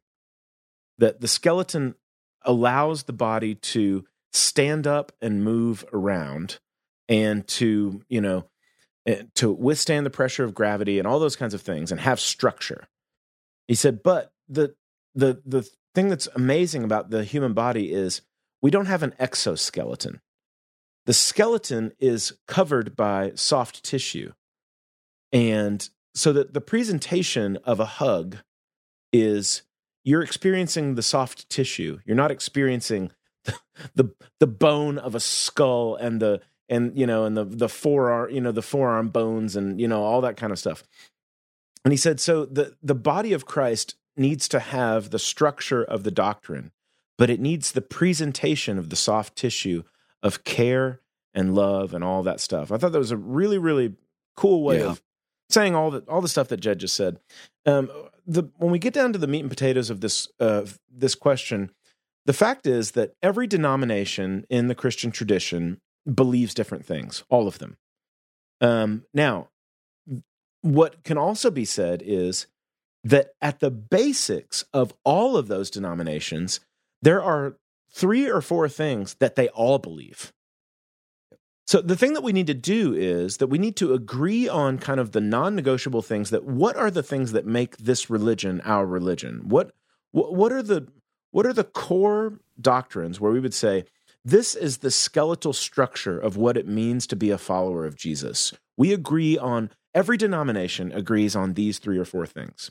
That 0.99 1.21
the 1.21 1.29
skeleton 1.29 1.95
allows 2.43 3.05
the 3.05 3.13
body 3.13 3.55
to 3.55 4.05
stand 4.33 4.87
up 4.87 5.13
and 5.21 5.45
move 5.45 5.85
around 5.93 6.59
and 7.09 7.47
to, 7.47 8.03
you 8.09 8.21
know, 8.21 8.49
eh, 9.07 9.23
to 9.35 9.53
withstand 9.53 10.07
the 10.07 10.11
pressure 10.11 10.45
of 10.45 10.55
gravity 10.55 10.99
and 10.99 11.07
all 11.07 11.19
those 11.19 11.37
kinds 11.37 11.55
of 11.55 11.63
things 11.63 11.91
and 11.91 12.01
have 12.01 12.21
structure. 12.21 12.89
He 13.69 13.75
said, 13.75 14.03
but 14.03 14.33
the 14.49 14.75
the 15.15 15.41
the 15.47 15.69
thing 15.95 16.09
that's 16.09 16.29
amazing 16.35 16.85
about 16.85 17.11
the 17.11 17.25
human 17.25 17.55
body 17.55 17.93
is 17.93 18.23
we 18.61 18.71
don't 18.71 18.87
have 18.87 19.03
an 19.03 19.15
exoskeleton. 19.19 20.21
The 21.07 21.13
skeleton 21.13 21.93
is 21.99 22.33
covered 22.49 22.97
by 22.97 23.33
soft 23.35 23.85
tissue. 23.85 24.33
And 25.33 25.89
so 26.15 26.33
that 26.33 26.55
the 26.55 26.61
presentation 26.61 27.57
of 27.65 27.81
a 27.81 27.87
hug 27.87 28.39
is 29.13 29.63
you're 30.05 30.23
experiencing 30.23 30.95
the 30.95 31.03
soft 31.03 31.49
tissue. 31.49 31.99
You're 32.05 32.17
not 32.17 32.31
experiencing 32.31 33.11
the, 33.45 33.59
the 33.95 34.15
the, 34.41 34.47
bone 34.47 34.99
of 34.99 35.15
a 35.15 35.21
skull 35.21 35.97
and 35.97 36.21
the 36.21 36.41
and 36.69 36.97
you 36.99 37.07
know 37.07 37.25
and 37.25 37.37
the 37.37 37.45
the 37.45 37.69
forearm 37.69 38.31
you 38.31 38.41
know 38.41 38.53
the 38.53 38.63
forearm 38.63 39.09
bones 39.09 39.57
and 39.57 39.81
you 39.81 39.89
know 39.89 40.03
all 40.03 40.21
that 40.23 40.37
kind 40.37 40.53
of 40.53 40.59
stuff. 40.59 40.83
And 41.85 41.93
he 41.93 41.97
said 41.99 42.21
so 42.21 42.45
the 42.45 42.77
the 42.83 42.95
body 42.95 43.33
of 43.33 43.47
Christ 43.47 43.97
needs 44.17 44.49
to 44.49 44.61
have 44.61 45.11
the 45.11 45.19
structure 45.19 45.83
of 45.83 46.05
the 46.05 46.11
doctrine, 46.11 46.71
but 47.19 47.31
it 47.31 47.41
needs 47.41 47.73
the 47.73 47.83
presentation 47.83 48.79
of 48.79 48.91
the 48.91 48.97
soft 48.97 49.37
tissue 49.37 49.83
of 50.23 50.45
care 50.45 51.01
and 51.35 51.55
love 51.55 51.93
and 51.93 52.05
all 52.05 52.23
that 52.23 52.41
stuff. 52.41 52.71
I 52.71 52.79
thought 52.79 52.93
that 52.93 52.99
was 52.99 53.11
a 53.11 53.17
really 53.17 53.59
really 53.59 53.95
cool 54.37 54.63
way 54.63 54.79
Yeah. 54.79 54.87
of 54.87 55.03
saying 55.49 55.75
all 55.75 55.91
the 55.91 56.01
all 56.09 56.21
the 56.21 56.29
stuff 56.29 56.49
that 56.49 56.61
Jed 56.61 56.81
just 56.81 56.95
said. 56.95 57.19
Um, 57.67 57.91
the 58.27 58.45
when 58.57 58.71
we 58.71 58.79
get 58.79 58.95
down 58.95 59.13
to 59.13 59.19
the 59.19 59.27
meat 59.27 59.41
and 59.41 59.51
potatoes 59.51 59.91
of 59.91 60.01
this 60.01 60.29
uh, 60.41 60.67
this 60.91 61.15
question, 61.15 61.71
the 62.27 62.33
fact 62.33 62.67
is 62.67 62.93
that 62.93 63.15
every 63.23 63.47
denomination 63.47 64.47
in 64.49 64.69
the 64.69 64.75
Christian 64.75 65.11
tradition 65.11 65.81
believes 66.13 66.55
different 66.55 66.85
things. 66.85 67.25
All 67.29 67.47
of 67.47 67.59
them. 67.59 67.77
Um, 68.61 69.05
now, 69.13 69.49
what 70.63 71.03
can 71.05 71.19
also 71.19 71.51
be 71.51 71.65
said 71.65 72.03
is 72.05 72.47
that 73.03 73.33
at 73.43 73.61
the 73.61 73.71
basics 73.71 74.65
of 74.73 74.95
all 75.05 75.37
of 75.37 75.49
those 75.49 75.71
denominations, 75.71 76.61
there 77.03 77.23
are 77.23 77.57
three 77.91 78.29
or 78.29 78.41
four 78.41 78.69
things 78.69 79.15
that 79.21 79.35
they 79.35 79.49
all 79.49 79.79
believe. 79.79 80.33
So 81.67 81.81
the 81.81 81.97
thing 81.97 82.13
that 82.13 82.23
we 82.23 82.33
need 82.33 82.47
to 82.49 82.55
do 82.55 82.93
is 82.93 83.39
that 83.39 83.47
we 83.47 83.59
need 83.59 83.77
to 83.77 83.95
agree 83.95 84.49
on 84.49 84.79
kind 84.79 85.01
of 85.01 85.13
the 85.13 85.21
non-negotiable 85.21 86.03
things 86.03 86.31
that 86.31 86.45
what 86.45 86.77
are 86.77 86.91
the 86.91 87.03
things 87.03 87.33
that 87.33 87.47
make 87.47 87.77
this 87.79 88.11
religion 88.11 88.61
our 88.65 88.87
religion? 88.87 89.43
What 89.45 89.73
what, 90.13 90.53
are 90.53 90.63
the 90.63 90.87
what 91.33 91.47
are 91.47 91.53
the 91.53 91.65
core 91.65 92.39
doctrines 92.61 93.19
where 93.19 93.33
we 93.33 93.41
would 93.41 93.55
say 93.55 93.85
this 94.25 94.55
is 94.55 94.79
the 94.79 94.91
skeletal 94.91 95.53
structure 95.53 96.19
of 96.19 96.37
what 96.37 96.57
it 96.57 96.69
means 96.69 97.07
to 97.09 97.17
be 97.17 97.31
a 97.31 97.39
follower 97.39 97.85
of 97.85 97.97
Jesus. 97.97 98.55
We 98.77 98.93
agree 98.93 99.37
on 99.37 99.71
every 99.95 100.17
denomination 100.17 100.93
agrees 100.93 101.35
on 101.35 101.55
these 101.55 101.79
three 101.79 101.99
or 101.99 102.05
four 102.05 102.27
things. 102.27 102.71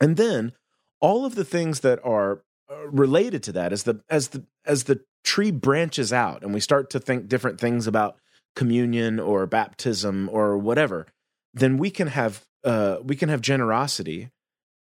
And 0.00 0.16
then 0.16 0.52
all 1.00 1.24
of 1.24 1.34
the 1.34 1.44
things 1.44 1.80
that 1.80 2.00
are 2.04 2.42
uh, 2.70 2.88
related 2.88 3.42
to 3.44 3.52
that 3.52 3.72
as 3.72 3.84
the 3.84 4.00
as 4.08 4.28
the 4.28 4.44
as 4.64 4.84
the 4.84 5.00
tree 5.24 5.50
branches 5.50 6.12
out 6.12 6.42
and 6.42 6.52
we 6.52 6.60
start 6.60 6.90
to 6.90 7.00
think 7.00 7.28
different 7.28 7.60
things 7.60 7.86
about 7.86 8.16
communion 8.54 9.20
or 9.20 9.46
baptism 9.46 10.28
or 10.32 10.56
whatever 10.56 11.06
then 11.54 11.78
we 11.78 11.90
can 11.90 12.08
have 12.08 12.44
uh, 12.64 12.98
we 13.02 13.14
can 13.14 13.28
have 13.28 13.40
generosity 13.40 14.30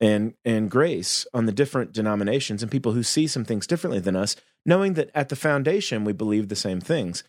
and 0.00 0.34
and 0.44 0.70
grace 0.70 1.26
on 1.32 1.46
the 1.46 1.52
different 1.52 1.92
denominations 1.92 2.62
and 2.62 2.70
people 2.70 2.92
who 2.92 3.02
see 3.02 3.26
some 3.26 3.44
things 3.44 3.66
differently 3.66 4.00
than 4.00 4.16
us 4.16 4.36
knowing 4.64 4.94
that 4.94 5.10
at 5.14 5.28
the 5.28 5.36
foundation 5.36 6.04
we 6.04 6.12
believe 6.12 6.48
the 6.48 6.56
same 6.56 6.80
things 6.80 7.24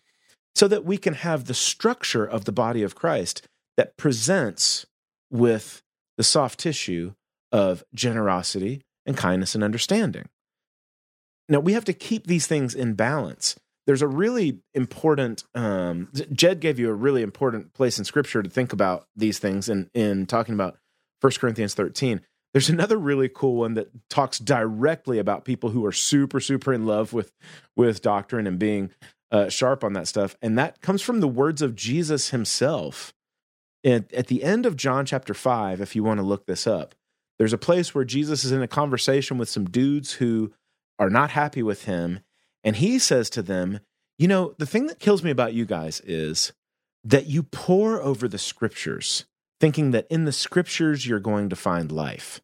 so 0.54 0.68
that 0.68 0.84
we 0.84 0.96
can 0.96 1.14
have 1.14 1.44
the 1.44 1.54
structure 1.54 2.24
of 2.24 2.44
the 2.44 2.52
body 2.52 2.82
of 2.82 2.94
Christ 2.94 3.46
that 3.76 3.96
presents 3.96 4.86
with 5.30 5.82
the 6.16 6.22
soft 6.22 6.60
tissue 6.60 7.14
of 7.50 7.82
generosity 7.94 8.82
and 9.06 9.16
kindness 9.16 9.54
and 9.54 9.64
understanding 9.64 10.28
now 11.48 11.60
we 11.60 11.74
have 11.74 11.84
to 11.84 11.92
keep 11.92 12.26
these 12.26 12.46
things 12.46 12.74
in 12.74 12.94
balance. 12.94 13.56
There's 13.86 14.02
a 14.02 14.08
really 14.08 14.60
important. 14.72 15.44
Um, 15.54 16.08
Jed 16.32 16.60
gave 16.60 16.78
you 16.78 16.88
a 16.88 16.94
really 16.94 17.22
important 17.22 17.74
place 17.74 17.98
in 17.98 18.04
Scripture 18.04 18.42
to 18.42 18.48
think 18.48 18.72
about 18.72 19.06
these 19.14 19.38
things, 19.38 19.68
in 19.68 19.90
in 19.92 20.26
talking 20.26 20.54
about 20.54 20.78
1 21.20 21.32
Corinthians 21.38 21.74
13. 21.74 22.22
There's 22.52 22.70
another 22.70 22.96
really 22.96 23.28
cool 23.28 23.56
one 23.56 23.74
that 23.74 23.90
talks 24.08 24.38
directly 24.38 25.18
about 25.18 25.44
people 25.44 25.70
who 25.70 25.84
are 25.84 25.92
super 25.92 26.40
super 26.40 26.72
in 26.72 26.86
love 26.86 27.12
with 27.12 27.32
with 27.76 28.00
doctrine 28.00 28.46
and 28.46 28.58
being 28.58 28.90
uh, 29.30 29.48
sharp 29.48 29.84
on 29.84 29.92
that 29.94 30.08
stuff, 30.08 30.36
and 30.40 30.56
that 30.58 30.80
comes 30.80 31.02
from 31.02 31.20
the 31.20 31.28
words 31.28 31.60
of 31.60 31.74
Jesus 31.74 32.30
himself. 32.30 33.12
At, 33.84 34.10
at 34.14 34.28
the 34.28 34.42
end 34.42 34.64
of 34.64 34.76
John 34.76 35.04
chapter 35.04 35.34
five, 35.34 35.82
if 35.82 35.94
you 35.94 36.02
want 36.02 36.18
to 36.18 36.24
look 36.24 36.46
this 36.46 36.66
up, 36.66 36.94
there's 37.38 37.52
a 37.52 37.58
place 37.58 37.94
where 37.94 38.04
Jesus 38.04 38.44
is 38.44 38.52
in 38.52 38.62
a 38.62 38.68
conversation 38.68 39.36
with 39.36 39.50
some 39.50 39.66
dudes 39.66 40.12
who 40.12 40.52
are 40.98 41.10
not 41.10 41.30
happy 41.30 41.62
with 41.62 41.84
him. 41.84 42.20
And 42.62 42.76
he 42.76 42.98
says 42.98 43.28
to 43.30 43.42
them, 43.42 43.80
You 44.18 44.28
know, 44.28 44.54
the 44.58 44.66
thing 44.66 44.86
that 44.86 45.00
kills 45.00 45.22
me 45.22 45.30
about 45.30 45.54
you 45.54 45.64
guys 45.64 46.00
is 46.00 46.52
that 47.04 47.26
you 47.26 47.42
pore 47.42 48.00
over 48.00 48.26
the 48.26 48.38
scriptures, 48.38 49.26
thinking 49.60 49.90
that 49.90 50.06
in 50.08 50.24
the 50.24 50.32
scriptures 50.32 51.06
you're 51.06 51.20
going 51.20 51.48
to 51.50 51.56
find 51.56 51.92
life. 51.92 52.40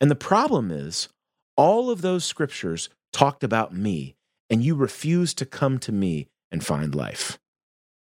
And 0.00 0.10
the 0.10 0.16
problem 0.16 0.70
is, 0.70 1.08
all 1.56 1.90
of 1.90 2.02
those 2.02 2.24
scriptures 2.24 2.88
talked 3.12 3.44
about 3.44 3.74
me, 3.74 4.16
and 4.50 4.62
you 4.62 4.74
refuse 4.74 5.34
to 5.34 5.46
come 5.46 5.78
to 5.80 5.92
me 5.92 6.28
and 6.50 6.64
find 6.64 6.94
life. 6.94 7.38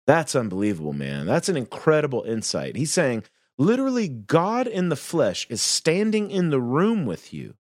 That's 0.05 0.35
unbelievable, 0.35 0.93
man. 0.93 1.25
That's 1.25 1.49
an 1.49 1.57
incredible 1.57 2.23
insight. 2.23 2.75
He's 2.75 2.93
saying, 2.93 3.23
literally, 3.57 4.07
God 4.07 4.67
in 4.67 4.89
the 4.89 4.95
flesh 4.95 5.45
is 5.49 5.61
standing 5.61 6.31
in 6.31 6.49
the 6.49 6.61
room 6.61 7.05
with 7.05 7.33
you 7.33 7.55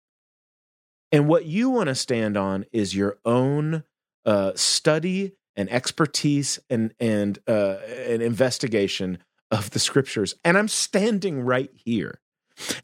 and 1.14 1.28
what 1.28 1.46
you 1.46 1.70
want 1.70 1.90
to 1.90 1.96
stand 1.96 2.36
on 2.36 2.66
is 2.72 2.96
your 2.96 3.20
own 3.24 3.84
uh, 4.26 4.54
study 4.56 5.34
and 5.56 5.72
expertise 5.72 6.60
and 6.70 6.94
and 7.00 7.38
uh, 7.48 7.78
an 8.08 8.22
investigation 8.22 9.20
of 9.52 9.70
the 9.70 9.80
scriptures. 9.80 10.34
And 10.44 10.58
I'm 10.58 10.68
standing 10.68 11.42
right 11.42 11.70
here. 11.76 12.20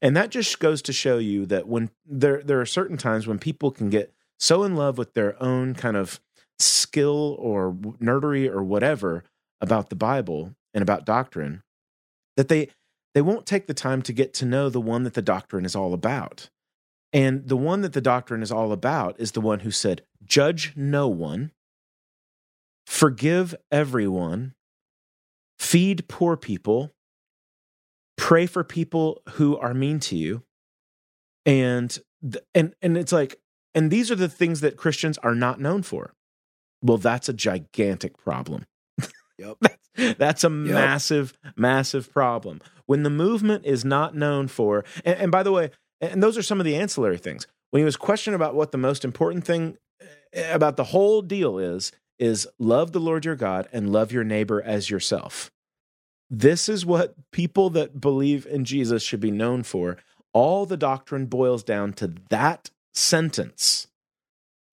And 0.01 0.15
that 0.15 0.30
just 0.30 0.59
goes 0.59 0.82
to 0.84 0.93
show 0.93 1.17
you 1.17 1.47
that 1.47 1.67
when 1.67 1.89
there 2.05 2.43
there 2.43 2.61
are 2.61 2.67
certain 2.67 2.97
times 2.97 3.25
when 3.25 3.39
people 3.39 3.71
can 3.71 3.89
get 3.89 4.13
so 4.38 4.63
in 4.63 4.75
love 4.75 4.97
with 4.97 5.15
their 5.15 5.41
own 5.41 5.73
kind 5.73 5.97
of 5.97 6.21
skill 6.59 7.36
or 7.39 7.73
nerdery 7.73 8.47
or 8.47 8.63
whatever 8.63 9.23
about 9.59 9.89
the 9.89 9.95
Bible 9.95 10.53
and 10.73 10.84
about 10.84 11.05
doctrine 11.05 11.63
that 12.38 12.47
they 12.47 12.69
they 13.15 13.21
won't 13.23 13.47
take 13.47 13.65
the 13.65 13.73
time 13.73 14.03
to 14.03 14.13
get 14.13 14.36
to 14.36 14.45
know 14.45 14.69
the 14.69 14.80
one 14.80 15.01
that 15.03 15.15
the 15.15 15.21
doctrine 15.23 15.65
is 15.65 15.75
all 15.75 15.95
about. 15.95 16.49
And 17.12 17.47
the 17.47 17.57
one 17.57 17.82
that 17.82 17.93
the 17.93 18.01
doctrine 18.01 18.43
is 18.43 18.51
all 18.51 18.72
about 18.72 19.20
is 19.20 19.32
the 19.32 19.41
one 19.41 19.62
who 19.62 19.72
said, 19.72 20.03
Judge 20.24 20.74
no 20.76 21.07
one, 21.07 21.51
forgive 22.86 23.55
everyone, 23.72 24.53
feed 25.57 26.07
poor 26.07 26.38
people, 26.38 26.91
pray 28.18 28.45
for 28.45 28.64
people 28.64 29.22
who 29.32 29.57
are 29.57 29.74
mean 29.74 29.99
to 30.01 30.16
you. 30.16 30.43
And 31.45 31.97
and 32.53 32.76
and 32.82 32.97
it's 32.97 33.12
like 33.12 33.39
and 33.74 33.89
these 33.89 34.12
are 34.12 34.16
the 34.16 34.30
things 34.30 34.62
that 34.62 34.78
Christians 34.78 35.18
are 35.20 35.36
not 35.36 35.60
known 35.60 35.84
for. 35.84 36.14
Well, 36.82 36.97
that's 36.97 37.30
a 37.30 37.34
gigantic 37.34 38.18
problem. 38.18 38.66
Yep. 39.38 39.57
that's, 39.62 40.18
that's 40.18 40.43
a 40.43 40.49
massive, 40.49 41.38
massive 41.55 42.12
problem. 42.12 42.62
When 42.86 43.03
the 43.03 43.10
movement 43.10 43.66
is 43.66 43.86
not 43.86 44.16
known 44.16 44.47
for, 44.47 44.84
and, 45.05 45.18
and 45.18 45.32
by 45.32 45.43
the 45.43 45.51
way, 45.51 45.72
and 46.01 46.23
those 46.23 46.37
are 46.37 46.43
some 46.43 46.59
of 46.59 46.65
the 46.65 46.75
ancillary 46.75 47.17
things. 47.17 47.47
When 47.71 47.81
he 47.81 47.85
was 47.85 47.97
questioned 47.97 48.35
about 48.35 48.55
what 48.55 48.71
the 48.71 48.77
most 48.77 49.05
important 49.05 49.45
thing 49.45 49.77
eh, 50.33 50.53
about 50.53 50.77
the 50.77 50.85
whole 50.85 51.21
deal 51.21 51.57
is, 51.57 51.91
is 52.17 52.47
love 52.57 52.91
the 52.91 52.99
Lord 52.99 53.25
your 53.25 53.35
God 53.35 53.67
and 53.71 53.91
love 53.91 54.11
your 54.11 54.23
neighbor 54.23 54.61
as 54.61 54.89
yourself. 54.89 55.51
This 56.29 56.69
is 56.69 56.85
what 56.85 57.15
people 57.31 57.69
that 57.71 57.99
believe 57.99 58.45
in 58.45 58.65
Jesus 58.65 59.01
should 59.01 59.19
be 59.19 59.31
known 59.31 59.63
for. 59.63 59.97
All 60.33 60.65
the 60.65 60.77
doctrine 60.77 61.25
boils 61.25 61.63
down 61.63 61.93
to 61.93 62.13
that 62.29 62.69
sentence. 62.93 63.87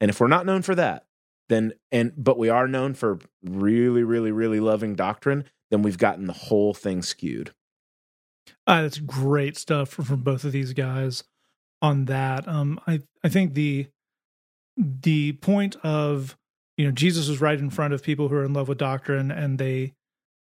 And 0.00 0.10
if 0.10 0.20
we're 0.20 0.26
not 0.26 0.44
known 0.44 0.62
for 0.62 0.74
that, 0.74 1.06
then 1.48 1.72
and 1.92 2.12
but 2.16 2.38
we 2.38 2.48
are 2.48 2.68
known 2.68 2.94
for 2.94 3.18
really, 3.42 4.02
really, 4.02 4.32
really 4.32 4.60
loving 4.60 4.94
doctrine, 4.94 5.44
then 5.70 5.82
we've 5.82 5.96
gotten 5.96 6.26
the 6.26 6.32
whole 6.32 6.74
thing 6.74 7.02
skewed. 7.02 7.52
Uh, 8.66 8.82
that's 8.82 8.98
great 8.98 9.56
stuff 9.56 9.90
from, 9.90 10.22
both 10.22 10.44
of 10.44 10.52
these 10.52 10.72
guys 10.72 11.22
on 11.80 12.06
that. 12.06 12.48
Um, 12.48 12.80
I 12.86 13.02
I 13.22 13.28
think 13.28 13.54
the 13.54 13.86
the 14.76 15.32
point 15.34 15.76
of 15.82 16.36
you 16.76 16.86
know 16.86 16.92
Jesus 16.92 17.28
was 17.28 17.40
right 17.40 17.58
in 17.58 17.70
front 17.70 17.94
of 17.94 18.02
people 18.02 18.28
who 18.28 18.36
are 18.36 18.44
in 18.44 18.52
love 18.52 18.68
with 18.68 18.78
doctrine, 18.78 19.30
and 19.30 19.58
they 19.58 19.94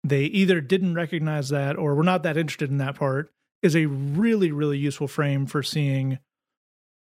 they 0.03 0.23
either 0.25 0.59
didn't 0.59 0.95
recognize 0.95 1.49
that 1.49 1.77
or 1.77 1.95
were 1.95 2.03
not 2.03 2.23
that 2.23 2.37
interested 2.37 2.69
in 2.69 2.77
that 2.77 2.95
part 2.95 3.31
is 3.61 3.75
a 3.75 3.85
really 3.85 4.51
really 4.51 4.77
useful 4.77 5.07
frame 5.07 5.45
for 5.45 5.63
seeing 5.63 6.19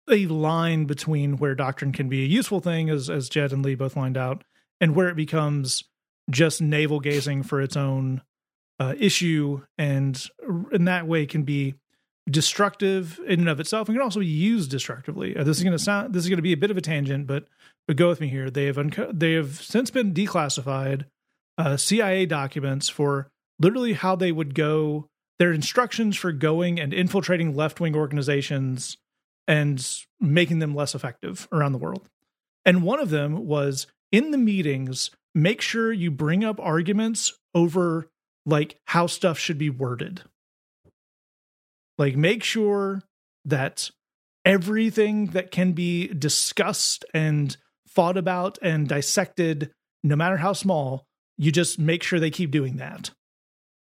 a 0.08 0.26
line 0.26 0.84
between 0.84 1.36
where 1.36 1.54
doctrine 1.54 1.92
can 1.92 2.08
be 2.08 2.24
a 2.24 2.28
useful 2.28 2.60
thing, 2.60 2.88
as 2.88 3.10
as 3.10 3.28
Jed 3.28 3.52
and 3.52 3.64
Lee 3.64 3.74
both 3.74 3.96
lined 3.96 4.16
out, 4.16 4.44
and 4.80 4.94
where 4.94 5.08
it 5.08 5.16
becomes 5.16 5.84
just 6.30 6.62
navel 6.62 7.00
gazing 7.00 7.42
for 7.42 7.60
its 7.60 7.76
own 7.76 8.22
uh, 8.80 8.94
issue, 8.98 9.60
and 9.78 10.26
in 10.72 10.86
that 10.86 11.06
way 11.06 11.26
can 11.26 11.44
be 11.44 11.74
destructive 12.28 13.20
in 13.26 13.40
and 13.40 13.48
of 13.48 13.60
itself, 13.60 13.88
and 13.88 13.96
can 13.96 14.02
also 14.02 14.20
be 14.20 14.26
used 14.26 14.70
destructively. 14.70 15.36
Uh, 15.36 15.44
this 15.44 15.58
is 15.58 15.62
going 15.62 15.76
to 15.76 15.82
sound 15.82 16.14
this 16.14 16.24
is 16.24 16.28
going 16.28 16.38
to 16.38 16.42
be 16.42 16.52
a 16.52 16.56
bit 16.56 16.70
of 16.70 16.76
a 16.76 16.80
tangent, 16.80 17.26
but 17.26 17.46
but 17.86 17.96
go 17.96 18.08
with 18.08 18.20
me 18.20 18.28
here. 18.28 18.50
They 18.50 18.64
have 18.64 18.78
unco- 18.78 19.12
they 19.12 19.34
have 19.34 19.60
since 19.60 19.90
been 19.90 20.14
declassified 20.14 21.04
uh, 21.58 21.76
CIA 21.76 22.26
documents 22.26 22.88
for 22.88 23.30
literally 23.58 23.92
how 23.92 24.16
they 24.16 24.32
would 24.32 24.54
go 24.54 25.08
their 25.38 25.52
instructions 25.52 26.16
for 26.16 26.32
going 26.32 26.80
and 26.80 26.92
infiltrating 26.92 27.54
left 27.54 27.80
wing 27.80 27.94
organizations 27.94 28.96
and 29.46 30.04
making 30.20 30.58
them 30.58 30.74
less 30.74 30.94
effective 30.94 31.48
around 31.52 31.72
the 31.72 31.78
world. 31.78 32.08
And 32.64 32.82
one 32.82 33.00
of 33.00 33.10
them 33.10 33.46
was 33.46 33.86
in 34.12 34.30
the 34.30 34.38
meetings, 34.38 35.10
make 35.34 35.60
sure 35.60 35.92
you 35.92 36.10
bring 36.10 36.44
up 36.44 36.60
arguments 36.60 37.32
over 37.54 38.08
like 38.46 38.78
how 38.86 39.06
stuff 39.06 39.38
should 39.38 39.58
be 39.58 39.70
worded. 39.70 40.22
Like 41.98 42.16
make 42.16 42.42
sure 42.42 43.02
that 43.44 43.90
everything 44.44 45.26
that 45.28 45.50
can 45.50 45.72
be 45.72 46.08
discussed 46.08 47.04
and 47.12 47.56
fought 47.86 48.16
about 48.16 48.58
and 48.62 48.88
dissected, 48.88 49.70
no 50.02 50.16
matter 50.16 50.38
how 50.38 50.52
small, 50.52 51.06
you 51.36 51.52
just 51.52 51.78
make 51.78 52.02
sure 52.02 52.20
they 52.20 52.30
keep 52.30 52.50
doing 52.50 52.76
that. 52.76 53.10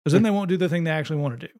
because 0.03 0.13
then 0.13 0.23
they 0.23 0.29
won't 0.31 0.49
do 0.49 0.57
the 0.57 0.69
thing 0.69 0.83
they 0.83 0.91
actually 0.91 1.19
want 1.19 1.39
to 1.39 1.47
do. 1.47 1.53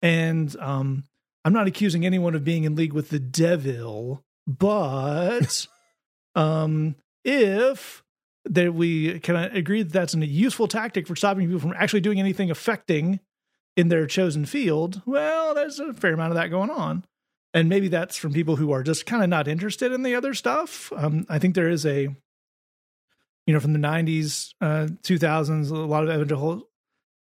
And 0.00 0.54
um, 0.60 1.04
I'm 1.44 1.52
not 1.52 1.66
accusing 1.66 2.06
anyone 2.06 2.34
of 2.34 2.44
being 2.44 2.64
in 2.64 2.74
league 2.74 2.92
with 2.92 3.10
the 3.10 3.18
devil, 3.18 4.22
but 4.46 5.66
um, 6.34 6.96
if 7.24 8.01
that 8.44 8.74
we 8.74 9.20
can 9.20 9.36
agree 9.36 9.82
that 9.82 9.92
that's 9.92 10.14
a 10.14 10.26
useful 10.26 10.68
tactic 10.68 11.06
for 11.06 11.16
stopping 11.16 11.46
people 11.46 11.60
from 11.60 11.74
actually 11.76 12.00
doing 12.00 12.18
anything 12.18 12.50
affecting 12.50 13.20
in 13.76 13.88
their 13.88 14.06
chosen 14.06 14.44
field, 14.44 15.02
well, 15.06 15.54
there's 15.54 15.78
a 15.78 15.94
fair 15.94 16.14
amount 16.14 16.32
of 16.32 16.36
that 16.36 16.50
going 16.50 16.70
on. 16.70 17.04
And 17.54 17.68
maybe 17.68 17.88
that's 17.88 18.16
from 18.16 18.32
people 18.32 18.56
who 18.56 18.72
are 18.72 18.82
just 18.82 19.06
kind 19.06 19.22
of 19.22 19.28
not 19.28 19.48
interested 19.48 19.92
in 19.92 20.02
the 20.02 20.14
other 20.14 20.34
stuff. 20.34 20.92
Um, 20.96 21.26
I 21.28 21.38
think 21.38 21.54
there 21.54 21.68
is 21.68 21.84
a, 21.84 22.08
you 23.46 23.54
know, 23.54 23.60
from 23.60 23.72
the 23.72 23.78
90s, 23.78 24.54
uh, 24.60 24.88
2000s, 25.02 25.70
a 25.70 25.74
lot 25.74 26.04
of 26.04 26.10
evangelical 26.10 26.68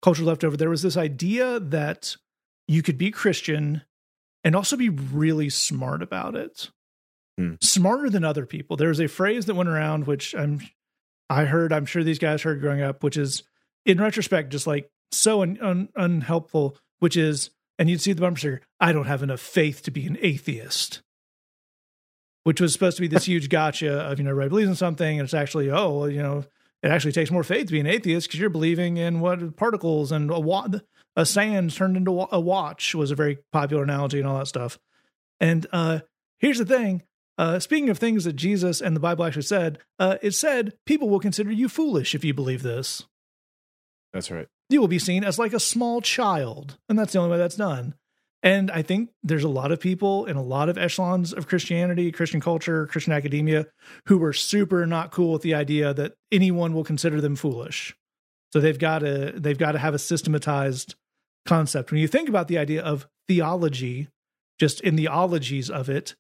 culture 0.03 0.23
left 0.23 0.45
over. 0.45 0.57
There 0.57 0.71
was 0.71 0.83
this 0.83 0.97
idea 0.97 1.61
that 1.61 2.17
you 2.67 2.83
could 2.83 2.99
be 2.99 3.11
Christian 3.11 3.83
and 4.43 4.57
also 4.57 4.77
be 4.77 4.89
really 4.89 5.51
smart 5.51 6.03
about 6.03 6.35
it. 6.37 6.71
Hmm. 7.39 7.55
Smarter 7.61 8.09
than 8.11 8.25
other 8.25 8.47
people. 8.47 8.77
There's 8.77 9.01
a 9.01 9.09
phrase 9.09 9.47
that 9.47 9.55
went 9.55 9.69
around, 9.69 10.07
which 10.07 10.35
I'm, 10.35 10.61
I 11.31 11.45
heard, 11.45 11.73
I'm 11.73 11.87
sure 11.87 12.05
these 12.05 12.19
guys 12.19 12.43
heard 12.43 12.61
growing 12.61 12.83
up, 12.83 13.03
which 13.03 13.17
is 13.17 13.43
in 13.87 14.01
retrospect, 14.01 14.51
just 14.51 14.67
like 14.67 14.91
so 15.13 15.43
un, 15.43 15.59
un, 15.61 15.89
unhelpful, 15.97 16.77
which 16.99 17.17
is, 17.17 17.51
and 17.79 17.89
you'd 17.89 18.01
see 18.01 18.13
the 18.13 18.21
bumper 18.21 18.39
sticker, 18.39 18.61
I 18.81 18.93
don't 18.93 19.07
have 19.07 19.23
enough 19.23 19.41
faith 19.41 19.83
to 19.83 19.91
be 19.91 20.07
an 20.07 20.19
atheist. 20.21 21.03
Which 22.45 22.61
was 22.61 22.73
supposed 22.73 22.97
to 22.97 23.01
be 23.01 23.09
this 23.09 23.25
huge 23.27 23.49
gotcha 23.49 23.93
of, 23.93 24.19
you 24.19 24.25
know, 24.25 24.31
everybody 24.31 24.51
believes 24.51 24.69
in 24.69 24.77
something, 24.77 25.19
and 25.19 25.25
it's 25.25 25.35
actually, 25.35 25.71
oh, 25.71 25.99
well, 25.99 26.11
you 26.11 26.23
know, 26.23 26.45
it 26.83 26.91
actually 26.91 27.13
takes 27.13 27.31
more 27.31 27.43
faith 27.43 27.67
to 27.67 27.73
be 27.73 27.81
an 27.81 27.87
atheist 27.87 28.29
because 28.29 28.39
you're 28.39 28.51
believing 28.51 28.99
in 28.99 29.21
what 29.21 29.57
particles 29.57 30.13
and 30.13 30.31
a, 30.31 30.39
wa- 30.39 30.69
a 31.17 31.25
sand 31.25 31.73
turned 31.73 31.97
into 31.97 32.27
a 32.31 32.39
watch 32.39 32.95
was 32.95 33.11
a 33.11 33.15
very 33.15 33.39
popular 33.53 33.83
analogy 33.83 34.19
and 34.19 34.29
all 34.29 34.39
that 34.39 34.49
stuff. 34.49 34.79
And 35.41 35.67
uh, 35.73 36.01
here's 36.39 36.59
the 36.59 36.67
thing 36.67 37.03
uh, 37.37 37.59
speaking 37.59 37.91
of 37.91 37.99
things 37.99 38.25
that 38.25 38.35
Jesus 38.35 38.81
and 38.81 38.95
the 38.95 39.01
Bible 39.01 39.25
actually 39.25 39.43
said, 39.43 39.79
uh, 39.99 40.17
it 40.23 40.33
said 40.33 40.75
people 40.87 41.09
will 41.09 41.21
consider 41.21 41.51
you 41.51 41.69
foolish 41.69 42.15
if 42.15 42.25
you 42.25 42.33
believe 42.35 42.63
this. 42.63 43.05
That's 44.13 44.31
right. 44.31 44.47
You 44.71 44.81
will 44.81 44.89
be 44.89 44.99
seen 44.99 45.25
as 45.25 45.39
like 45.39 45.53
a 45.53 45.61
small 45.61 46.01
child, 46.01 46.79
and 46.89 46.99
that's 46.99 47.13
the 47.13 47.19
only 47.19 47.33
way 47.33 47.39
that's 47.39 47.57
done. 47.57 47.95
And 48.45 48.71
I 48.71 48.83
think 48.83 49.11
there's 49.23 49.43
a 49.43 49.49
lot 49.49 49.73
of 49.73 49.81
people 49.81 50.27
in 50.27 50.37
a 50.37 50.43
lot 50.43 50.69
of 50.69 50.77
echelons 50.77 51.33
of 51.33 51.49
Christianity, 51.49 52.13
Christian 52.13 52.41
culture, 52.41 52.87
Christian 52.87 53.15
academia 53.15 53.67
who 54.07 54.23
are 54.23 54.35
super 54.35 54.87
not 54.87 55.11
cool 55.11 55.33
with 55.33 55.43
the 55.43 55.55
idea 55.55 55.95
that 55.95 56.13
anyone 56.31 56.75
will 56.75 56.85
consider 56.85 57.23
them 57.23 57.37
foolish. 57.37 57.97
So 58.53 58.61
they've 58.61 58.79
got 58.79 58.99
to 58.99 59.33
they've 59.35 59.59
got 59.59 59.73
to 59.73 59.79
have 59.79 59.95
a 59.95 59.99
systematized 59.99 60.95
concept. 61.47 61.91
When 61.91 62.01
you 62.01 62.07
think 62.07 62.29
about 62.29 62.49
the 62.49 62.59
idea 62.59 62.83
of 62.83 63.09
theology, 63.27 64.09
just 64.61 64.81
in 64.83 64.97
the 64.97 65.09
ologies 65.09 65.71
of 65.71 65.89
it, 65.89 66.15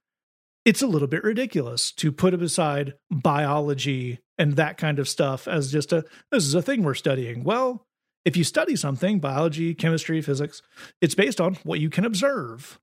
it's 0.64 0.82
a 0.82 0.86
little 0.86 1.08
bit 1.08 1.24
ridiculous 1.24 1.92
to 1.92 2.10
put 2.10 2.34
aside 2.34 2.94
biology 3.10 4.20
and 4.38 4.56
that 4.56 4.78
kind 4.78 4.98
of 4.98 5.08
stuff 5.08 5.46
as 5.46 5.70
just 5.70 5.92
a 5.92 6.04
this 6.30 6.44
is 6.44 6.54
a 6.54 6.62
thing 6.62 6.82
we're 6.82 6.94
studying. 6.94 7.44
Well, 7.44 7.86
if 8.24 8.36
you 8.36 8.44
study 8.44 8.74
something, 8.76 9.20
biology, 9.20 9.74
chemistry, 9.74 10.20
physics, 10.22 10.62
it's 11.00 11.14
based 11.14 11.40
on 11.40 11.56
what 11.62 11.80
you 11.80 11.90
can 11.90 12.04
observe. 12.04 12.80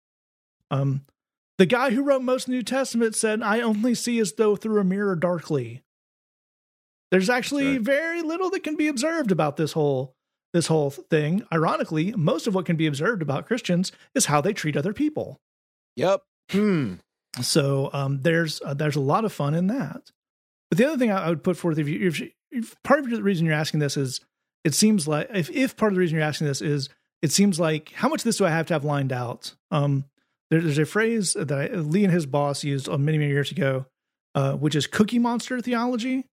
Um, 0.69 1.05
the 1.57 1.65
guy 1.65 1.91
who 1.91 2.03
wrote 2.03 2.21
most 2.21 2.47
New 2.47 2.63
Testament 2.63 3.15
said, 3.15 3.41
I 3.41 3.61
only 3.61 3.95
see 3.95 4.19
as 4.19 4.34
though 4.34 4.55
through 4.55 4.79
a 4.79 4.84
mirror 4.84 5.15
darkly. 5.15 5.84
There's 7.09 7.29
actually 7.29 7.73
right. 7.73 7.82
very 7.82 8.21
little 8.21 8.49
that 8.51 8.63
can 8.63 8.77
be 8.77 8.88
observed 8.88 9.32
about 9.32 9.57
this 9.57 9.73
whole 9.73 10.15
this 10.53 10.67
whole 10.67 10.89
thing. 10.89 11.43
Ironically, 11.51 12.13
most 12.13 12.45
of 12.45 12.53
what 12.53 12.65
can 12.65 12.75
be 12.75 12.88
observed 12.88 13.21
about 13.21 13.47
Christians 13.47 13.91
is 14.13 14.25
how 14.25 14.41
they 14.41 14.53
treat 14.53 14.77
other 14.77 14.93
people. 14.93 15.39
Yep. 15.95 16.21
Hmm. 16.49 16.95
So 17.41 17.89
um, 17.93 18.21
there's 18.21 18.61
uh, 18.61 18.73
there's 18.73 18.95
a 18.95 19.01
lot 19.01 19.25
of 19.25 19.32
fun 19.32 19.53
in 19.53 19.67
that. 19.67 20.11
But 20.69 20.77
the 20.77 20.88
other 20.88 20.97
thing 20.97 21.11
I, 21.11 21.25
I 21.25 21.29
would 21.29 21.43
put 21.43 21.57
forth, 21.57 21.77
if 21.77 21.88
you, 21.88 22.07
if, 22.07 22.21
if 22.51 22.75
part 22.84 22.99
of 22.99 23.09
the 23.09 23.21
reason 23.21 23.45
you're 23.45 23.55
asking 23.55 23.79
this 23.79 23.97
is, 23.97 24.19
it 24.63 24.73
seems 24.73 25.07
like 25.07 25.29
if 25.34 25.49
if 25.49 25.77
part 25.77 25.91
of 25.91 25.95
the 25.95 25.99
reason 25.99 26.17
you're 26.17 26.25
asking 26.25 26.47
this 26.47 26.61
is, 26.61 26.89
it 27.21 27.32
seems 27.32 27.59
like 27.59 27.91
how 27.93 28.09
much 28.09 28.21
of 28.21 28.25
this 28.25 28.38
do 28.38 28.45
I 28.45 28.49
have 28.49 28.67
to 28.67 28.73
have 28.73 28.84
lined 28.84 29.11
out? 29.11 29.53
Um, 29.69 30.05
there, 30.49 30.61
there's 30.61 30.77
a 30.77 30.86
phrase 30.86 31.34
that 31.34 31.51
I, 31.51 31.67
Lee 31.67 32.03
and 32.03 32.13
his 32.13 32.25
boss 32.25 32.63
used 32.63 32.89
uh, 32.89 32.97
many 32.97 33.17
many 33.17 33.32
years 33.32 33.51
ago, 33.51 33.86
uh, 34.36 34.53
which 34.53 34.75
is 34.75 34.88
Cookie 34.88 35.19
Monster 35.19 35.61
theology. 35.61 36.25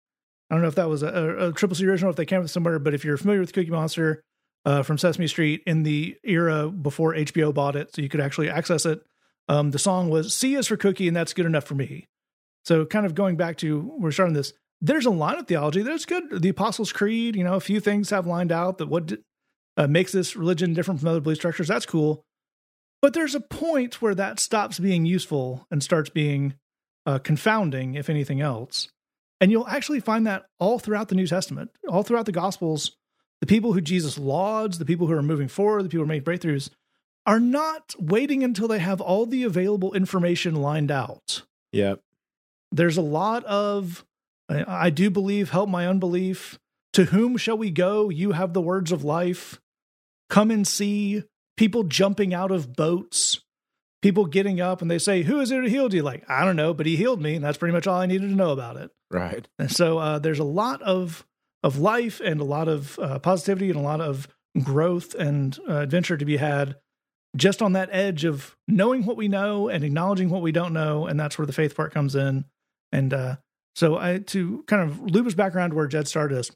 I 0.50 0.56
don't 0.56 0.62
know 0.62 0.70
if 0.70 0.76
that 0.76 0.90
was 0.90 1.04
a, 1.04 1.08
a, 1.08 1.50
a 1.50 1.54
Triple 1.54 1.76
C 1.76 1.86
original, 1.86 2.10
if 2.10 2.16
they 2.16 2.26
came 2.26 2.42
up 2.42 2.50
somewhere, 2.50 2.80
but 2.80 2.94
if 2.94 3.04
you're 3.04 3.18
familiar 3.18 3.42
with 3.42 3.54
Cookie 3.54 3.70
Monster 3.70 4.22
uh, 4.66 4.82
from 4.82 4.98
Sesame 4.98 5.28
Street 5.28 5.62
in 5.68 5.84
the 5.84 6.18
era 6.24 6.70
before 6.70 7.14
HBO 7.14 7.54
bought 7.54 7.76
it, 7.76 7.94
so 7.94 8.02
you 8.02 8.10
could 8.10 8.22
actually 8.22 8.50
access 8.50 8.86
it. 8.86 9.02
Um, 9.48 9.72
the 9.72 9.80
song 9.80 10.10
was 10.10 10.34
"C 10.34 10.56
is 10.56 10.68
for 10.68 10.78
Cookie," 10.78 11.08
and 11.08 11.16
that's 11.16 11.34
good 11.34 11.46
enough 11.46 11.64
for 11.64 11.76
me. 11.76 12.08
So, 12.66 12.86
kind 12.86 13.06
of 13.06 13.16
going 13.16 13.38
back 13.38 13.58
to 13.58 13.94
we're 13.98 14.12
starting 14.12 14.34
this. 14.34 14.54
There's 14.82 15.06
a 15.06 15.12
line 15.12 15.38
of 15.38 15.48
theology 15.48 15.82
that's 15.82 16.06
good. 16.06 16.42
The 16.42 16.50
Apostles' 16.50 16.92
Creed, 16.92 17.36
you 17.36 17.44
know, 17.44 17.56
a 17.56 17.60
few 17.60 17.80
things 17.80 18.12
have 18.12 18.28
lined 18.28 18.52
out 18.52 18.78
that 18.78 18.88
what 18.88 19.14
uh, 19.76 19.88
makes 19.88 20.12
this 20.12 20.36
religion 20.36 20.74
different 20.74 21.00
from 21.00 21.10
other 21.10 21.22
belief 21.22 21.38
structures. 21.38 21.68
That's 21.68 21.86
cool. 21.86 22.24
But 23.02 23.14
there's 23.14 23.36
a 23.36 23.40
point 23.40 24.02
where 24.02 24.16
that 24.16 24.40
stops 24.40 24.80
being 24.80 25.06
useful 25.06 25.66
and 25.72 25.84
starts 25.84 26.10
being 26.10 26.56
uh, 27.06 27.20
confounding, 27.20 27.96
if 27.96 28.10
anything 28.10 28.42
else. 28.42 28.90
And 29.40 29.52
you'll 29.52 29.68
actually 29.68 30.00
find 30.00 30.26
that 30.28 30.46
all 30.60 30.80
throughout 30.80 31.10
the 31.10 31.16
New 31.16 31.28
Testament, 31.28 31.72
all 31.88 32.04
throughout 32.04 32.26
the 32.26 32.32
Gospels. 32.32 32.96
The 33.40 33.48
people 33.48 33.74
who 33.74 33.82
Jesus 33.82 34.18
lauds, 34.18 34.80
the 34.80 34.86
people 34.86 35.06
who 35.06 35.14
are 35.14 35.22
moving 35.22 35.48
forward, 35.48 35.84
the 35.84 35.90
people 35.90 36.06
who 36.06 36.10
making 36.10 36.26
breakthroughs, 36.26 36.72
are 37.28 37.40
not 37.42 37.94
waiting 38.00 38.44
until 38.44 38.70
they 38.70 38.80
have 38.80 39.02
all 39.02 39.26
the 39.26 39.44
available 39.44 39.94
information 39.94 40.56
lined 40.56 40.90
out. 40.90 41.44
Yeah. 41.74 41.96
There's 42.72 42.98
a 42.98 43.02
lot 43.02 43.44
of, 43.44 44.06
I 44.50 44.64
I 44.68 44.90
do 44.90 45.10
believe, 45.10 45.52
help 45.52 45.70
my 45.70 45.86
unbelief. 45.86 46.58
To 46.94 47.06
whom 47.06 47.38
shall 47.38 47.58
we 47.58 47.70
go? 47.70 48.10
You 48.10 48.32
have 48.32 48.54
the 48.54 48.62
words 48.62 48.92
of 48.92 49.04
life. 49.04 49.60
Come 50.30 50.50
and 50.50 50.66
see 50.66 51.24
people 51.58 51.84
jumping 51.84 52.34
out 52.34 52.50
of 52.50 52.74
boats, 52.74 53.42
people 54.02 54.26
getting 54.26 54.62
up 54.62 54.82
and 54.82 54.90
they 54.90 54.98
say, 54.98 55.24
Who 55.24 55.40
is 55.42 55.52
it 55.52 55.58
who 55.58 55.70
healed 55.70 55.94
you? 55.94 56.02
Like, 56.04 56.24
I 56.30 56.46
don't 56.46 56.56
know, 56.56 56.74
but 56.74 56.86
he 56.86 56.96
healed 56.96 57.22
me. 57.22 57.36
And 57.36 57.44
that's 57.44 57.58
pretty 57.58 57.74
much 57.74 57.88
all 57.88 58.00
I 58.00 58.06
needed 58.06 58.30
to 58.30 58.36
know 58.36 58.52
about 58.52 58.78
it. 58.78 58.90
Right. 59.12 59.48
And 59.60 59.72
so 59.72 59.98
uh, 59.98 60.20
there's 60.20 60.40
a 60.40 60.46
lot 60.46 60.82
of 60.82 61.26
of 61.62 61.78
life 61.78 62.22
and 62.24 62.40
a 62.40 62.46
lot 62.46 62.70
of 62.70 62.98
uh, 63.00 63.20
positivity 63.20 63.70
and 63.70 63.80
a 63.80 63.84
lot 63.84 64.00
of 64.00 64.28
growth 64.64 65.14
and 65.14 65.58
uh, 65.68 65.80
adventure 65.80 66.16
to 66.16 66.26
be 66.26 66.38
had 66.38 66.78
just 67.38 67.62
on 67.62 67.74
that 67.74 67.90
edge 67.92 68.26
of 68.26 68.56
knowing 68.68 69.06
what 69.06 69.18
we 69.18 69.28
know 69.28 69.70
and 69.70 69.84
acknowledging 69.84 70.30
what 70.30 70.42
we 70.42 70.52
don't 70.52 70.74
know, 70.74 71.06
and 71.06 71.20
that's 71.20 71.38
where 71.38 71.46
the 71.46 71.54
faith 71.54 71.76
part 71.76 71.94
comes 71.94 72.16
in. 72.16 72.46
And 72.92 73.14
uh, 73.14 73.36
so, 73.76 73.98
I 73.98 74.20
to 74.20 74.64
kind 74.68 74.90
of 74.90 75.00
loop 75.02 75.28
us 75.28 75.34
back 75.34 75.56
around 75.56 75.70
to 75.70 75.76
where 75.76 75.88
Jed 75.88 76.08
started 76.08 76.38
us, 76.38 76.52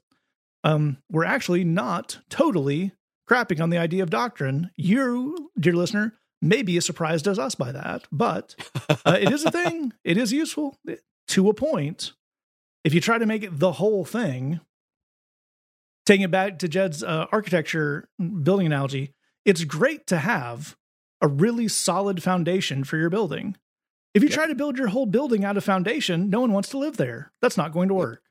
um, 0.64 0.98
we're 1.10 1.24
actually 1.24 1.64
not 1.64 2.18
totally 2.28 2.92
crapping 3.30 3.62
on 3.62 3.70
the 3.70 3.78
idea 3.78 4.02
of 4.02 4.10
doctrine. 4.10 4.70
You, 4.76 5.50
dear 5.58 5.74
listener, 5.74 6.14
may 6.40 6.62
be 6.62 6.76
as 6.76 6.84
surprised 6.84 7.26
as 7.28 7.38
us 7.38 7.54
by 7.54 7.72
that, 7.72 8.04
but 8.10 8.54
uh, 9.04 9.18
it 9.20 9.32
is 9.32 9.44
a 9.44 9.50
thing. 9.52 9.92
It 10.04 10.16
is 10.16 10.32
useful 10.32 10.76
to 11.28 11.48
a 11.48 11.54
point. 11.54 12.12
If 12.84 12.92
you 12.94 13.00
try 13.00 13.18
to 13.18 13.26
make 13.26 13.44
it 13.44 13.58
the 13.58 13.72
whole 13.72 14.04
thing, 14.04 14.60
taking 16.04 16.24
it 16.24 16.30
back 16.30 16.58
to 16.58 16.68
Jed's 16.68 17.02
uh, 17.04 17.26
architecture 17.30 18.08
building 18.18 18.66
analogy, 18.66 19.14
it's 19.44 19.64
great 19.64 20.06
to 20.08 20.18
have 20.18 20.76
a 21.20 21.28
really 21.28 21.68
solid 21.68 22.22
foundation 22.22 22.84
for 22.84 22.96
your 22.96 23.10
building. 23.10 23.56
If 24.14 24.22
you 24.22 24.28
Yep. 24.28 24.36
try 24.36 24.46
to 24.46 24.54
build 24.54 24.76
your 24.76 24.88
whole 24.88 25.06
building 25.06 25.44
out 25.44 25.56
of 25.56 25.64
foundation, 25.64 26.28
no 26.28 26.40
one 26.40 26.52
wants 26.52 26.68
to 26.70 26.78
live 26.78 26.96
there. 26.96 27.32
That's 27.40 27.56
not 27.56 27.72
going 27.72 27.88
to 27.88 27.94
work. 27.94 28.22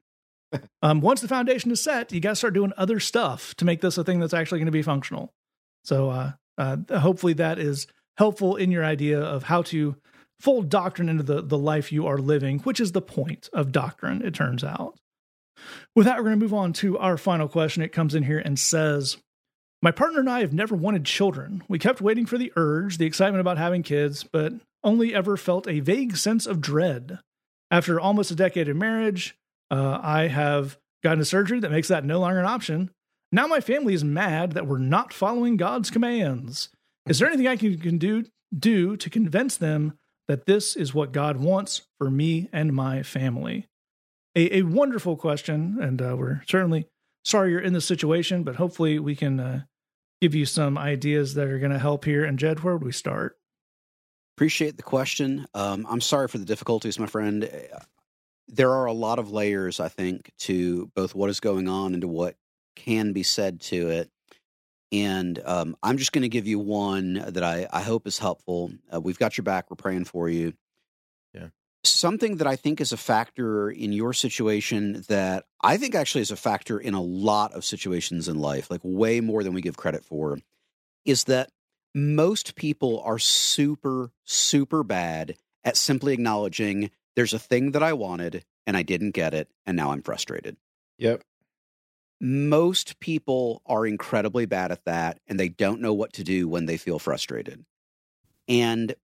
um, 0.82 1.02
once 1.02 1.22
the 1.22 1.28
foundation 1.28 1.72
is 1.72 1.82
set, 1.82 2.12
you 2.12 2.20
got 2.20 2.30
to 2.32 2.36
start 2.36 2.54
doing 2.54 2.74
other 2.78 3.00
stuff 3.00 3.56
to 3.56 3.66
make 3.66 3.82
this 3.82 3.98
a 3.98 4.04
thing 4.04 4.20
that's 4.20 4.34
actually 4.34 4.60
going 4.60 4.66
to 4.68 4.72
be 4.72 4.82
functional. 4.82 5.34
So, 5.84 6.10
uh, 6.10 6.32
uh, 6.58 6.78
hopefully, 7.00 7.34
that 7.34 7.58
is 7.58 7.88
helpful 8.18 8.56
in 8.58 8.70
your 8.70 8.84
idea 8.86 9.20
of 9.20 9.44
how 9.44 9.62
to 9.64 9.96
fold 10.40 10.70
doctrine 10.70 11.08
into 11.10 11.24
the, 11.24 11.42
the 11.42 11.58
life 11.58 11.92
you 11.92 12.06
are 12.06 12.18
living, 12.18 12.60
which 12.60 12.80
is 12.80 12.92
the 12.92 13.02
point 13.02 13.50
of 13.54 13.72
doctrine, 13.72 14.22
it 14.22 14.34
turns 14.34 14.64
out. 14.64 15.00
With 15.96 16.06
that, 16.06 16.18
we're 16.18 16.24
going 16.26 16.40
to 16.40 16.44
move 16.44 16.54
on 16.54 16.74
to 16.74 16.98
our 16.98 17.18
final 17.18 17.48
question. 17.48 17.82
It 17.82 17.92
comes 17.92 18.14
in 18.14 18.24
here 18.24 18.40
and 18.40 18.60
says, 18.60 19.18
my 19.82 19.92
partner 19.92 20.20
and 20.20 20.30
I 20.30 20.42
have 20.42 20.54
never 20.54 20.76
wanted 20.76 21.06
children. 21.06 21.64
We 21.68 21.80
kept 21.80 22.02
waiting 22.02 22.26
for 22.26 22.38
the 22.38 22.54
urge, 22.56 22.98
the 22.98 23.06
excitement 23.06 23.42
about 23.42 23.58
having 23.58 23.84
kids, 23.84 24.24
but 24.24 24.54
only 24.84 25.14
ever 25.14 25.38
felt 25.38 25.68
a 25.68 25.80
vague 25.80 26.18
sense 26.18 26.46
of 26.46 26.62
dread. 26.62 27.20
After 27.72 28.00
almost 28.00 28.32
a 28.32 28.36
decade 28.36 28.70
of 28.70 28.76
marriage, 28.76 29.36
uh, 29.72 30.00
I 30.02 30.28
have 30.28 30.78
gotten 31.04 31.22
a 31.22 31.26
surgery 31.26 31.60
that 31.62 31.72
makes 31.72 31.88
that 31.88 32.06
no 32.06 32.20
longer 32.20 32.40
an 32.40 32.46
option. 32.46 32.92
Now 33.32 33.48
my 33.48 33.62
family 33.62 33.94
is 33.94 34.04
mad 34.04 34.52
that 34.52 34.68
we're 34.68 34.78
not 34.78 35.14
following 35.14 35.58
God's 35.58 35.90
commands. 35.90 36.70
Is 37.08 37.20
there 37.20 37.28
anything 37.28 37.48
I 37.48 37.56
can, 37.56 37.78
can 37.80 37.98
do 37.98 38.26
do 38.58 38.98
to 38.98 39.10
convince 39.10 39.56
them 39.56 39.98
that 40.28 40.46
this 40.46 40.76
is 40.76 40.94
what 40.94 41.14
God 41.14 41.38
wants 41.38 41.84
for 41.98 42.12
me 42.12 42.50
and 42.52 42.74
my 42.74 43.02
family? 43.02 43.68
A, 44.36 44.58
a 44.58 44.62
wonderful 44.64 45.16
question, 45.16 45.78
and 45.82 46.02
uh, 46.02 46.16
we're 46.18 46.42
certainly 46.48 46.88
sorry 47.24 47.52
you're 47.52 47.60
in 47.60 47.74
this 47.74 47.86
situation, 47.86 48.44
but 48.44 48.58
hopefully 48.58 49.00
we 49.00 49.16
can 49.16 49.40
uh, 49.40 49.62
give 50.22 50.36
you 50.36 50.46
some 50.46 50.78
ideas 50.78 51.34
that 51.34 51.48
are 51.48 51.60
going 51.60 51.72
to 51.72 51.80
help 51.80 52.06
here. 52.06 52.24
And 52.24 52.38
Jed, 52.38 52.62
where 52.62 52.76
would 52.76 52.86
we 52.86 52.92
start? 52.92 53.38
Appreciate 54.38 54.78
the 54.78 54.84
question. 54.84 55.46
Um, 55.54 55.86
I'm 55.90 56.02
sorry 56.02 56.28
for 56.28 56.38
the 56.38 56.46
difficulties, 56.46 57.00
my 57.00 57.08
friend. 57.08 57.50
There 58.48 58.72
are 58.72 58.86
a 58.86 58.94
lot 58.94 59.20
of 59.20 59.32
layers, 59.32 59.80
I 59.80 59.88
think, 59.88 60.32
to 60.40 60.90
both 60.96 61.16
what 61.16 61.30
is 61.30 61.40
going 61.40 61.68
on 61.68 61.94
and 61.94 62.02
to 62.02 62.08
what 62.08 62.36
can 62.76 63.14
be 63.14 63.24
said 63.24 63.62
to 63.62 63.90
it. 63.90 64.10
And 64.92 65.42
um, 65.46 65.76
I'm 65.82 65.98
just 65.98 66.12
going 66.12 66.24
to 66.24 66.30
give 66.30 66.48
you 66.48 66.60
one 66.60 67.14
that 67.14 67.44
I, 67.44 67.68
I 67.72 67.82
hope 67.82 68.08
is 68.08 68.20
helpful. 68.20 68.72
Uh, 68.94 69.00
we've 69.00 69.20
got 69.20 69.38
your 69.38 69.44
back. 69.44 69.70
We're 69.70 69.76
praying 69.76 70.06
for 70.06 70.30
you. 70.30 70.54
Something 71.84 72.38
that 72.38 72.48
I 72.48 72.56
think 72.56 72.80
is 72.80 72.92
a 72.92 72.98
factor 72.98 73.70
in 73.70 73.92
your 73.92 74.14
situation 74.14 75.04
that 75.08 75.46
I 75.62 75.78
think 75.78 75.96
actually 75.96 76.22
is 76.22 76.32
a 76.32 76.36
factor 76.36 76.80
in 76.80 76.94
a 76.94 77.02
lot 77.02 77.54
of 77.54 77.66
situations 77.66 78.28
in 78.28 78.38
life, 78.38 78.70
like 78.70 78.82
way 78.84 79.20
more 79.20 79.44
than 79.44 79.54
we 79.54 79.62
give 79.62 79.78
credit 79.78 80.06
for, 80.06 80.38
is 81.06 81.24
that 81.24 81.50
most 81.96 82.56
people 82.56 83.02
are 83.02 83.20
super, 83.20 84.12
super 84.24 84.84
bad 84.84 85.36
at 85.64 85.76
simply 85.76 86.14
acknowledging 86.14 86.92
there's 87.16 87.34
a 87.34 87.40
thing 87.40 87.72
that 87.72 87.84
I 87.84 87.94
wanted 87.94 88.46
and 88.68 88.78
I 88.78 88.84
didn't 88.84 89.12
get 89.12 89.34
it, 89.34 89.50
and 89.66 89.76
now 89.76 89.92
I'm 89.92 90.04
frustrated. 90.04 90.58
Yep. 91.00 91.24
Most 92.20 93.00
people 93.00 93.64
are 93.66 93.88
incredibly 93.88 94.46
bad 94.46 94.72
at 94.72 94.86
that, 94.86 95.20
and 95.28 95.40
they 95.40 95.50
don't 95.50 95.82
know 95.82 95.94
what 95.94 96.14
to 96.14 96.24
do 96.24 96.48
when 96.48 96.68
they 96.68 96.78
feel 96.78 97.00
frustrated. 97.00 97.66
And 98.48 98.96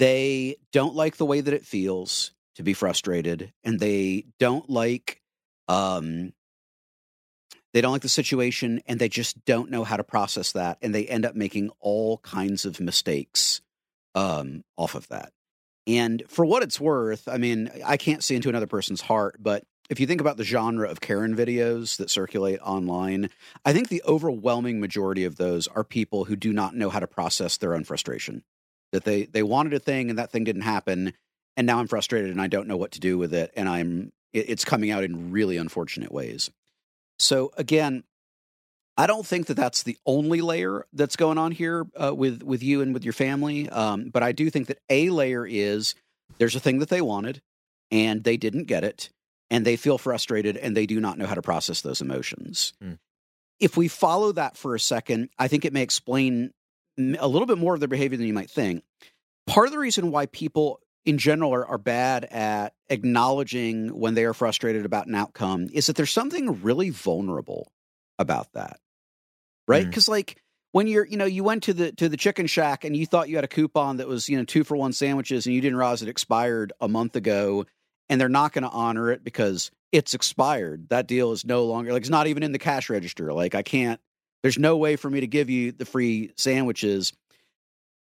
they 0.00 0.56
don't 0.72 0.94
like 0.94 1.18
the 1.18 1.26
way 1.26 1.42
that 1.42 1.52
it 1.52 1.66
feels 1.66 2.32
to 2.54 2.62
be 2.62 2.72
frustrated, 2.72 3.52
and 3.62 3.78
they 3.78 4.24
don't 4.38 4.68
like 4.68 5.20
um, 5.68 6.32
they 7.72 7.80
don't 7.80 7.92
like 7.92 8.02
the 8.02 8.08
situation 8.08 8.80
and 8.86 8.98
they 8.98 9.08
just 9.08 9.44
don't 9.44 9.70
know 9.70 9.84
how 9.84 9.96
to 9.96 10.04
process 10.04 10.52
that 10.52 10.78
and 10.82 10.94
they 10.94 11.06
end 11.06 11.24
up 11.24 11.34
making 11.34 11.70
all 11.78 12.18
kinds 12.18 12.64
of 12.64 12.80
mistakes 12.80 13.60
um, 14.14 14.64
off 14.76 14.94
of 14.94 15.06
that. 15.08 15.32
And 15.86 16.22
for 16.28 16.44
what 16.44 16.62
it's 16.62 16.80
worth 16.80 17.26
i 17.28 17.38
mean 17.38 17.70
i 17.84 17.96
can't 17.96 18.22
see 18.22 18.36
into 18.36 18.48
another 18.48 18.66
person's 18.66 19.00
heart 19.00 19.36
but 19.40 19.64
if 19.88 19.98
you 19.98 20.06
think 20.06 20.20
about 20.20 20.36
the 20.36 20.44
genre 20.44 20.88
of 20.88 21.00
karen 21.00 21.34
videos 21.34 21.96
that 21.96 22.10
circulate 22.10 22.60
online 22.60 23.30
i 23.64 23.72
think 23.72 23.88
the 23.88 24.02
overwhelming 24.06 24.78
majority 24.78 25.24
of 25.24 25.36
those 25.36 25.66
are 25.68 25.82
people 25.82 26.26
who 26.26 26.36
do 26.36 26.52
not 26.52 26.74
know 26.74 26.90
how 26.90 27.00
to 27.00 27.06
process 27.06 27.56
their 27.56 27.74
own 27.74 27.82
frustration 27.84 28.44
that 28.92 29.04
they 29.04 29.24
they 29.24 29.42
wanted 29.42 29.72
a 29.72 29.78
thing 29.78 30.10
and 30.10 30.18
that 30.18 30.30
thing 30.30 30.44
didn't 30.44 30.62
happen 30.62 31.12
and 31.56 31.66
now 31.66 31.78
i'm 31.78 31.88
frustrated 31.88 32.30
and 32.30 32.40
i 32.40 32.46
don't 32.46 32.68
know 32.68 32.76
what 32.76 32.92
to 32.92 33.00
do 33.00 33.18
with 33.18 33.32
it 33.34 33.52
and 33.56 33.68
i'm 33.68 34.12
it's 34.32 34.64
coming 34.64 34.90
out 34.90 35.02
in 35.02 35.30
really 35.32 35.56
unfortunate 35.56 36.12
ways 36.12 36.50
so 37.20 37.52
again, 37.58 38.02
I 38.96 39.06
don't 39.06 39.26
think 39.26 39.46
that 39.46 39.56
that's 39.56 39.82
the 39.82 39.98
only 40.06 40.40
layer 40.40 40.86
that's 40.92 41.16
going 41.16 41.38
on 41.38 41.52
here 41.52 41.86
uh, 42.02 42.14
with 42.14 42.42
with 42.42 42.62
you 42.62 42.80
and 42.80 42.94
with 42.94 43.04
your 43.04 43.12
family. 43.12 43.68
Um, 43.68 44.08
but 44.08 44.22
I 44.22 44.32
do 44.32 44.50
think 44.50 44.66
that 44.68 44.78
a 44.88 45.10
layer 45.10 45.46
is 45.46 45.94
there's 46.38 46.56
a 46.56 46.60
thing 46.60 46.78
that 46.78 46.88
they 46.88 47.02
wanted 47.02 47.42
and 47.90 48.24
they 48.24 48.36
didn't 48.36 48.64
get 48.64 48.84
it, 48.84 49.10
and 49.50 49.64
they 49.64 49.76
feel 49.76 49.98
frustrated 49.98 50.56
and 50.56 50.76
they 50.76 50.86
do 50.86 50.98
not 50.98 51.18
know 51.18 51.26
how 51.26 51.34
to 51.34 51.42
process 51.42 51.82
those 51.82 52.00
emotions. 52.00 52.72
Mm. 52.82 52.98
If 53.58 53.76
we 53.76 53.88
follow 53.88 54.32
that 54.32 54.56
for 54.56 54.74
a 54.74 54.80
second, 54.80 55.28
I 55.38 55.46
think 55.46 55.66
it 55.66 55.74
may 55.74 55.82
explain 55.82 56.52
a 57.18 57.28
little 57.28 57.46
bit 57.46 57.58
more 57.58 57.74
of 57.74 57.80
their 57.80 57.88
behavior 57.88 58.16
than 58.16 58.26
you 58.26 58.34
might 58.34 58.50
think. 58.50 58.84
Part 59.46 59.66
of 59.66 59.72
the 59.72 59.78
reason 59.78 60.10
why 60.10 60.26
people 60.26 60.80
in 61.04 61.18
general 61.18 61.52
are, 61.52 61.66
are 61.66 61.78
bad 61.78 62.24
at 62.26 62.74
acknowledging 62.88 63.88
when 63.88 64.14
they 64.14 64.24
are 64.24 64.34
frustrated 64.34 64.84
about 64.84 65.06
an 65.06 65.14
outcome 65.14 65.68
is 65.72 65.86
that 65.86 65.96
there's 65.96 66.10
something 66.10 66.62
really 66.62 66.90
vulnerable 66.90 67.72
about 68.18 68.52
that 68.52 68.78
right 69.66 69.86
because 69.86 70.06
mm. 70.06 70.10
like 70.10 70.42
when 70.72 70.86
you're 70.86 71.06
you 71.06 71.16
know 71.16 71.24
you 71.24 71.42
went 71.42 71.62
to 71.62 71.72
the 71.72 71.92
to 71.92 72.08
the 72.08 72.16
chicken 72.16 72.46
shack 72.46 72.84
and 72.84 72.96
you 72.96 73.06
thought 73.06 73.28
you 73.28 73.36
had 73.36 73.44
a 73.44 73.48
coupon 73.48 73.96
that 73.96 74.08
was 74.08 74.28
you 74.28 74.36
know 74.36 74.44
two 74.44 74.64
for 74.64 74.76
one 74.76 74.92
sandwiches 74.92 75.46
and 75.46 75.54
you 75.54 75.60
didn't 75.60 75.78
realize 75.78 76.02
it 76.02 76.08
expired 76.08 76.72
a 76.80 76.88
month 76.88 77.16
ago 77.16 77.64
and 78.08 78.20
they're 78.20 78.28
not 78.28 78.52
going 78.52 78.64
to 78.64 78.70
honor 78.70 79.10
it 79.10 79.24
because 79.24 79.70
it's 79.90 80.12
expired 80.14 80.88
that 80.90 81.06
deal 81.06 81.32
is 81.32 81.46
no 81.46 81.64
longer 81.64 81.92
like 81.92 82.02
it's 82.02 82.10
not 82.10 82.26
even 82.26 82.42
in 82.42 82.52
the 82.52 82.58
cash 82.58 82.90
register 82.90 83.32
like 83.32 83.54
i 83.54 83.62
can't 83.62 84.00
there's 84.42 84.58
no 84.58 84.76
way 84.76 84.96
for 84.96 85.10
me 85.10 85.20
to 85.20 85.26
give 85.26 85.50
you 85.50 85.72
the 85.72 85.84
free 85.84 86.32
sandwiches 86.36 87.12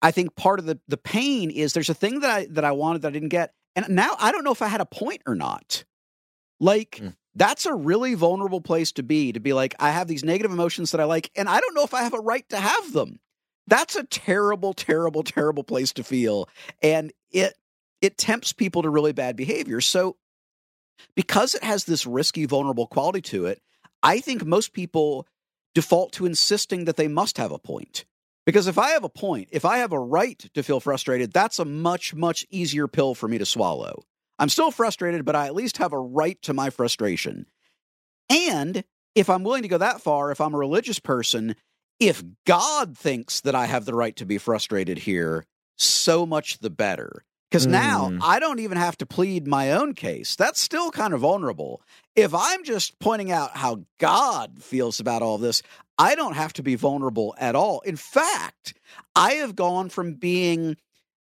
I 0.03 0.11
think 0.11 0.37
part 0.37 0.59
of 0.59 0.67
the 0.67 0.79
the 0.89 0.97
pain 0.97 1.51
is 1.51 1.73
there's 1.73 1.91
a 1.91 1.95
thing 1.95 2.21
that 2.21 2.31
I 2.31 2.47
that 2.51 2.65
I 2.65 2.73
wanted 2.73 3.03
that 3.03 3.09
I 3.09 3.13
didn't 3.13 3.31
get, 3.31 3.53
and 3.75 3.89
now 3.89 4.15
I 4.19 4.33
don't 4.33 4.45
know 4.45 4.53
if 4.53 4.63
I 4.63 4.69
had 4.69 4.81
a 4.81 4.87
point 4.87 5.23
or 5.27 5.35
not. 5.35 5.85
Like 6.61 7.01
mm. 7.03 7.15
that's 7.35 7.67
a 7.67 7.75
really 7.75 8.15
vulnerable 8.15 8.61
place 8.61 8.93
to 8.93 9.03
be. 9.03 9.33
To 9.33 9.41
be 9.41 9.53
like, 9.53 9.75
I 9.79 9.91
have 9.91 10.09
these 10.09 10.25
negative 10.25 10.53
emotions 10.53 10.91
that 10.93 11.01
I 11.01 11.05
like, 11.05 11.31
and 11.35 11.49
I 11.49 11.61
don't 11.61 11.75
know 11.75 11.85
if 11.85 11.95
I 11.95 12.03
have 12.03 12.15
a 12.15 12.21
right 12.21 12.49
to 12.51 12.57
have 12.59 12.93
them. 12.93 13.19
That's 13.67 13.97
a 13.97 14.05
terrible, 14.05 14.75
terrible, 14.75 15.23
terrible 15.25 15.65
place 15.65 15.93
to 15.95 16.05
feel, 16.05 16.49
and 16.83 17.13
it 17.31 17.55
it 18.03 18.19
tempts 18.19 18.53
people 18.53 18.83
to 18.83 18.91
really 18.91 19.13
bad 19.13 19.35
behavior. 19.35 19.81
So, 19.81 20.17
because 21.15 21.55
it 21.55 21.65
has 21.65 21.85
this 21.85 22.07
risky, 22.07 22.45
vulnerable 22.45 22.87
quality 22.87 23.23
to 23.23 23.47
it, 23.47 23.63
I 24.03 24.21
think 24.21 24.45
most 24.45 24.75
people 24.75 25.27
default 25.77 26.11
to 26.11 26.25
insisting 26.25 26.87
that 26.87 26.97
they 26.97 27.07
must 27.07 27.37
have 27.37 27.53
a 27.53 27.59
point. 27.59 28.07
Because 28.47 28.67
if 28.67 28.79
I 28.79 28.93
have 28.93 29.05
a 29.05 29.11
point, 29.11 29.51
if 29.53 29.67
I 29.67 29.77
have 29.79 29.93
a 29.93 30.01
right 30.01 30.39
to 30.55 30.63
feel 30.63 30.81
frustrated, 30.81 31.35
that's 31.35 31.59
a 31.59 31.67
much, 31.67 32.15
much 32.15 32.47
easier 32.49 32.89
pill 32.89 33.15
for 33.15 33.29
me 33.29 33.37
to 33.37 33.45
swallow. 33.45 34.03
I'm 34.39 34.49
still 34.49 34.71
frustrated, 34.71 35.27
but 35.27 35.37
I 35.37 35.45
at 35.45 35.55
least 35.55 35.77
have 35.77 35.93
a 35.93 36.01
right 36.01 36.41
to 36.43 36.55
my 36.55 36.71
frustration. 36.71 37.45
And 38.31 38.85
if 39.15 39.29
I'm 39.29 39.45
willing 39.45 39.65
to 39.65 39.69
go 39.69 39.77
that 39.77 40.01
far, 40.01 40.31
if 40.31 40.41
I'm 40.41 40.55
a 40.55 40.59
religious 40.59 40.99
person, 40.99 41.57
if 42.01 42.25
God 42.47 42.97
thinks 42.97 43.43
that 43.43 43.55
I 43.55 43.67
have 43.67 43.85
the 43.85 43.95
right 43.95 44.17
to 44.17 44.25
be 44.25 44.39
frustrated 44.39 44.97
here, 44.97 45.45
so 45.77 46.25
much 46.25 46.61
the 46.61 46.71
better. 46.71 47.23
Because 47.57 47.69
mm. 47.69 47.71
now 47.71 48.19
I 48.23 48.39
don't 48.39 48.61
even 48.61 48.77
have 48.77 48.99
to 48.99 49.07
plead 49.07 49.47
my 49.47 49.73
own 49.73 49.95
case. 49.95 50.37
That's 50.37 50.61
still 50.61 50.91
kind 50.91 51.15
of 51.15 51.21
vulnerable. 51.21 51.81
If 52.15 52.35
I'm 52.35 52.65
just 52.65 52.99
pointing 52.99 53.33
out 53.33 53.57
how 53.57 53.87
God 53.97 54.63
feels 54.63 55.01
about 55.01 55.23
all 55.23 55.39
this, 55.39 55.63
I 55.97 56.17
don't 56.17 56.35
have 56.35 56.53
to 56.55 56.63
be 56.63 56.75
vulnerable 56.75 57.35
at 57.39 57.57
all. 57.57 57.81
In 57.81 57.97
fact, 57.97 58.75
I 59.15 59.35
have 59.35 59.57
gone 59.57 59.89
from 59.89 60.15
being 60.15 60.77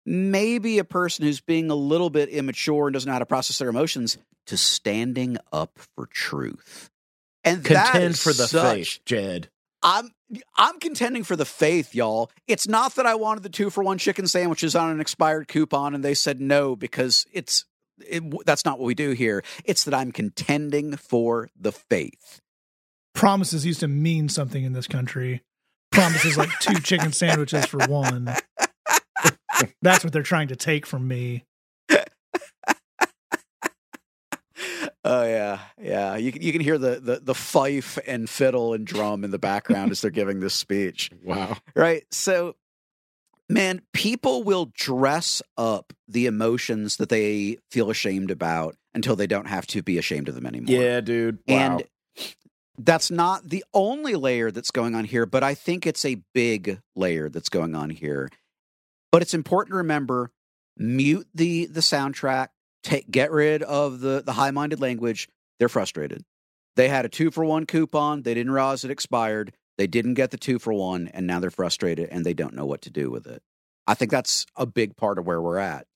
maybe 0.06 0.78
a 0.78 0.84
person 0.84 1.26
who's 1.26 1.42
being 1.42 1.70
a 1.70 1.74
little 1.74 2.08
bit 2.08 2.30
immature 2.30 2.86
and 2.86 2.94
doesn't 2.94 3.06
know 3.06 3.12
how 3.12 3.18
to 3.18 3.26
process 3.26 3.58
their 3.58 3.68
emotions 3.68 4.16
to 4.46 4.56
standing 4.56 5.36
up 5.52 5.78
for 5.94 6.06
truth. 6.06 6.88
And 7.44 7.62
contend 7.62 8.18
for 8.18 8.32
the 8.32 8.46
such, 8.46 8.94
faith, 8.94 9.04
Jed. 9.04 9.50
I'm 9.82 10.10
I'm 10.56 10.78
contending 10.78 11.24
for 11.24 11.36
the 11.36 11.44
faith, 11.44 11.94
y'all. 11.94 12.30
It's 12.46 12.68
not 12.68 12.94
that 12.94 13.06
I 13.06 13.14
wanted 13.14 13.42
the 13.42 13.48
two 13.48 13.70
for 13.70 13.82
one 13.82 13.98
chicken 13.98 14.26
sandwiches 14.26 14.74
on 14.76 14.90
an 14.90 15.00
expired 15.00 15.48
coupon 15.48 15.94
and 15.94 16.04
they 16.04 16.14
said 16.14 16.40
no 16.40 16.76
because 16.76 17.26
it's 17.32 17.64
it, 18.08 18.22
that's 18.46 18.64
not 18.64 18.78
what 18.78 18.86
we 18.86 18.94
do 18.94 19.10
here. 19.10 19.44
It's 19.64 19.84
that 19.84 19.94
I'm 19.94 20.12
contending 20.12 20.96
for 20.96 21.50
the 21.58 21.72
faith 21.72 22.40
promises 23.14 23.66
used 23.66 23.80
to 23.80 23.88
mean 23.88 24.28
something 24.28 24.64
in 24.64 24.72
this 24.72 24.86
country. 24.86 25.42
Promises 25.90 26.36
like 26.38 26.50
two 26.60 26.80
chicken 26.80 27.12
sandwiches 27.12 27.66
for 27.66 27.78
one. 27.86 28.34
That's 29.82 30.02
what 30.02 30.12
they're 30.12 30.22
trying 30.22 30.48
to 30.48 30.56
take 30.56 30.86
from 30.86 31.06
me. 31.06 31.44
Oh 35.12 35.24
yeah, 35.24 35.58
yeah. 35.78 36.16
You 36.16 36.32
can 36.32 36.40
you 36.40 36.52
can 36.52 36.62
hear 36.62 36.78
the, 36.78 36.98
the 36.98 37.20
the 37.22 37.34
fife 37.34 37.98
and 38.06 38.30
fiddle 38.30 38.72
and 38.72 38.86
drum 38.86 39.24
in 39.24 39.30
the 39.30 39.38
background 39.38 39.90
as 39.90 40.00
they're 40.00 40.10
giving 40.10 40.40
this 40.40 40.54
speech. 40.54 41.10
Wow. 41.24 41.56
Right. 41.76 42.04
So, 42.10 42.56
man, 43.48 43.82
people 43.92 44.42
will 44.42 44.72
dress 44.74 45.40
up 45.56 45.92
the 46.08 46.26
emotions 46.26 46.96
that 46.96 47.10
they 47.10 47.58
feel 47.70 47.90
ashamed 47.90 48.30
about 48.30 48.76
until 48.92 49.14
they 49.14 49.26
don't 49.26 49.46
have 49.46 49.66
to 49.68 49.82
be 49.82 49.98
ashamed 49.98 50.28
of 50.28 50.34
them 50.34 50.46
anymore. 50.46 50.74
Yeah, 50.74 51.00
dude. 51.00 51.38
Wow. 51.46 51.54
And 51.54 51.84
that's 52.78 53.10
not 53.10 53.48
the 53.48 53.64
only 53.72 54.14
layer 54.14 54.50
that's 54.50 54.70
going 54.70 54.94
on 54.94 55.04
here, 55.04 55.26
but 55.26 55.44
I 55.44 55.54
think 55.54 55.86
it's 55.86 56.04
a 56.04 56.16
big 56.34 56.80
layer 56.96 57.28
that's 57.28 57.48
going 57.48 57.74
on 57.74 57.90
here. 57.90 58.28
But 59.10 59.22
it's 59.22 59.34
important 59.34 59.72
to 59.72 59.76
remember 59.78 60.32
mute 60.76 61.28
the 61.34 61.66
the 61.66 61.80
soundtrack, 61.80 62.48
take 62.82 63.10
get 63.10 63.30
rid 63.30 63.62
of 63.62 64.00
the 64.00 64.22
the 64.24 64.32
high-minded 64.32 64.80
language. 64.80 65.28
They're 65.58 65.68
frustrated. 65.68 66.24
They 66.76 66.88
had 66.88 67.04
a 67.04 67.08
2 67.08 67.30
for 67.30 67.44
1 67.44 67.66
coupon, 67.66 68.22
they 68.22 68.34
didn't 68.34 68.52
realize 68.52 68.84
it 68.84 68.90
expired. 68.90 69.52
They 69.78 69.86
didn't 69.86 70.14
get 70.14 70.30
the 70.30 70.36
2 70.38 70.58
for 70.58 70.72
1 70.72 71.08
and 71.12 71.26
now 71.26 71.40
they're 71.40 71.50
frustrated 71.50 72.08
and 72.10 72.24
they 72.24 72.34
don't 72.34 72.54
know 72.54 72.66
what 72.66 72.82
to 72.82 72.90
do 72.90 73.10
with 73.10 73.26
it. 73.26 73.42
I 73.86 73.94
think 73.94 74.10
that's 74.10 74.46
a 74.56 74.66
big 74.66 74.96
part 74.96 75.18
of 75.18 75.26
where 75.26 75.40
we're 75.40 75.58
at. 75.58 75.86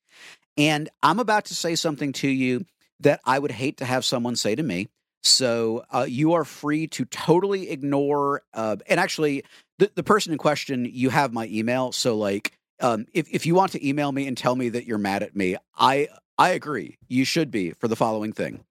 And 0.57 0.89
I'm 1.03 1.18
about 1.18 1.47
to 1.47 1.55
say 1.55 1.74
something 1.74 2.12
to 2.14 2.28
you 2.28 2.64
that 3.01 3.20
I 3.24 3.39
would 3.39 3.51
hate 3.51 3.78
to 3.78 3.84
have 3.84 4.05
someone 4.05 4.37
say 4.37 4.55
to 4.55 4.62
me 4.62 4.89
so 5.26 5.84
uh, 5.93 6.07
you 6.09 6.34
are 6.34 6.45
free 6.45 6.87
to 6.89 7.05
totally 7.05 7.70
ignore. 7.70 8.43
Uh, 8.55 8.76
and 8.87 9.01
actually, 9.01 9.43
the, 9.78 9.91
the 9.95 10.03
person 10.03 10.32
in 10.32 10.39
question, 10.39 10.89
you 10.91 11.11
have 11.11 11.32
my 11.32 11.47
email. 11.47 11.93
So 11.93 12.16
like, 12.16 12.53
um, 12.80 13.07
if 13.12 13.28
if 13.30 13.45
you 13.47 13.55
want 13.55 13.72
to 13.72 13.87
email 13.87 14.12
me 14.12 14.26
and 14.26 14.37
tell 14.37 14.55
me 14.55 14.68
that 14.70 14.87
you're 14.87 14.99
mad 14.99 15.22
at 15.22 15.34
me, 15.34 15.57
I 15.76 16.09
I 16.39 16.51
agree. 16.51 16.99
You 17.09 17.24
should 17.24 17.51
be 17.51 17.70
for 17.70 17.89
the 17.89 17.97
following 17.97 18.32
thing. 18.32 18.64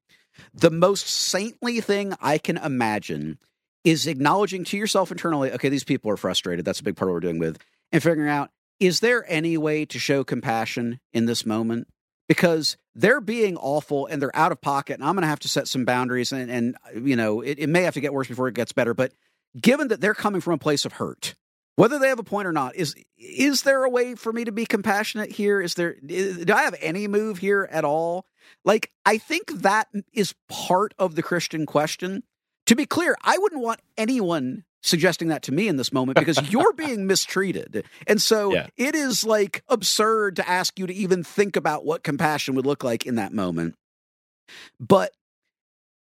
The 0.54 0.72
most 0.72 1.08
saintly 1.08 1.82
thing 1.82 2.14
I 2.22 2.38
can 2.38 2.58
imagine 2.58 3.40
is 3.84 4.08
acknowledging 4.08 4.64
to 4.66 4.78
yourself 4.78 5.12
internally, 5.12 5.52
okay, 5.54 5.70
these 5.70 5.84
people 5.84 6.12
are 6.12 6.18
frustrated. 6.18 6.66
That's 6.66 6.80
a 6.80 6.84
big 6.84 6.96
part 6.96 7.10
of 7.10 7.14
what 7.14 7.24
we're 7.24 7.32
doing 7.32 7.40
with, 7.40 7.60
and 7.92 8.02
figuring 8.02 8.30
out, 8.30 8.50
is 8.80 9.00
there 9.00 9.24
any 9.28 9.58
way 9.58 9.86
to 9.86 10.00
show 10.00 10.24
compassion 10.24 11.00
in 11.14 11.26
this 11.26 11.46
moment? 11.46 11.88
Because 12.28 12.78
they're 12.96 13.22
being 13.22 13.56
awful 13.58 14.08
and 14.08 14.22
they're 14.22 14.36
out 14.36 14.52
of 14.52 14.60
pocket, 14.60 14.96
and 14.96 15.04
I'm 15.04 15.16
going 15.16 15.22
to 15.22 15.28
have 15.28 15.40
to 15.42 15.48
set 15.48 15.68
some 15.68 15.86
boundaries, 15.86 16.32
and, 16.32 16.50
and 16.52 16.76
you 17.08 17.16
know, 17.16 17.42
it, 17.42 17.60
it 17.60 17.70
may 17.70 17.84
have 17.84 17.94
to 17.94 18.02
get 18.02 18.14
worse 18.14 18.28
before 18.28 18.48
it 18.48 18.56
gets 18.56 18.74
better. 18.74 18.94
But 18.94 19.14
given 19.60 19.88
that 19.90 20.02
they're 20.02 20.16
coming 20.16 20.42
from 20.42 20.54
a 20.54 20.58
place 20.58 20.86
of 20.86 20.94
hurt, 20.94 21.36
whether 21.76 22.00
they 22.00 22.08
have 22.08 22.20
a 22.20 22.24
point 22.24 22.48
or 22.48 22.52
not, 22.52 22.76
is 22.76 22.96
is 23.18 23.64
there 23.64 23.84
a 23.84 23.90
way 23.90 24.16
for 24.16 24.32
me 24.32 24.46
to 24.46 24.52
be 24.52 24.66
compassionate 24.66 25.32
here? 25.32 25.62
Is 25.62 25.76
there 25.76 25.96
is, 26.08 26.46
do 26.46 26.54
I 26.54 26.64
have 26.64 26.76
any 26.82 27.08
move 27.08 27.40
here 27.40 27.68
at 27.72 27.84
all? 27.84 28.26
Like, 28.64 28.92
I 29.06 29.18
think 29.18 29.52
that 29.62 29.88
is 30.14 30.34
part 30.50 30.94
of 30.98 31.16
the 31.16 31.24
Christian 31.24 31.66
question. 31.66 32.24
To 32.68 32.76
be 32.76 32.86
clear, 32.86 33.16
I 33.22 33.38
wouldn't 33.38 33.62
want 33.62 33.80
anyone 33.98 34.64
suggesting 34.82 35.30
that 35.30 35.42
to 35.44 35.52
me 35.52 35.68
in 35.68 35.78
this 35.78 35.92
moment 35.92 36.18
because 36.18 36.40
you're 36.52 36.74
being 36.74 37.08
mistreated. 37.08 37.86
And 38.08 38.22
so 38.22 38.54
Yeah. 38.54 38.68
it 38.78 38.96
is 38.96 39.26
like 39.26 39.64
absurd 39.68 40.36
to 40.38 40.48
ask 40.50 40.80
you 40.80 40.88
to 40.88 40.94
even 40.94 41.24
think 41.24 41.56
about 41.56 41.86
what 41.86 42.04
compassion 42.04 42.56
would 42.56 42.66
look 42.66 42.84
like 42.84 43.06
in 43.06 43.16
that 43.16 43.34
moment. 43.34 43.76
But 44.80 45.12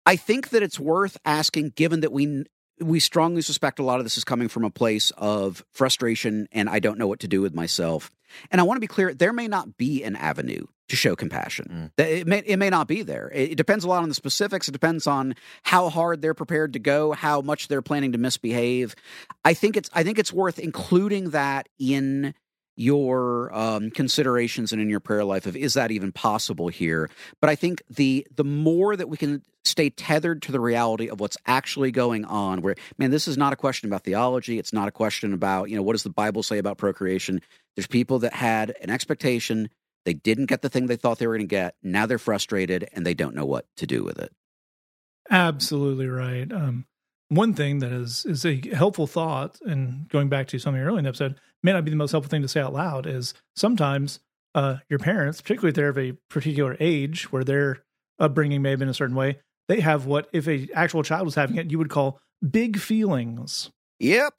I 0.07 0.17
think 0.17 0.51
that 0.51 0.63
it's 0.63 0.79
worth 0.79 1.19
asking 1.25 1.71
given 1.71 2.01
that 2.01 2.13
we 2.13 2.45
we 2.81 3.01
strongly 3.01 3.43
suspect 3.43 3.79
a 3.79 3.83
lot 3.83 3.99
of 3.99 4.05
this 4.05 4.17
is 4.17 4.25
coming 4.25 4.49
from 4.49 4.65
a 4.65 4.71
place 4.71 5.11
of 5.17 5.65
frustration 5.73 6.49
and 6.53 6.69
I 6.69 6.79
don't 6.79 6.99
know 6.99 7.07
what 7.07 7.21
to 7.21 7.29
do 7.29 7.41
with 7.41 7.55
myself. 7.55 8.11
And 8.51 8.61
I 8.61 8.65
want 8.65 8.77
to 8.77 8.81
be 8.81 8.87
clear, 8.87 9.13
there 9.13 9.33
may 9.33 9.49
not 9.49 9.77
be 9.77 10.05
an 10.05 10.17
avenue 10.17 10.67
to 10.89 10.97
show 10.97 11.17
compassion. 11.17 11.93
That 11.97 12.11
It 12.11 12.27
may 12.27 12.39
it 12.39 12.57
may 12.59 12.71
not 12.71 12.89
be 12.89 13.03
there. 13.03 13.31
It, 13.33 13.53
it 13.53 13.55
depends 13.57 13.85
a 13.85 13.89
lot 13.89 14.03
on 14.03 14.09
the 14.09 14.15
specifics. 14.15 14.69
It 14.69 14.73
depends 14.73 15.07
on 15.07 15.35
how 15.63 15.89
hard 15.89 16.21
they're 16.21 16.35
prepared 16.35 16.73
to 16.75 16.79
go, 16.79 17.13
how 17.13 17.41
much 17.41 17.69
they're 17.69 17.83
planning 17.83 18.13
to 18.13 18.19
misbehave. 18.19 18.95
I 19.45 19.55
think 19.55 19.77
it's 19.77 19.91
I 19.93 20.03
think 20.03 20.19
it's 20.19 20.33
worth 20.33 20.59
including 20.59 21.31
that 21.31 21.69
in 21.79 22.35
your 22.77 23.55
um, 23.55 23.91
considerations 23.91 24.73
and 24.73 24.81
in 24.81 24.89
your 24.89 25.01
prayer 25.01 25.25
life 25.25 25.47
of 25.47 25.57
is 25.57 25.75
that 25.75 25.91
even 25.91 26.13
possible 26.13 26.69
here 26.69 27.11
but 27.39 27.51
i 27.51 27.55
think 27.55 27.83
the 27.91 28.27
the 28.35 28.45
more 28.45 28.97
that 28.97 29.09
we 29.09 29.19
can 29.19 29.43
stay 29.71 29.91
tethered 29.91 30.43
to 30.43 30.53
the 30.53 30.61
reality 30.61 31.09
of 31.09 31.21
what's 31.21 31.37
actually 31.47 31.91
going 31.91 32.25
on 32.25 32.63
where 32.63 32.75
man 32.99 33.11
this 33.11 33.29
is 33.29 33.37
not 33.37 33.53
a 33.53 33.57
question 33.57 33.89
about 33.89 34.05
theology 34.05 34.59
it's 34.59 34.73
not 34.73 34.89
a 34.89 34.93
question 34.93 35.33
about 35.33 35.71
you 35.71 35.77
know 35.77 35.83
what 35.83 35.93
does 35.93 36.03
the 36.03 36.11
bible 36.11 36.43
say 36.43 36.59
about 36.59 36.79
procreation 36.79 37.41
there's 37.77 37.87
people 37.87 38.19
that 38.19 38.35
had 38.35 38.75
an 38.81 38.91
expectation 38.91 39.69
they 40.05 40.15
didn't 40.15 40.47
get 40.47 40.63
the 40.63 40.69
thing 40.69 40.87
they 40.87 40.97
thought 40.97 41.19
they 41.19 41.27
were 41.27 41.37
going 41.37 41.47
to 41.47 41.55
get 41.55 41.75
now 41.83 42.07
they're 42.07 42.19
frustrated 42.19 42.89
and 42.93 43.07
they 43.07 43.15
don't 43.15 43.35
know 43.35 43.47
what 43.47 43.67
to 43.77 43.87
do 43.87 44.03
with 44.03 44.19
it 44.19 44.33
Absolutely 45.31 46.09
right. 46.09 46.51
Um, 46.53 46.87
one 47.29 47.55
thing 47.55 47.79
that 47.79 47.93
is 47.93 48.27
is 48.27 48.45
a 48.45 48.61
helpful 48.75 49.07
thought, 49.07 49.61
and 49.65 50.09
going 50.09 50.29
back 50.29 50.49
to 50.49 50.59
something 50.59 50.83
earlier 50.83 50.99
in 50.99 51.05
the 51.05 51.09
episode, 51.09 51.37
may 51.63 51.73
not 51.73 51.85
be 51.85 51.91
the 51.93 51.97
most 51.97 52.11
helpful 52.11 52.29
thing 52.29 52.43
to 52.43 52.49
say 52.49 52.61
out 52.61 52.73
loud. 52.73 53.07
Is 53.07 53.33
sometimes 53.55 54.19
uh, 54.57 54.79
your 54.89 54.99
parents, 54.99 55.41
particularly 55.41 55.71
if 55.71 55.77
they're 55.77 55.89
of 55.89 55.99
a 55.99 56.13
particular 56.29 56.77
age 56.81 57.31
where 57.31 57.45
their 57.45 57.85
upbringing 58.19 58.61
may 58.61 58.71
have 58.71 58.81
been 58.81 58.89
a 58.89 58.95
certain 58.95 59.15
way, 59.15 59.39
they 59.71 59.81
have 59.81 60.05
what 60.07 60.29
if 60.33 60.47
a 60.49 60.69
actual 60.75 61.03
child 61.03 61.25
was 61.25 61.35
having 61.37 61.57
it, 61.57 61.71
you 61.71 61.79
would 61.79 61.89
call 61.91 62.21
big 62.49 62.79
feelings. 62.79 63.71
yep 63.99 64.35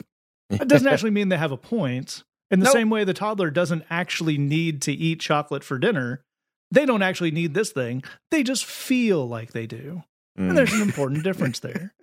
That 0.49 0.67
doesn't 0.67 0.87
actually 0.93 1.11
mean 1.11 1.29
they 1.29 1.37
have 1.37 1.51
a 1.51 1.57
point. 1.57 2.23
In 2.51 2.59
the 2.59 2.65
Nope. 2.65 2.73
same 2.73 2.89
way, 2.89 3.05
the 3.05 3.13
toddler 3.13 3.49
doesn't 3.49 3.85
actually 3.89 4.37
need 4.37 4.81
to 4.81 4.91
eat 4.91 5.21
chocolate 5.21 5.63
for 5.63 5.79
dinner. 5.79 6.21
They 6.69 6.85
don't 6.85 7.01
actually 7.01 7.31
need 7.31 7.53
this 7.53 7.71
thing. 7.71 8.03
They 8.29 8.43
just 8.43 8.65
feel 8.65 9.25
like 9.27 9.53
they 9.53 9.67
do. 9.67 10.03
Mm. 10.37 10.49
And 10.49 10.57
there's 10.57 10.73
an 10.73 10.81
important 10.81 11.23
difference 11.23 11.59
there. 11.67 11.93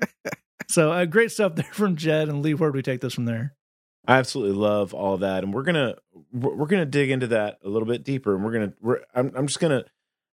So 0.69 0.91
uh, 0.93 1.05
great 1.05 1.31
stuff 1.33 1.55
there 1.55 1.65
from 1.73 1.97
Jed 1.97 2.29
and 2.29 2.43
Lee. 2.43 2.55
Where 2.55 2.71
do 2.71 2.77
we 2.77 2.83
take 2.83 3.01
this 3.03 3.15
from 3.15 3.27
there? 3.27 3.55
I 4.07 4.17
absolutely 4.17 4.57
love 4.57 4.95
all 4.95 5.19
that, 5.19 5.45
and 5.45 5.53
we're 5.53 5.65
gonna 5.65 5.97
we're 6.33 6.55
we're 6.55 6.67
gonna 6.67 6.87
dig 6.87 7.11
into 7.11 7.27
that 7.29 7.59
a 7.63 7.69
little 7.69 7.87
bit 7.89 8.05
deeper, 8.05 8.35
and 8.35 8.43
we're 8.45 8.53
gonna 8.53 8.73
we're 8.81 9.01
I'm 9.15 9.33
I'm 9.37 9.47
just 9.47 9.61
gonna 9.61 9.85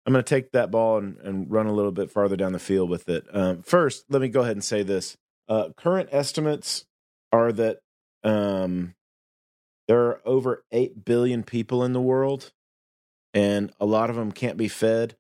I'm 0.06 0.14
gonna 0.14 0.24
take 0.24 0.52
that 0.52 0.72
ball 0.72 0.98
and, 0.98 1.18
and 1.20 1.52
run 1.52 1.68
a 1.68 1.74
little 1.74 1.92
bit 1.92 2.10
farther 2.10 2.36
down 2.36 2.54
the 2.54 2.60
field 2.60 2.90
with 2.90 3.08
it. 3.10 3.26
Um, 3.32 3.62
first, 3.62 4.06
let 4.10 4.22
me 4.22 4.30
go 4.30 4.42
ahead 4.42 4.56
and 4.56 4.64
say 4.64 4.84
this: 4.84 5.18
uh, 5.48 5.70
current 5.78 6.10
estimates 6.12 6.86
are 7.32 7.52
that 7.52 7.80
um, 8.24 8.96
there 9.88 10.02
are 10.02 10.22
over 10.26 10.64
eight 10.72 11.06
billion 11.06 11.44
people 11.44 11.84
in 11.84 11.94
the 11.94 12.02
world, 12.02 12.52
and 13.34 13.72
a 13.80 13.86
lot 13.86 14.10
of 14.10 14.16
them 14.16 14.32
can't 14.32 14.58
be 14.58 14.68
fed. 14.68 15.16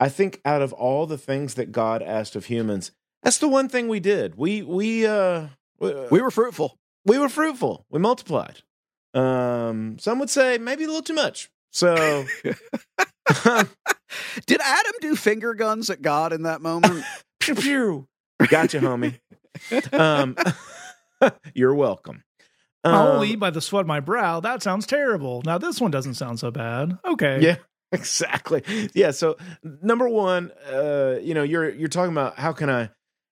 I 0.00 0.08
think 0.08 0.40
out 0.44 0.62
of 0.62 0.72
all 0.72 1.06
the 1.06 1.18
things 1.18 1.54
that 1.54 1.72
God 1.72 2.02
asked 2.02 2.36
of 2.36 2.46
humans, 2.46 2.92
that's 3.22 3.38
the 3.38 3.48
one 3.48 3.68
thing 3.68 3.88
we 3.88 4.00
did. 4.00 4.36
We 4.36 4.62
we 4.62 5.06
uh 5.06 5.48
we 5.80 6.20
were 6.20 6.30
fruitful 6.30 6.78
we 7.08 7.18
were 7.18 7.28
fruitful. 7.28 7.86
We 7.90 7.98
multiplied. 7.98 8.62
Um, 9.14 9.98
some 9.98 10.18
would 10.18 10.30
say 10.30 10.58
maybe 10.58 10.84
a 10.84 10.86
little 10.86 11.02
too 11.02 11.14
much. 11.14 11.50
So 11.72 12.24
did 14.46 14.60
adam 14.62 14.92
do 15.00 15.14
finger 15.16 15.54
guns 15.54 15.90
at 15.90 16.02
god 16.02 16.32
in 16.32 16.42
that 16.42 16.60
moment 16.60 17.04
pew 17.40 17.54
pew. 17.54 18.08
Gotcha, 18.48 18.78
homie. 18.80 19.18
Um, 19.92 20.36
you're 21.54 21.74
welcome. 21.74 22.22
I'll 22.84 23.18
Um, 23.18 23.24
eat 23.24 23.36
by 23.40 23.50
the 23.50 23.60
sweat 23.60 23.80
of 23.82 23.86
my 23.88 23.98
brow. 24.00 24.38
That 24.40 24.62
sounds 24.62 24.86
terrible. 24.86 25.42
Now 25.44 25.58
this 25.58 25.80
one 25.80 25.90
doesn't 25.90 26.14
sound 26.14 26.38
so 26.38 26.50
bad. 26.50 26.96
Okay. 27.04 27.40
Yeah, 27.40 27.56
exactly. 27.92 28.62
Yeah. 28.94 29.10
So 29.10 29.36
number 29.82 30.08
one, 30.08 30.52
uh, 30.72 31.16
you 31.20 31.34
know, 31.34 31.42
you're 31.42 31.68
you're 31.68 31.88
talking 31.88 32.12
about 32.12 32.38
how 32.38 32.52
can 32.52 32.70
I 32.70 32.90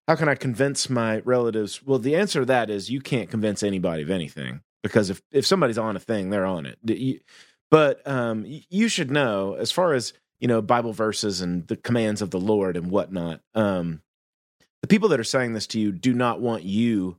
how 0.08 0.16
can 0.16 0.28
I 0.28 0.34
convince 0.34 0.90
my 0.90 1.20
relatives? 1.20 1.82
Well, 1.82 1.98
the 2.00 2.16
answer 2.16 2.40
to 2.40 2.46
that 2.46 2.70
is 2.70 2.90
you 2.90 3.00
can't 3.00 3.30
convince 3.30 3.62
anybody 3.62 4.02
of 4.02 4.10
anything 4.10 4.62
because 4.82 5.10
if 5.10 5.22
if 5.30 5.46
somebody's 5.46 5.78
on 5.78 5.94
a 5.96 6.00
thing, 6.00 6.30
they're 6.30 6.44
on 6.46 6.66
it. 6.66 7.22
But 7.70 8.06
um, 8.06 8.44
you 8.46 8.88
should 8.88 9.10
know 9.10 9.54
as 9.54 9.70
far 9.70 9.92
as 9.94 10.12
you 10.40 10.48
know 10.48 10.60
Bible 10.62 10.92
verses 10.92 11.40
and 11.40 11.66
the 11.66 11.76
commands 11.76 12.22
of 12.22 12.30
the 12.30 12.40
Lord 12.40 12.76
and 12.76 12.90
whatnot. 12.90 13.40
Um, 13.54 14.02
the 14.82 14.88
people 14.88 15.08
that 15.10 15.20
are 15.20 15.24
saying 15.24 15.54
this 15.54 15.66
to 15.68 15.80
you 15.80 15.92
do 15.92 16.12
not 16.14 16.40
want 16.40 16.62
you 16.62 17.18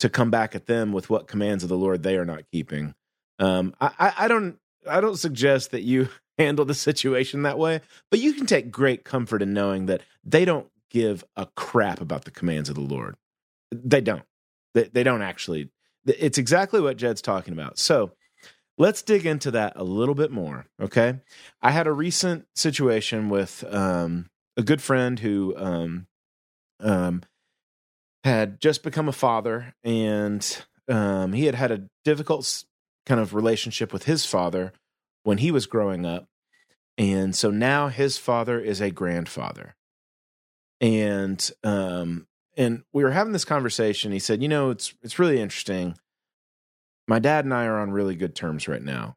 to 0.00 0.08
come 0.08 0.30
back 0.30 0.54
at 0.54 0.66
them 0.66 0.92
with 0.92 1.08
what 1.08 1.28
commands 1.28 1.62
of 1.62 1.68
the 1.68 1.78
Lord 1.78 2.02
they 2.02 2.16
are 2.16 2.24
not 2.24 2.50
keeping. 2.50 2.94
Um, 3.38 3.74
I, 3.80 4.12
I, 4.18 4.28
don't 4.28 4.58
I 4.88 5.00
don't 5.00 5.16
suggest 5.16 5.70
that 5.70 5.82
you 5.82 6.08
handle 6.38 6.64
the 6.64 6.74
situation 6.74 7.42
that 7.42 7.58
way, 7.58 7.80
but 8.10 8.20
you 8.20 8.32
can 8.32 8.46
take 8.46 8.70
great 8.70 9.04
comfort 9.04 9.42
in 9.42 9.52
knowing 9.52 9.86
that 9.86 10.02
they 10.24 10.44
don't 10.44 10.68
give 10.90 11.24
a 11.36 11.46
crap 11.56 12.00
about 12.00 12.24
the 12.24 12.30
commands 12.30 12.68
of 12.68 12.74
the 12.74 12.80
Lord. 12.80 13.16
They 13.70 14.00
don't. 14.00 14.24
They, 14.74 14.84
they 14.84 15.02
don't 15.02 15.22
actually. 15.22 15.70
It's 16.06 16.38
exactly 16.38 16.80
what 16.80 16.96
Jed's 16.96 17.22
talking 17.22 17.54
about. 17.54 17.78
So 17.78 18.12
let's 18.78 19.02
dig 19.02 19.26
into 19.26 19.50
that 19.52 19.74
a 19.76 19.84
little 19.84 20.14
bit 20.14 20.30
more. 20.30 20.66
Okay. 20.80 21.20
I 21.62 21.70
had 21.70 21.86
a 21.86 21.92
recent 21.92 22.46
situation 22.54 23.28
with 23.28 23.64
um, 23.72 24.30
a 24.56 24.62
good 24.62 24.82
friend 24.82 25.18
who 25.18 25.54
um, 25.56 26.06
um, 26.80 27.22
had 28.24 28.60
just 28.60 28.82
become 28.82 29.08
a 29.08 29.12
father 29.12 29.74
and 29.84 30.64
um, 30.88 31.32
he 31.32 31.46
had 31.46 31.54
had 31.54 31.70
a 31.70 31.88
difficult 32.04 32.64
kind 33.06 33.20
of 33.20 33.34
relationship 33.34 33.92
with 33.92 34.04
his 34.04 34.26
father 34.26 34.72
when 35.22 35.38
he 35.38 35.50
was 35.50 35.66
growing 35.66 36.04
up. 36.04 36.26
And 36.96 37.34
so 37.34 37.50
now 37.50 37.88
his 37.88 38.18
father 38.18 38.60
is 38.60 38.80
a 38.80 38.90
grandfather. 38.90 39.74
And 40.80 41.50
um 41.62 42.26
and 42.56 42.84
we 42.92 43.02
were 43.02 43.10
having 43.10 43.32
this 43.32 43.44
conversation. 43.44 44.12
He 44.12 44.18
said, 44.18 44.42
"You 44.42 44.48
know, 44.48 44.70
it's 44.70 44.94
it's 45.02 45.18
really 45.18 45.40
interesting. 45.40 45.96
My 47.06 47.18
dad 47.18 47.44
and 47.44 47.54
I 47.54 47.66
are 47.66 47.78
on 47.78 47.92
really 47.92 48.14
good 48.16 48.34
terms 48.34 48.68
right 48.68 48.82
now." 48.82 49.16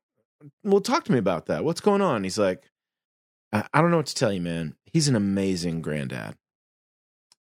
Well, 0.63 0.81
talk 0.81 1.03
to 1.05 1.11
me 1.11 1.17
about 1.17 1.47
that. 1.47 1.63
What's 1.63 1.81
going 1.81 2.01
on? 2.01 2.23
He's 2.23 2.37
like, 2.37 2.69
I, 3.51 3.65
I 3.73 3.81
don't 3.81 3.91
know 3.91 3.97
what 3.97 4.05
to 4.07 4.15
tell 4.15 4.31
you, 4.31 4.41
man. 4.41 4.75
He's 4.85 5.07
an 5.07 5.15
amazing 5.15 5.81
granddad. 5.81 6.35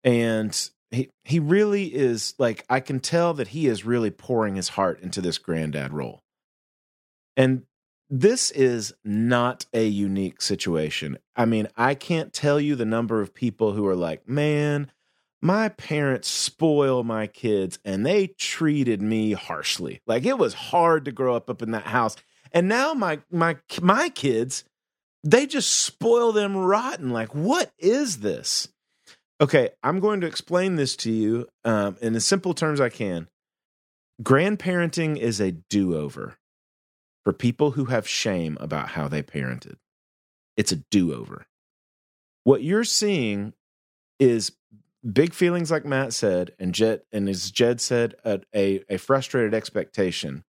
And 0.02 0.70
he 0.90 1.10
he 1.24 1.38
really 1.40 1.94
is 1.94 2.34
like 2.38 2.64
I 2.68 2.80
can 2.80 3.00
tell 3.00 3.34
that 3.34 3.48
he 3.48 3.66
is 3.66 3.84
really 3.84 4.10
pouring 4.10 4.56
his 4.56 4.70
heart 4.70 5.00
into 5.00 5.20
this 5.20 5.38
granddad 5.38 5.92
role. 5.92 6.20
And 7.36 7.62
this 8.10 8.50
is 8.50 8.92
not 9.04 9.66
a 9.72 9.86
unique 9.86 10.42
situation. 10.42 11.18
I 11.34 11.46
mean, 11.46 11.68
I 11.76 11.94
can't 11.94 12.32
tell 12.32 12.60
you 12.60 12.76
the 12.76 12.84
number 12.84 13.20
of 13.20 13.34
people 13.34 13.72
who 13.72 13.86
are 13.86 13.96
like, 13.96 14.28
"Man, 14.28 14.92
my 15.44 15.68
parents 15.68 16.26
spoil 16.26 17.04
my 17.04 17.26
kids 17.26 17.78
and 17.84 18.04
they 18.04 18.28
treated 18.28 19.02
me 19.02 19.32
harshly. 19.32 20.00
Like 20.06 20.24
it 20.24 20.38
was 20.38 20.54
hard 20.54 21.04
to 21.04 21.12
grow 21.12 21.36
up 21.36 21.50
up 21.50 21.60
in 21.60 21.72
that 21.72 21.86
house. 21.86 22.16
And 22.50 22.66
now 22.66 22.94
my 22.94 23.20
my 23.30 23.58
my 23.82 24.08
kids, 24.08 24.64
they 25.22 25.46
just 25.46 25.70
spoil 25.70 26.32
them 26.32 26.56
rotten. 26.56 27.10
Like 27.10 27.34
what 27.34 27.70
is 27.78 28.20
this? 28.20 28.68
Okay, 29.38 29.68
I'm 29.82 30.00
going 30.00 30.22
to 30.22 30.26
explain 30.26 30.76
this 30.76 30.96
to 30.96 31.12
you 31.12 31.46
um, 31.64 31.98
in 32.00 32.14
as 32.14 32.24
simple 32.24 32.54
terms 32.54 32.80
I 32.80 32.88
can. 32.88 33.28
Grandparenting 34.22 35.18
is 35.18 35.40
a 35.40 35.52
do-over 35.52 36.38
for 37.24 37.32
people 37.34 37.72
who 37.72 37.86
have 37.86 38.08
shame 38.08 38.56
about 38.60 38.90
how 38.90 39.08
they 39.08 39.22
parented. 39.22 39.74
It's 40.56 40.72
a 40.72 40.82
do-over. 40.90 41.46
What 42.44 42.62
you're 42.62 42.84
seeing 42.84 43.54
is 44.20 44.52
big 45.12 45.34
feelings, 45.34 45.70
like 45.70 45.84
Matt 45.84 46.12
said, 46.12 46.52
and 46.58 46.74
Jed, 46.74 47.02
and 47.12 47.28
as 47.28 47.50
Jed 47.50 47.80
said, 47.80 48.14
a, 48.24 48.40
a, 48.54 48.82
a 48.88 48.96
frustrated 48.96 49.54
expectation. 49.54 50.44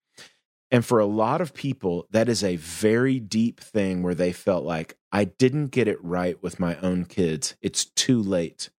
And 0.72 0.84
for 0.84 0.99
a 0.99 1.06
lot 1.06 1.41
of 1.41 1.53
people, 1.53 2.08
that 2.12 2.28
is 2.28 2.43
a 2.43 2.56
very 2.56 3.20
deep 3.20 3.60
thing 3.60 4.01
where 4.01 4.16
they 4.16 4.32
felt 4.32 4.64
like, 4.64 4.97
I 5.12 5.26
didn't 5.26 5.68
get 5.68 5.88
it 5.88 6.03
right 6.03 6.41
with 6.41 6.60
my 6.60 6.76
own 6.78 7.06
kids. 7.06 7.56
It's 7.62 7.86
too 7.86 8.22
late. 8.22 8.70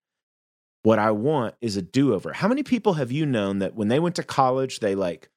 What 0.83 0.99
I 0.99 1.11
want 1.13 1.55
is 1.61 1.77
a 1.77 1.83
do 1.83 2.15
over. 2.15 2.33
How 2.33 2.49
many 2.49 2.63
people 2.63 2.95
have 2.95 3.13
you 3.13 3.25
known 3.25 3.61
that 3.61 3.75
when 3.75 3.89
they 3.89 3.99
went 3.99 4.17
to 4.17 4.23
college, 4.23 4.81
they 4.81 4.95
like, 4.95 5.31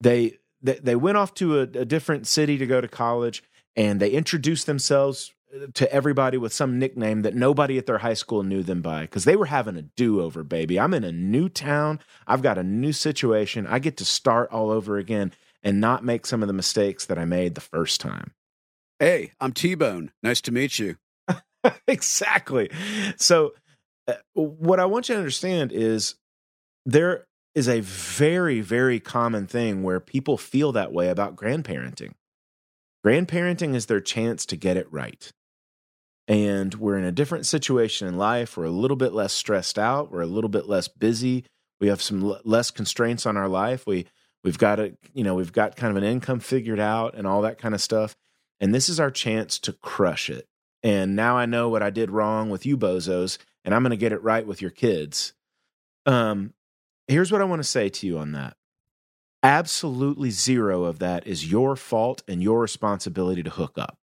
they, 0.00 0.38
they, 0.62 0.74
they 0.74 0.96
went 0.96 1.16
off 1.16 1.34
to 1.34 1.58
a, 1.58 1.62
a 1.62 1.84
different 1.84 2.26
city 2.26 2.56
to 2.58 2.66
go 2.66 2.80
to 2.80 2.88
college 2.88 3.42
and 3.76 4.00
they 4.00 4.10
introduced 4.10 4.66
themselves 4.66 5.32
to 5.74 5.92
everybody 5.92 6.36
with 6.36 6.52
some 6.52 6.78
nickname 6.78 7.22
that 7.22 7.34
nobody 7.34 7.76
at 7.78 7.86
their 7.86 7.98
high 7.98 8.14
school 8.14 8.42
knew 8.42 8.62
them 8.62 8.82
by 8.82 9.02
because 9.02 9.24
they 9.24 9.36
were 9.36 9.46
having 9.46 9.76
a 9.76 9.82
do 9.82 10.20
over, 10.20 10.42
baby. 10.42 10.78
I'm 10.78 10.94
in 10.94 11.04
a 11.04 11.12
new 11.12 11.48
town. 11.48 12.00
I've 12.26 12.42
got 12.42 12.58
a 12.58 12.62
new 12.62 12.92
situation. 12.92 13.66
I 13.66 13.78
get 13.78 13.96
to 13.98 14.04
start 14.04 14.50
all 14.50 14.70
over 14.70 14.96
again 14.96 15.32
and 15.62 15.80
not 15.80 16.04
make 16.04 16.26
some 16.26 16.42
of 16.42 16.46
the 16.46 16.52
mistakes 16.52 17.06
that 17.06 17.18
I 17.18 17.24
made 17.24 17.54
the 17.54 17.60
first 17.60 18.00
time. 18.00 18.32
Hey, 18.98 19.32
I'm 19.40 19.52
T 19.52 19.74
Bone. 19.74 20.12
Nice 20.22 20.40
to 20.42 20.52
meet 20.52 20.78
you. 20.78 20.96
exactly. 21.88 22.70
So, 23.16 23.54
uh, 24.06 24.14
what 24.34 24.80
I 24.80 24.86
want 24.86 25.08
you 25.08 25.14
to 25.14 25.18
understand 25.18 25.72
is 25.72 26.14
there 26.86 27.26
is 27.54 27.68
a 27.68 27.80
very, 27.80 28.60
very 28.60 29.00
common 29.00 29.46
thing 29.46 29.82
where 29.82 30.00
people 30.00 30.36
feel 30.36 30.72
that 30.72 30.92
way 30.92 31.08
about 31.08 31.36
grandparenting. 31.36 32.12
Grandparenting 33.04 33.74
is 33.74 33.86
their 33.86 34.00
chance 34.00 34.46
to 34.46 34.56
get 34.56 34.76
it 34.76 34.90
right 34.92 35.32
and 36.30 36.76
we're 36.76 36.96
in 36.96 37.04
a 37.04 37.10
different 37.10 37.44
situation 37.44 38.06
in 38.06 38.16
life. 38.16 38.56
We're 38.56 38.62
a 38.66 38.70
little 38.70 38.96
bit 38.96 39.12
less 39.12 39.32
stressed 39.32 39.80
out. 39.80 40.12
We're 40.12 40.20
a 40.20 40.26
little 40.26 40.48
bit 40.48 40.68
less 40.68 40.86
busy. 40.86 41.44
We 41.80 41.88
have 41.88 42.00
some 42.00 42.22
l- 42.22 42.40
less 42.44 42.70
constraints 42.70 43.26
on 43.26 43.36
our 43.36 43.48
life. 43.48 43.84
We 43.84 44.06
we've 44.44 44.56
got 44.56 44.78
a 44.78 44.96
you 45.12 45.24
know 45.24 45.34
we've 45.34 45.52
got 45.52 45.74
kind 45.74 45.90
of 45.90 45.96
an 45.96 46.08
income 46.08 46.38
figured 46.38 46.78
out 46.78 47.16
and 47.16 47.26
all 47.26 47.42
that 47.42 47.58
kind 47.58 47.74
of 47.74 47.80
stuff. 47.80 48.14
And 48.60 48.72
this 48.72 48.88
is 48.88 49.00
our 49.00 49.10
chance 49.10 49.58
to 49.58 49.72
crush 49.72 50.30
it. 50.30 50.46
And 50.84 51.16
now 51.16 51.36
I 51.36 51.46
know 51.46 51.68
what 51.68 51.82
I 51.82 51.90
did 51.90 52.12
wrong 52.12 52.48
with 52.48 52.64
you 52.64 52.78
bozos, 52.78 53.38
and 53.64 53.74
I'm 53.74 53.82
going 53.82 53.90
to 53.90 53.96
get 53.96 54.12
it 54.12 54.22
right 54.22 54.46
with 54.46 54.62
your 54.62 54.70
kids. 54.70 55.32
Um, 56.06 56.54
here's 57.08 57.32
what 57.32 57.40
I 57.40 57.44
want 57.44 57.60
to 57.60 57.68
say 57.68 57.88
to 57.88 58.06
you 58.06 58.18
on 58.18 58.32
that. 58.32 58.56
Absolutely 59.42 60.30
zero 60.30 60.84
of 60.84 61.00
that 61.00 61.26
is 61.26 61.50
your 61.50 61.74
fault 61.74 62.22
and 62.28 62.40
your 62.40 62.60
responsibility 62.60 63.42
to 63.42 63.50
hook 63.50 63.76
up. 63.76 63.99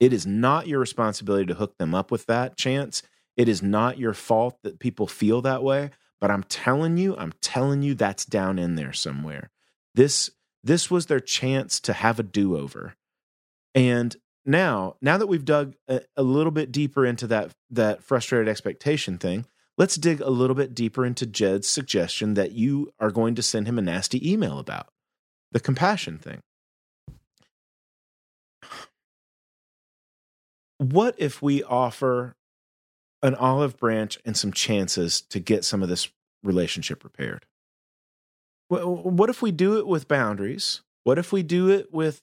It 0.00 0.12
is 0.12 0.26
not 0.26 0.66
your 0.66 0.80
responsibility 0.80 1.46
to 1.46 1.54
hook 1.54 1.76
them 1.78 1.94
up 1.94 2.10
with 2.10 2.26
that 2.26 2.56
chance. 2.56 3.02
It 3.36 3.48
is 3.48 3.62
not 3.62 3.98
your 3.98 4.14
fault 4.14 4.58
that 4.62 4.78
people 4.78 5.06
feel 5.06 5.42
that 5.42 5.62
way, 5.62 5.90
but 6.20 6.30
I'm 6.30 6.44
telling 6.44 6.96
you, 6.96 7.16
I'm 7.16 7.32
telling 7.40 7.82
you 7.82 7.94
that's 7.94 8.24
down 8.24 8.58
in 8.58 8.76
there 8.76 8.92
somewhere. 8.92 9.50
This 9.94 10.30
this 10.62 10.90
was 10.90 11.06
their 11.06 11.20
chance 11.20 11.78
to 11.80 11.92
have 11.92 12.18
a 12.18 12.22
do-over. 12.22 12.94
And 13.74 14.16
now, 14.46 14.96
now 15.02 15.18
that 15.18 15.26
we've 15.26 15.44
dug 15.44 15.74
a, 15.88 16.00
a 16.16 16.22
little 16.22 16.50
bit 16.50 16.72
deeper 16.72 17.04
into 17.04 17.26
that 17.28 17.52
that 17.70 18.02
frustrated 18.02 18.48
expectation 18.48 19.18
thing, 19.18 19.46
let's 19.76 19.96
dig 19.96 20.20
a 20.20 20.30
little 20.30 20.56
bit 20.56 20.74
deeper 20.74 21.04
into 21.04 21.26
Jed's 21.26 21.68
suggestion 21.68 22.34
that 22.34 22.52
you 22.52 22.92
are 22.98 23.10
going 23.10 23.34
to 23.34 23.42
send 23.42 23.66
him 23.66 23.78
a 23.78 23.82
nasty 23.82 24.30
email 24.30 24.58
about 24.58 24.88
the 25.52 25.60
compassion 25.60 26.18
thing. 26.18 26.40
What 30.92 31.14
if 31.18 31.40
we 31.42 31.62
offer 31.62 32.36
an 33.22 33.34
olive 33.34 33.76
branch 33.76 34.18
and 34.24 34.36
some 34.36 34.52
chances 34.52 35.20
to 35.22 35.40
get 35.40 35.64
some 35.64 35.82
of 35.82 35.88
this 35.88 36.08
relationship 36.42 37.04
repaired? 37.04 37.46
What 38.68 39.30
if 39.30 39.40
we 39.40 39.52
do 39.52 39.78
it 39.78 39.86
with 39.86 40.08
boundaries? 40.08 40.82
What 41.04 41.18
if 41.18 41.32
we 41.32 41.42
do 41.42 41.70
it 41.70 41.92
with 41.92 42.22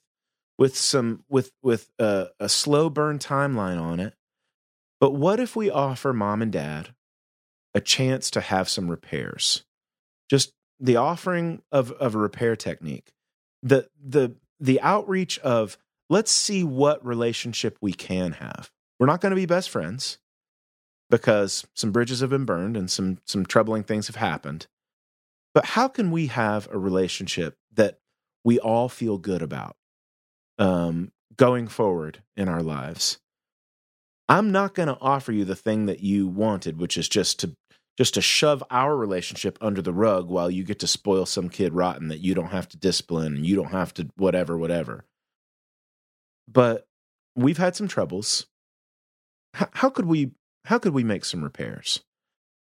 with 0.58 0.76
some 0.76 1.24
with 1.28 1.52
with 1.62 1.90
a, 1.98 2.28
a 2.38 2.48
slow 2.48 2.90
burn 2.90 3.18
timeline 3.18 3.80
on 3.80 4.00
it? 4.00 4.14
But 5.00 5.12
what 5.12 5.40
if 5.40 5.56
we 5.56 5.70
offer 5.70 6.12
mom 6.12 6.42
and 6.42 6.52
dad 6.52 6.94
a 7.74 7.80
chance 7.80 8.30
to 8.32 8.40
have 8.40 8.68
some 8.68 8.90
repairs? 8.90 9.64
Just 10.28 10.52
the 10.78 10.96
offering 10.96 11.62
of 11.72 11.92
of 11.92 12.14
a 12.14 12.18
repair 12.18 12.54
technique, 12.54 13.12
the 13.62 13.88
the 14.00 14.36
the 14.60 14.80
outreach 14.80 15.38
of 15.40 15.78
let's 16.08 16.30
see 16.30 16.64
what 16.64 17.04
relationship 17.04 17.78
we 17.80 17.92
can 17.92 18.32
have. 18.32 18.70
We're 18.98 19.06
not 19.06 19.20
going 19.20 19.30
to 19.30 19.36
be 19.36 19.46
best 19.46 19.70
friends 19.70 20.18
because 21.10 21.66
some 21.74 21.92
bridges 21.92 22.20
have 22.20 22.30
been 22.30 22.44
burned 22.44 22.76
and 22.76 22.90
some 22.90 23.18
some 23.26 23.44
troubling 23.44 23.82
things 23.82 24.06
have 24.06 24.16
happened. 24.16 24.66
But 25.54 25.66
how 25.66 25.88
can 25.88 26.10
we 26.10 26.28
have 26.28 26.68
a 26.70 26.78
relationship 26.78 27.56
that 27.74 27.98
we 28.44 28.58
all 28.58 28.88
feel 28.88 29.18
good 29.18 29.42
about 29.42 29.76
um, 30.58 31.12
going 31.36 31.68
forward 31.68 32.22
in 32.36 32.48
our 32.48 32.62
lives? 32.62 33.18
I'm 34.28 34.50
not 34.50 34.74
going 34.74 34.88
to 34.88 34.98
offer 35.00 35.32
you 35.32 35.44
the 35.44 35.56
thing 35.56 35.86
that 35.86 36.00
you 36.00 36.26
wanted, 36.26 36.78
which 36.78 36.96
is 36.96 37.08
just 37.08 37.40
to 37.40 37.54
just 37.98 38.14
to 38.14 38.22
shove 38.22 38.64
our 38.70 38.96
relationship 38.96 39.58
under 39.60 39.82
the 39.82 39.92
rug 39.92 40.28
while 40.28 40.50
you 40.50 40.64
get 40.64 40.78
to 40.78 40.86
spoil 40.86 41.26
some 41.26 41.50
kid 41.50 41.74
rotten 41.74 42.08
that 42.08 42.20
you 42.20 42.34
don't 42.34 42.50
have 42.52 42.68
to 42.70 42.78
discipline 42.78 43.36
and 43.36 43.44
you 43.44 43.54
don't 43.54 43.72
have 43.72 43.92
to 43.94 44.08
whatever 44.16 44.56
whatever 44.56 45.04
but 46.48 46.86
we've 47.36 47.58
had 47.58 47.76
some 47.76 47.88
troubles. 47.88 48.46
H- 49.58 49.68
how 49.72 49.90
could 49.90 50.06
we 50.06 50.32
how 50.64 50.78
could 50.78 50.94
we 50.94 51.04
make 51.04 51.24
some 51.24 51.42
repairs? 51.42 52.02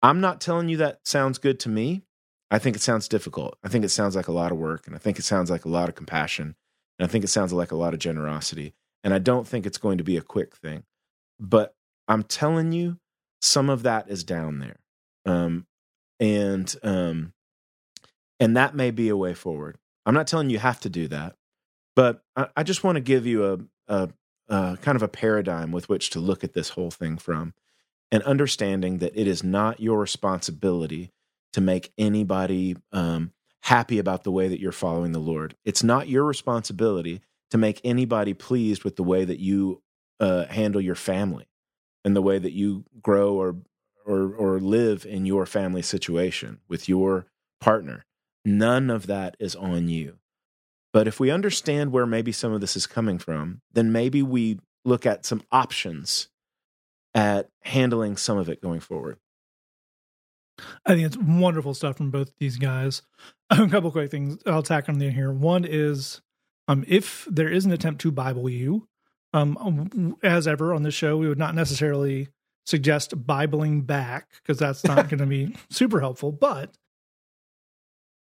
I'm 0.02 0.22
not 0.22 0.42
telling 0.42 0.70
you 0.70 0.78
that 0.78 1.00
sounds 1.04 1.38
good 1.38 1.60
to 1.62 1.70
me. 1.70 2.04
I 2.52 2.60
think 2.60 2.76
it 2.76 2.82
sounds 2.82 3.08
difficult. 3.08 3.58
I 3.64 3.70
think 3.70 3.84
it 3.84 3.90
sounds 3.90 4.16
like 4.16 4.28
a 4.28 4.34
lot 4.34 4.52
of 4.52 4.58
work 4.58 4.86
and 4.88 4.96
I 4.96 5.00
think 5.00 5.18
it 5.18 5.24
sounds 5.24 5.50
like 5.50 5.66
a 5.66 5.70
lot 5.70 5.90
of 5.90 5.96
compassion 5.96 6.56
and 7.00 7.08
I 7.08 7.12
think 7.12 7.24
it 7.24 7.30
sounds 7.30 7.54
like 7.54 7.72
a 7.72 7.76
lot 7.76 7.94
of 7.94 8.00
generosity 8.00 8.74
and 9.04 9.14
I 9.14 9.20
don't 9.20 9.48
think 9.48 9.66
it's 9.66 9.78
going 9.78 9.98
to 9.98 10.04
be 10.04 10.18
a 10.18 10.22
quick 10.22 10.56
thing. 10.56 10.84
But 11.40 11.74
I'm 12.08 12.24
telling 12.24 12.72
you 12.72 12.98
some 13.42 13.70
of 13.70 13.84
that 13.84 14.10
is 14.10 14.24
down 14.24 14.60
there. 14.60 14.80
Um 15.26 15.66
and 16.20 16.74
um 16.84 17.34
and 18.40 18.56
that 18.58 18.76
may 18.76 18.92
be 18.92 19.10
a 19.10 19.18
way 19.18 19.34
forward. 19.34 19.78
I'm 20.06 20.14
not 20.14 20.28
telling 20.28 20.50
you, 20.50 20.54
you 20.54 20.60
have 20.60 20.80
to 20.82 20.90
do 20.90 21.08
that. 21.08 21.36
But 21.96 22.24
I, 22.36 22.48
I 22.58 22.64
just 22.64 22.84
want 22.84 22.96
to 22.96 23.02
give 23.02 23.26
you 23.26 23.46
a, 23.46 23.58
a, 23.88 24.10
a 24.50 24.78
kind 24.82 24.96
of 24.96 25.04
a 25.04 25.08
paradigm 25.08 25.72
with 25.72 25.90
which 25.90 26.10
to 26.12 26.20
look 26.20 26.44
at 26.44 26.54
this 26.54 26.70
whole 26.70 26.92
thing 26.92 27.18
from, 27.18 27.54
and 28.12 28.22
understanding 28.24 29.00
that 29.00 29.20
it 29.20 29.28
is 29.28 29.44
not 29.44 29.80
your 29.80 30.00
responsibility 30.00 31.12
to 31.54 31.62
make 31.62 31.92
anybody 31.98 32.76
um, 32.92 33.32
happy 33.64 33.98
about 33.98 34.24
the 34.24 34.32
way 34.32 34.48
that 34.48 34.60
you're 34.60 34.72
following 34.72 35.12
the 35.12 35.20
Lord. 35.20 35.56
It's 35.66 35.84
not 35.84 36.08
your 36.08 36.24
responsibility 36.24 37.22
to 37.52 37.58
make 37.58 37.82
anybody 37.84 38.34
pleased 38.34 38.84
with 38.84 38.96
the 38.96 39.04
way 39.04 39.26
that 39.26 39.40
you 39.40 39.82
uh, 40.20 40.46
handle 40.46 40.82
your 40.82 40.96
family 40.96 41.48
and 42.04 42.16
the 42.16 42.22
way 42.22 42.38
that 42.38 42.52
you 42.52 42.86
grow 43.02 43.34
or 43.36 43.56
or 44.06 44.34
or 44.36 44.60
live 44.60 45.06
in 45.06 45.26
your 45.26 45.46
family 45.46 45.82
situation 45.82 46.60
with 46.68 46.88
your 46.88 47.26
partner. 47.60 48.06
None 48.44 48.90
of 48.92 49.08
that 49.08 49.36
is 49.40 49.56
on 49.56 49.90
you. 49.90 50.20
But 50.96 51.10
if 51.10 51.20
we 51.20 51.30
understand 51.30 51.92
where 51.92 52.06
maybe 52.06 52.32
some 52.32 52.54
of 52.54 52.62
this 52.62 52.78
is 52.78 52.88
coming 52.88 53.20
from, 53.20 53.60
then 53.74 53.92
maybe 53.92 54.24
we 54.24 54.62
look 54.86 55.06
at 55.06 55.26
some 55.26 55.42
options 55.52 56.30
at 57.14 57.50
handling 57.64 58.16
some 58.16 58.38
of 58.38 58.48
it 58.48 58.62
going 58.62 58.80
forward. 58.80 59.18
I 60.86 60.94
think 60.94 61.06
it's 61.06 61.18
wonderful 61.18 61.74
stuff 61.74 61.98
from 61.98 62.12
both 62.12 62.32
these 62.40 62.56
guys. 62.56 63.02
A 63.50 63.68
couple 63.68 63.92
quick 63.92 64.10
things 64.10 64.38
I'll 64.46 64.64
tack 64.64 64.88
on 64.88 65.00
the 65.00 65.12
here. 65.12 65.34
One 65.34 65.66
is 65.66 66.22
um, 66.70 66.86
if 66.88 67.28
there 67.30 67.50
is 67.50 67.66
an 67.66 67.74
attempt 67.74 68.00
to 68.04 68.12
Bible 68.12 68.50
you, 68.50 68.88
um, 69.34 70.16
as 70.24 70.48
ever 70.48 70.74
on 70.74 70.84
this 70.84 70.94
show, 70.94 71.18
we 71.18 71.28
would 71.28 71.38
not 71.38 71.56
necessarily 71.56 72.30
suggest 72.66 73.26
Bibling 73.26 73.82
back 73.82 74.30
because 74.42 74.60
that's 74.60 74.86
not 74.86 74.96
going 75.10 75.20
to 75.20 75.26
be 75.26 75.58
super 75.70 76.00
helpful. 76.00 76.32
But 76.32 76.74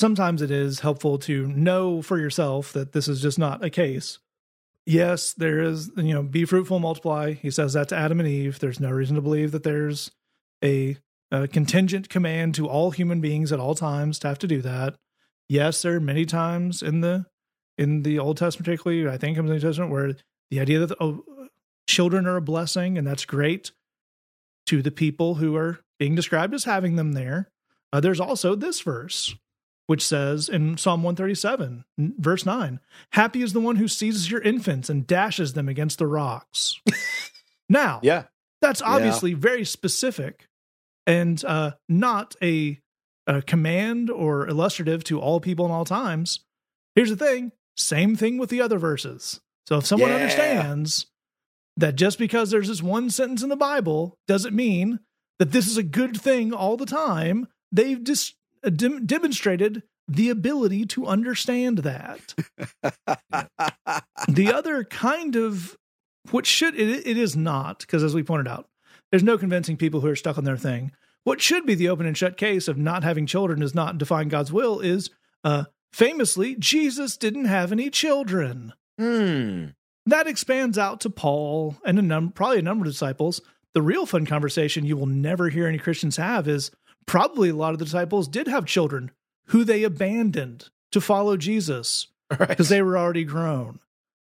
sometimes 0.01 0.43
it 0.43 0.51
is 0.51 0.81
helpful 0.81 1.19
to 1.19 1.47
know 1.49 2.03
for 2.03 2.19
yourself 2.19 2.73
that 2.73 2.93
this 2.93 3.09
is 3.09 3.21
just 3.21 3.39
not 3.39 3.65
a 3.65 3.71
case. 3.71 4.19
Yes, 4.87 5.35
there 5.35 5.61
is, 5.61 5.91
you 5.97 6.15
know, 6.15 6.23
be 6.23 6.45
fruitful, 6.45 6.79
multiply. 6.79 7.35
He 7.35 7.51
says 7.51 7.75
that 7.75 7.89
to 7.89 7.97
Adam 7.97 8.21
and 8.21 8.29
Eve. 8.29 8.59
There's 8.59 8.81
no 8.81 8.91
reason 8.91 9.17
to 9.17 9.23
believe 9.23 9.53
that 9.53 9.63
there's 9.63 10.11
a, 10.65 10.97
a 11.31 11.47
contingent 11.47 12.09
command 12.09 12.55
to 12.55 12.67
all 12.67 12.91
human 12.91 13.21
beings 13.21 13.53
at 13.53 13.61
all 13.61 13.75
times 13.75 14.19
to 14.21 14.29
have 14.29 14.39
to 14.39 14.47
do 14.47 14.63
that. 14.63 14.97
Yes, 15.49 15.83
there 15.83 15.97
are 15.97 16.01
many 16.01 16.25
times 16.25 16.83
in 16.83 17.01
the 17.01 17.27
in 17.77 18.03
the 18.03 18.19
Old 18.19 18.37
Testament, 18.39 18.65
particularly, 18.65 19.09
I 19.09 19.19
think 19.19 19.39
in 19.39 19.47
the 19.47 19.53
New 19.53 19.61
Testament, 19.61 19.93
where 19.93 20.15
the 20.51 20.61
idea 20.61 20.85
that 20.85 20.97
oh, 21.01 21.25
children 21.87 22.27
are 22.27 22.37
a 22.37 22.43
blessing, 22.43 22.99
and 22.99 23.07
that's 23.07 23.25
great 23.25 23.71
to 24.67 24.83
the 24.83 24.91
people 24.91 25.37
who 25.37 25.55
are 25.55 25.81
being 25.99 26.15
described 26.15 26.55
as 26.55 26.65
having 26.65 26.97
them 26.97 27.13
there. 27.13 27.51
Uh, 27.93 28.01
there's 28.01 28.21
also 28.21 28.55
this 28.55 28.81
verse 28.81 29.35
which 29.89 30.07
says 30.07 30.51
in 30.51 30.77
Psalm 30.77 31.03
137, 31.03 31.83
verse 32.19 32.45
9, 32.45 32.79
Happy 33.13 33.41
is 33.41 33.55
the 33.55 33.61
one 33.61 33.77
who 33.77 33.89
seizes 33.89 34.31
your 34.31 34.43
infants 34.43 34.91
and 34.91 35.07
dashes 35.07 35.55
them 35.55 35.67
against 35.67 35.99
the 35.99 36.07
rocks. 36.07 36.79
now, 37.71 37.99
yeah, 38.03 38.25
that's 38.61 38.83
obviously 38.83 39.31
yeah. 39.31 39.39
very 39.39 39.65
specific 39.65 40.47
and 41.07 41.43
uh, 41.47 41.71
not 41.89 42.37
a, 42.43 42.79
a 43.27 43.41
command 43.41 44.11
or 44.11 44.47
illustrative 44.47 45.05
to 45.05 45.21
all 45.21 45.41
people 45.41 45.65
in 45.65 45.73
all 45.73 45.87
times. 45.87 46.41
Here's 46.95 47.11
the 47.11 47.17
thing 47.17 47.53
same 47.79 48.15
thing 48.15 48.37
with 48.37 48.51
the 48.51 48.61
other 48.61 48.77
verses. 48.77 49.41
So 49.67 49.79
if 49.79 49.87
someone 49.87 50.11
Yeah. 50.11 50.17
understands 50.17 51.07
that 51.79 51.97
just 51.97 52.19
because 52.19 52.51
there's 52.51 52.69
this 52.69 52.83
one 52.83 53.09
sentence 53.09 53.43
in 53.43 53.49
the 53.49 53.57
Bible 53.57 54.19
doesn't 54.27 54.55
mean 54.55 55.01
that 55.39 55.53
this 55.53 55.67
is 55.67 55.79
a 55.79 55.83
good 55.83 56.21
thing 56.21 56.53
all 56.53 56.77
the 56.77 56.85
time, 56.85 57.47
they've 57.73 58.03
just 58.05 58.35
uh, 58.65 58.71
dem- 58.71 59.07
demonstrated 59.07 59.83
the 60.07 60.31
ability 60.31 60.87
to 60.87 61.07
understand 61.07 61.79
that. 61.79 62.35
the 64.29 64.53
other 64.53 64.85
kind 64.85 65.37
of 65.37 65.77
what 66.31 66.47
should 66.47 66.75
it, 66.79 67.07
it 67.07 67.17
is 67.17 67.37
not 67.37 67.81
because 67.81 68.03
as 68.03 68.15
we 68.15 68.23
pointed 68.23 68.49
out 68.49 68.69
there's 69.11 69.23
no 69.23 69.39
convincing 69.39 69.77
people 69.77 70.01
who 70.01 70.09
are 70.09 70.17
stuck 70.17 70.37
on 70.39 70.45
their 70.45 70.57
thing 70.57 70.93
what 71.25 71.41
should 71.41 71.67
be 71.67 71.75
the 71.75 71.89
open 71.89 72.07
and 72.07 72.17
shut 72.17 72.37
case 72.37 72.69
of 72.69 72.77
not 72.77 73.03
having 73.05 73.27
children 73.27 73.63
is 73.63 73.75
not 73.75 73.99
defying 73.99 74.29
god's 74.29 74.53
will 74.53 74.81
is 74.81 75.11
uh 75.45 75.65
famously 75.93 76.55
jesus 76.57 77.17
didn't 77.17 77.47
have 77.47 77.73
any 77.73 77.91
children 77.91 78.73
Hmm. 78.99 79.67
that 80.07 80.27
expands 80.27 80.77
out 80.77 81.01
to 81.03 81.11
paul 81.11 81.77
and 81.85 81.99
a 81.99 82.03
num- 82.03 82.31
probably 82.33 82.59
a 82.59 82.63
number 82.63 82.85
of 82.85 82.93
disciples 82.93 83.41
the 83.75 83.83
real 83.83 84.07
fun 84.07 84.27
conversation 84.27 84.85
you 84.85 84.97
will 84.97 85.07
never 85.07 85.49
hear 85.49 85.67
any 85.67 85.79
christians 85.79 86.17
have 86.17 86.49
is 86.49 86.71
probably 87.09 87.49
a 87.49 87.55
lot 87.57 87.73
of 87.73 87.81
the 87.81 87.85
disciples 87.85 88.29
did 88.29 88.47
have 88.47 88.65
children 88.67 89.11
who 89.49 89.65
they 89.65 89.83
abandoned 89.83 90.69
to 90.93 91.01
follow 91.01 91.37
jesus 91.37 92.07
Right. 92.39 92.49
because 92.51 92.69
they 92.69 92.83
were 92.83 92.99
already 92.99 93.25
grown. 93.25 93.81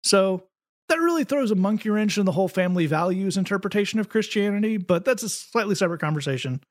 So 0.03 0.43
that 0.87 0.99
really 0.99 1.25
throws 1.25 1.51
a 1.51 1.55
monkey 1.55 1.89
wrench 1.89 2.17
in 2.17 2.25
the 2.25 2.31
whole 2.31 2.47
family 2.47 2.85
values 2.85 3.35
interpretation 3.35 3.99
of 3.99 4.07
Christianity, 4.07 4.77
but 4.77 5.03
that's 5.03 5.21
a 5.21 5.27
slightly 5.27 5.75
separate 5.75 5.99
conversation. 5.99 6.61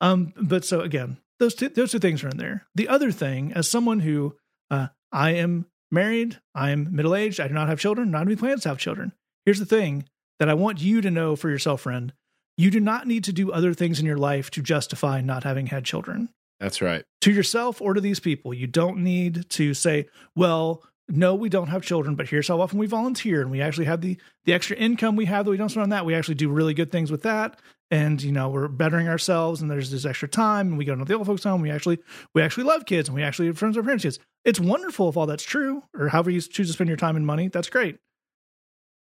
Um, 0.00 0.32
but 0.40 0.64
so 0.64 0.80
again, 0.80 1.18
those 1.38 1.54
two, 1.54 1.68
those 1.68 1.92
two 1.92 1.98
things 1.98 2.24
are 2.24 2.30
in 2.30 2.38
there. 2.38 2.66
The 2.74 2.88
other 2.88 3.12
thing, 3.12 3.52
as 3.52 3.68
someone 3.68 4.00
who 4.00 4.34
uh, 4.70 4.88
I 5.12 5.32
am 5.32 5.66
married, 5.90 6.40
I 6.54 6.70
am 6.70 6.88
middle 6.96 7.14
aged, 7.14 7.38
I 7.38 7.48
do 7.48 7.54
not 7.54 7.68
have 7.68 7.78
children, 7.78 8.10
not 8.10 8.22
any 8.22 8.34
plans 8.36 8.62
to 8.62 8.70
have 8.70 8.78
children. 8.78 9.12
Here's 9.44 9.58
the 9.60 9.66
thing 9.66 10.06
that 10.38 10.48
I 10.48 10.54
want 10.54 10.80
you 10.80 11.02
to 11.02 11.10
know 11.10 11.36
for 11.36 11.50
yourself, 11.50 11.82
friend. 11.82 12.14
You 12.56 12.70
do 12.70 12.80
not 12.80 13.06
need 13.06 13.24
to 13.24 13.32
do 13.32 13.50
other 13.50 13.74
things 13.74 13.98
in 13.98 14.06
your 14.06 14.18
life 14.18 14.50
to 14.52 14.62
justify 14.62 15.20
not 15.20 15.44
having 15.44 15.66
had 15.66 15.84
children 15.84 16.28
That's 16.60 16.82
right. 16.82 17.04
to 17.22 17.32
yourself 17.32 17.80
or 17.80 17.94
to 17.94 18.00
these 18.00 18.20
people. 18.20 18.52
You 18.52 18.66
don't 18.66 18.98
need 18.98 19.48
to 19.50 19.74
say, 19.74 20.06
well, 20.36 20.82
no, 21.08 21.34
we 21.34 21.48
don't 21.48 21.68
have 21.68 21.82
children, 21.82 22.14
but 22.14 22.28
here's 22.28 22.48
how 22.48 22.60
often 22.60 22.78
we 22.78 22.86
volunteer 22.86 23.42
and 23.42 23.50
we 23.50 23.60
actually 23.60 23.86
have 23.86 24.00
the 24.00 24.16
the 24.44 24.52
extra 24.52 24.76
income 24.76 25.16
we 25.16 25.26
have 25.26 25.44
that 25.44 25.50
we 25.50 25.56
don't 25.56 25.68
spend 25.68 25.82
on 25.82 25.88
that. 25.90 26.06
We 26.06 26.14
actually 26.14 26.36
do 26.36 26.48
really 26.48 26.74
good 26.74 26.92
things 26.92 27.10
with 27.10 27.22
that. 27.22 27.58
And 27.90 28.22
you 28.22 28.32
know, 28.32 28.48
we're 28.48 28.68
bettering 28.68 29.08
ourselves 29.08 29.60
and 29.60 29.70
there's 29.70 29.90
this 29.90 30.06
extra 30.06 30.28
time 30.28 30.68
and 30.68 30.78
we 30.78 30.84
go 30.84 30.94
to 30.94 31.04
the 31.04 31.14
old 31.14 31.26
folks 31.26 31.44
home. 31.44 31.60
We 31.60 31.70
actually 31.70 31.98
we 32.34 32.42
actually 32.42 32.64
love 32.64 32.86
kids 32.86 33.08
and 33.08 33.16
we 33.16 33.22
actually 33.22 33.46
have 33.46 33.58
friends 33.58 33.76
with 33.76 33.84
our 33.84 33.86
parents' 33.86 34.04
kids. 34.04 34.18
It's 34.44 34.60
wonderful 34.60 35.08
if 35.08 35.16
all 35.16 35.26
that's 35.26 35.44
true, 35.44 35.82
or 35.94 36.08
however 36.08 36.30
you 36.30 36.40
choose 36.40 36.68
to 36.68 36.72
spend 36.72 36.88
your 36.88 36.96
time 36.96 37.16
and 37.16 37.26
money, 37.26 37.48
that's 37.48 37.68
great. 37.68 37.98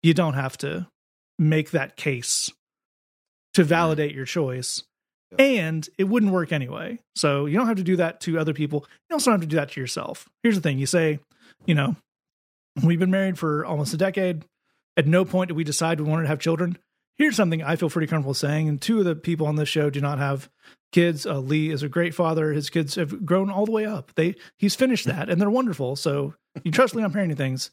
You 0.03 0.13
don't 0.13 0.35
have 0.35 0.57
to 0.59 0.87
make 1.39 1.71
that 1.71 1.95
case 1.95 2.51
to 3.55 3.63
validate 3.63 4.13
your 4.13 4.25
choice 4.25 4.83
and 5.39 5.87
it 5.97 6.05
wouldn't 6.05 6.31
work 6.31 6.51
anyway. 6.51 6.99
So 7.15 7.45
you 7.45 7.57
don't 7.57 7.67
have 7.67 7.77
to 7.77 7.83
do 7.83 7.95
that 7.97 8.21
to 8.21 8.37
other 8.37 8.53
people. 8.53 8.85
You 9.09 9.15
also 9.15 9.31
don't 9.31 9.39
have 9.39 9.49
to 9.49 9.53
do 9.53 9.57
that 9.57 9.71
to 9.71 9.81
yourself. 9.81 10.29
Here's 10.43 10.55
the 10.55 10.61
thing 10.61 10.77
you 10.77 10.85
say, 10.85 11.19
you 11.65 11.75
know, 11.75 11.95
we've 12.83 12.99
been 12.99 13.11
married 13.11 13.39
for 13.39 13.65
almost 13.65 13.93
a 13.93 13.97
decade. 13.97 14.45
At 14.97 15.07
no 15.07 15.25
point 15.25 15.49
did 15.49 15.57
we 15.57 15.63
decide 15.63 15.99
we 15.99 16.09
wanted 16.09 16.23
to 16.23 16.29
have 16.29 16.39
children. 16.39 16.77
Here's 17.17 17.35
something 17.35 17.63
I 17.63 17.75
feel 17.75 17.89
pretty 17.89 18.07
comfortable 18.07 18.33
saying. 18.33 18.67
And 18.67 18.81
two 18.81 18.99
of 18.99 19.05
the 19.05 19.15
people 19.15 19.47
on 19.47 19.55
this 19.55 19.69
show 19.69 19.89
do 19.89 20.01
not 20.01 20.19
have 20.19 20.49
kids. 20.91 21.25
Uh, 21.25 21.39
Lee 21.39 21.69
is 21.69 21.81
a 21.81 21.89
great 21.89 22.13
father. 22.13 22.51
His 22.51 22.69
kids 22.69 22.95
have 22.95 23.25
grown 23.25 23.49
all 23.49 23.65
the 23.65 23.71
way 23.71 23.85
up. 23.85 24.13
They 24.15 24.35
he's 24.57 24.75
finished 24.75 25.05
that, 25.05 25.29
and 25.29 25.41
they're 25.41 25.49
wonderful. 25.49 25.95
So 25.95 26.33
you 26.63 26.71
trust 26.71 26.93
Lee 26.93 27.03
on 27.03 27.13
parenting 27.13 27.37
things. 27.37 27.71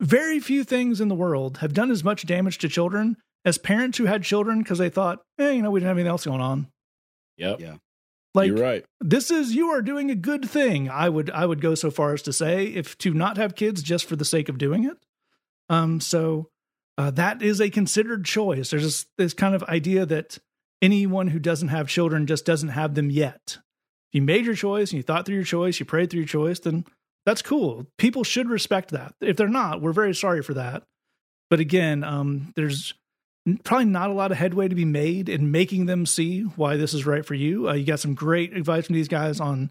Very 0.00 0.40
few 0.40 0.62
things 0.62 1.00
in 1.00 1.08
the 1.08 1.14
world 1.14 1.58
have 1.58 1.72
done 1.72 1.90
as 1.90 2.04
much 2.04 2.26
damage 2.26 2.58
to 2.58 2.68
children 2.68 3.16
as 3.46 3.56
parents 3.56 3.96
who 3.96 4.04
had 4.04 4.24
children 4.24 4.58
because 4.58 4.78
they 4.78 4.90
thought, 4.90 5.22
eh, 5.38 5.52
you 5.52 5.62
know, 5.62 5.70
we 5.70 5.80
didn't 5.80 5.88
have 5.88 5.96
anything 5.96 6.10
else 6.10 6.26
going 6.26 6.40
on. 6.42 6.66
Yep. 7.38 7.60
Yeah. 7.60 7.76
Like 8.34 8.48
You're 8.48 8.58
right. 8.58 8.84
this 9.00 9.30
is 9.30 9.54
you 9.54 9.68
are 9.68 9.80
doing 9.80 10.10
a 10.10 10.14
good 10.14 10.46
thing. 10.46 10.90
I 10.90 11.08
would 11.08 11.30
I 11.30 11.46
would 11.46 11.62
go 11.62 11.74
so 11.74 11.90
far 11.90 12.12
as 12.12 12.20
to 12.22 12.34
say 12.34 12.66
if 12.66 12.98
to 12.98 13.14
not 13.14 13.38
have 13.38 13.54
kids 13.54 13.82
just 13.82 14.04
for 14.04 14.16
the 14.16 14.26
sake 14.26 14.50
of 14.50 14.58
doing 14.58 14.84
it. 14.84 14.98
Um, 15.70 16.00
so 16.00 16.50
uh, 16.98 17.10
that 17.12 17.40
is 17.40 17.60
a 17.60 17.70
considered 17.70 18.26
choice. 18.26 18.70
There's 18.70 18.82
this, 18.82 19.06
this 19.16 19.34
kind 19.34 19.54
of 19.54 19.62
idea 19.64 20.04
that 20.04 20.38
anyone 20.82 21.28
who 21.28 21.38
doesn't 21.38 21.68
have 21.68 21.88
children 21.88 22.26
just 22.26 22.44
doesn't 22.44 22.70
have 22.70 22.94
them 22.94 23.10
yet. 23.10 23.58
If 24.10 24.14
you 24.14 24.22
made 24.22 24.44
your 24.44 24.54
choice 24.54 24.90
and 24.90 24.98
you 24.98 25.02
thought 25.02 25.24
through 25.24 25.36
your 25.36 25.44
choice, 25.44 25.80
you 25.80 25.86
prayed 25.86 26.10
through 26.10 26.20
your 26.20 26.28
choice, 26.28 26.60
then 26.60 26.84
that's 27.24 27.42
cool. 27.42 27.86
People 27.96 28.22
should 28.22 28.50
respect 28.50 28.90
that. 28.90 29.14
If 29.20 29.36
they're 29.36 29.48
not, 29.48 29.80
we're 29.80 29.92
very 29.92 30.14
sorry 30.14 30.42
for 30.42 30.54
that. 30.54 30.82
But 31.48 31.60
again, 31.60 32.04
um, 32.04 32.52
there's 32.54 32.94
probably 33.64 33.86
not 33.86 34.10
a 34.10 34.14
lot 34.14 34.32
of 34.32 34.38
headway 34.38 34.68
to 34.68 34.74
be 34.74 34.84
made 34.84 35.28
in 35.28 35.50
making 35.50 35.86
them 35.86 36.06
see 36.06 36.42
why 36.42 36.76
this 36.76 36.94
is 36.94 37.06
right 37.06 37.24
for 37.24 37.34
you. 37.34 37.68
Uh, 37.68 37.74
you 37.74 37.84
got 37.84 38.00
some 38.00 38.14
great 38.14 38.56
advice 38.56 38.86
from 38.86 38.94
these 38.94 39.08
guys 39.08 39.40
on 39.40 39.70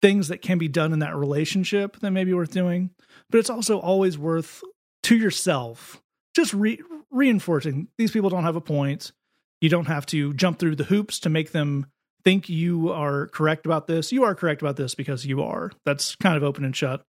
things 0.00 0.28
that 0.28 0.42
can 0.42 0.58
be 0.58 0.68
done 0.68 0.92
in 0.92 0.98
that 1.00 1.16
relationship 1.16 1.98
that 2.00 2.10
may 2.10 2.24
be 2.24 2.34
worth 2.34 2.50
doing, 2.50 2.90
but 3.30 3.38
it's 3.38 3.50
also 3.50 3.78
always 3.78 4.18
worth 4.18 4.62
to 5.04 5.16
yourself 5.16 6.02
just 6.34 6.54
re- 6.54 6.80
reinforcing 7.10 7.88
these 7.98 8.10
people 8.10 8.30
don't 8.30 8.44
have 8.44 8.56
a 8.56 8.60
point. 8.60 9.12
You 9.60 9.68
don't 9.68 9.86
have 9.86 10.06
to 10.06 10.34
jump 10.34 10.58
through 10.58 10.76
the 10.76 10.84
hoops 10.84 11.20
to 11.20 11.28
make 11.28 11.52
them 11.52 11.86
think 12.24 12.48
you 12.48 12.90
are 12.90 13.28
correct 13.28 13.66
about 13.66 13.86
this. 13.86 14.12
You 14.12 14.24
are 14.24 14.34
correct 14.34 14.62
about 14.62 14.76
this 14.76 14.94
because 14.94 15.26
you 15.26 15.42
are. 15.42 15.70
That's 15.84 16.16
kind 16.16 16.36
of 16.36 16.42
open 16.42 16.64
and 16.64 16.74
shut 16.74 17.04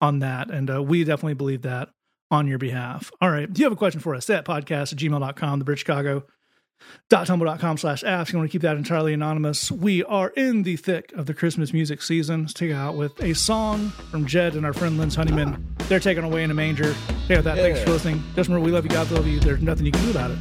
on 0.00 0.20
that. 0.20 0.50
And 0.50 0.70
uh, 0.70 0.82
we 0.82 1.04
definitely 1.04 1.34
believe 1.34 1.62
that 1.62 1.90
on 2.30 2.46
your 2.46 2.58
behalf. 2.58 3.10
All 3.20 3.30
right. 3.30 3.50
Do 3.52 3.60
you 3.60 3.64
have 3.66 3.72
a 3.72 3.76
question 3.76 4.00
for 4.00 4.14
us? 4.14 4.26
That 4.26 4.44
podcast 4.44 4.92
at 4.92 4.98
gmail.com, 4.98 5.58
the 5.58 5.64
Bridge 5.64 5.80
Chicago. 5.80 6.24
Dot 7.08 7.26
tumblr.com 7.26 7.76
slash 7.76 8.04
ask. 8.04 8.32
You 8.32 8.38
want 8.38 8.50
to 8.50 8.52
keep 8.52 8.62
that 8.62 8.76
entirely 8.76 9.12
anonymous. 9.12 9.70
We 9.70 10.04
are 10.04 10.28
in 10.30 10.62
the 10.62 10.76
thick 10.76 11.12
of 11.12 11.26
the 11.26 11.34
Christmas 11.34 11.72
music 11.72 12.02
season. 12.02 12.42
Let's 12.42 12.52
take 12.52 12.70
it 12.70 12.74
out 12.74 12.96
with 12.96 13.20
a 13.22 13.34
song 13.34 13.88
from 14.10 14.26
Jed 14.26 14.54
and 14.54 14.64
our 14.64 14.72
friend 14.72 14.98
Lins 14.98 15.16
Honeyman. 15.16 15.74
They're 15.88 16.00
taken 16.00 16.22
away 16.24 16.44
in 16.44 16.50
a 16.50 16.54
manger. 16.54 16.94
Take 17.26 17.38
out 17.38 17.44
that. 17.44 17.56
Thanks 17.56 17.82
for 17.82 17.90
listening. 17.90 18.22
Just 18.36 18.48
remember, 18.48 18.64
we 18.64 18.70
love 18.72 18.84
you. 18.84 18.90
God 18.90 19.10
love 19.10 19.26
you. 19.26 19.40
There's 19.40 19.60
nothing 19.60 19.86
you 19.86 19.92
can 19.92 20.04
do 20.04 20.10
about 20.10 20.30
it. 20.30 20.38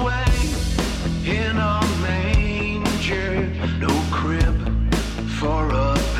away 0.00 0.24
in 1.24 1.56
a 1.56 1.80
manger, 2.02 3.46
no 3.78 3.88
crib 4.10 4.94
for 5.38 5.68
a 5.70 6.15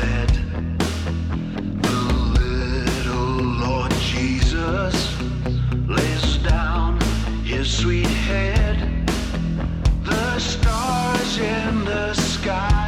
sweet 7.67 8.07
head. 8.07 9.07
The 10.03 10.39
stars 10.39 11.37
in 11.37 11.85
the 11.85 12.13
sky 12.13 12.86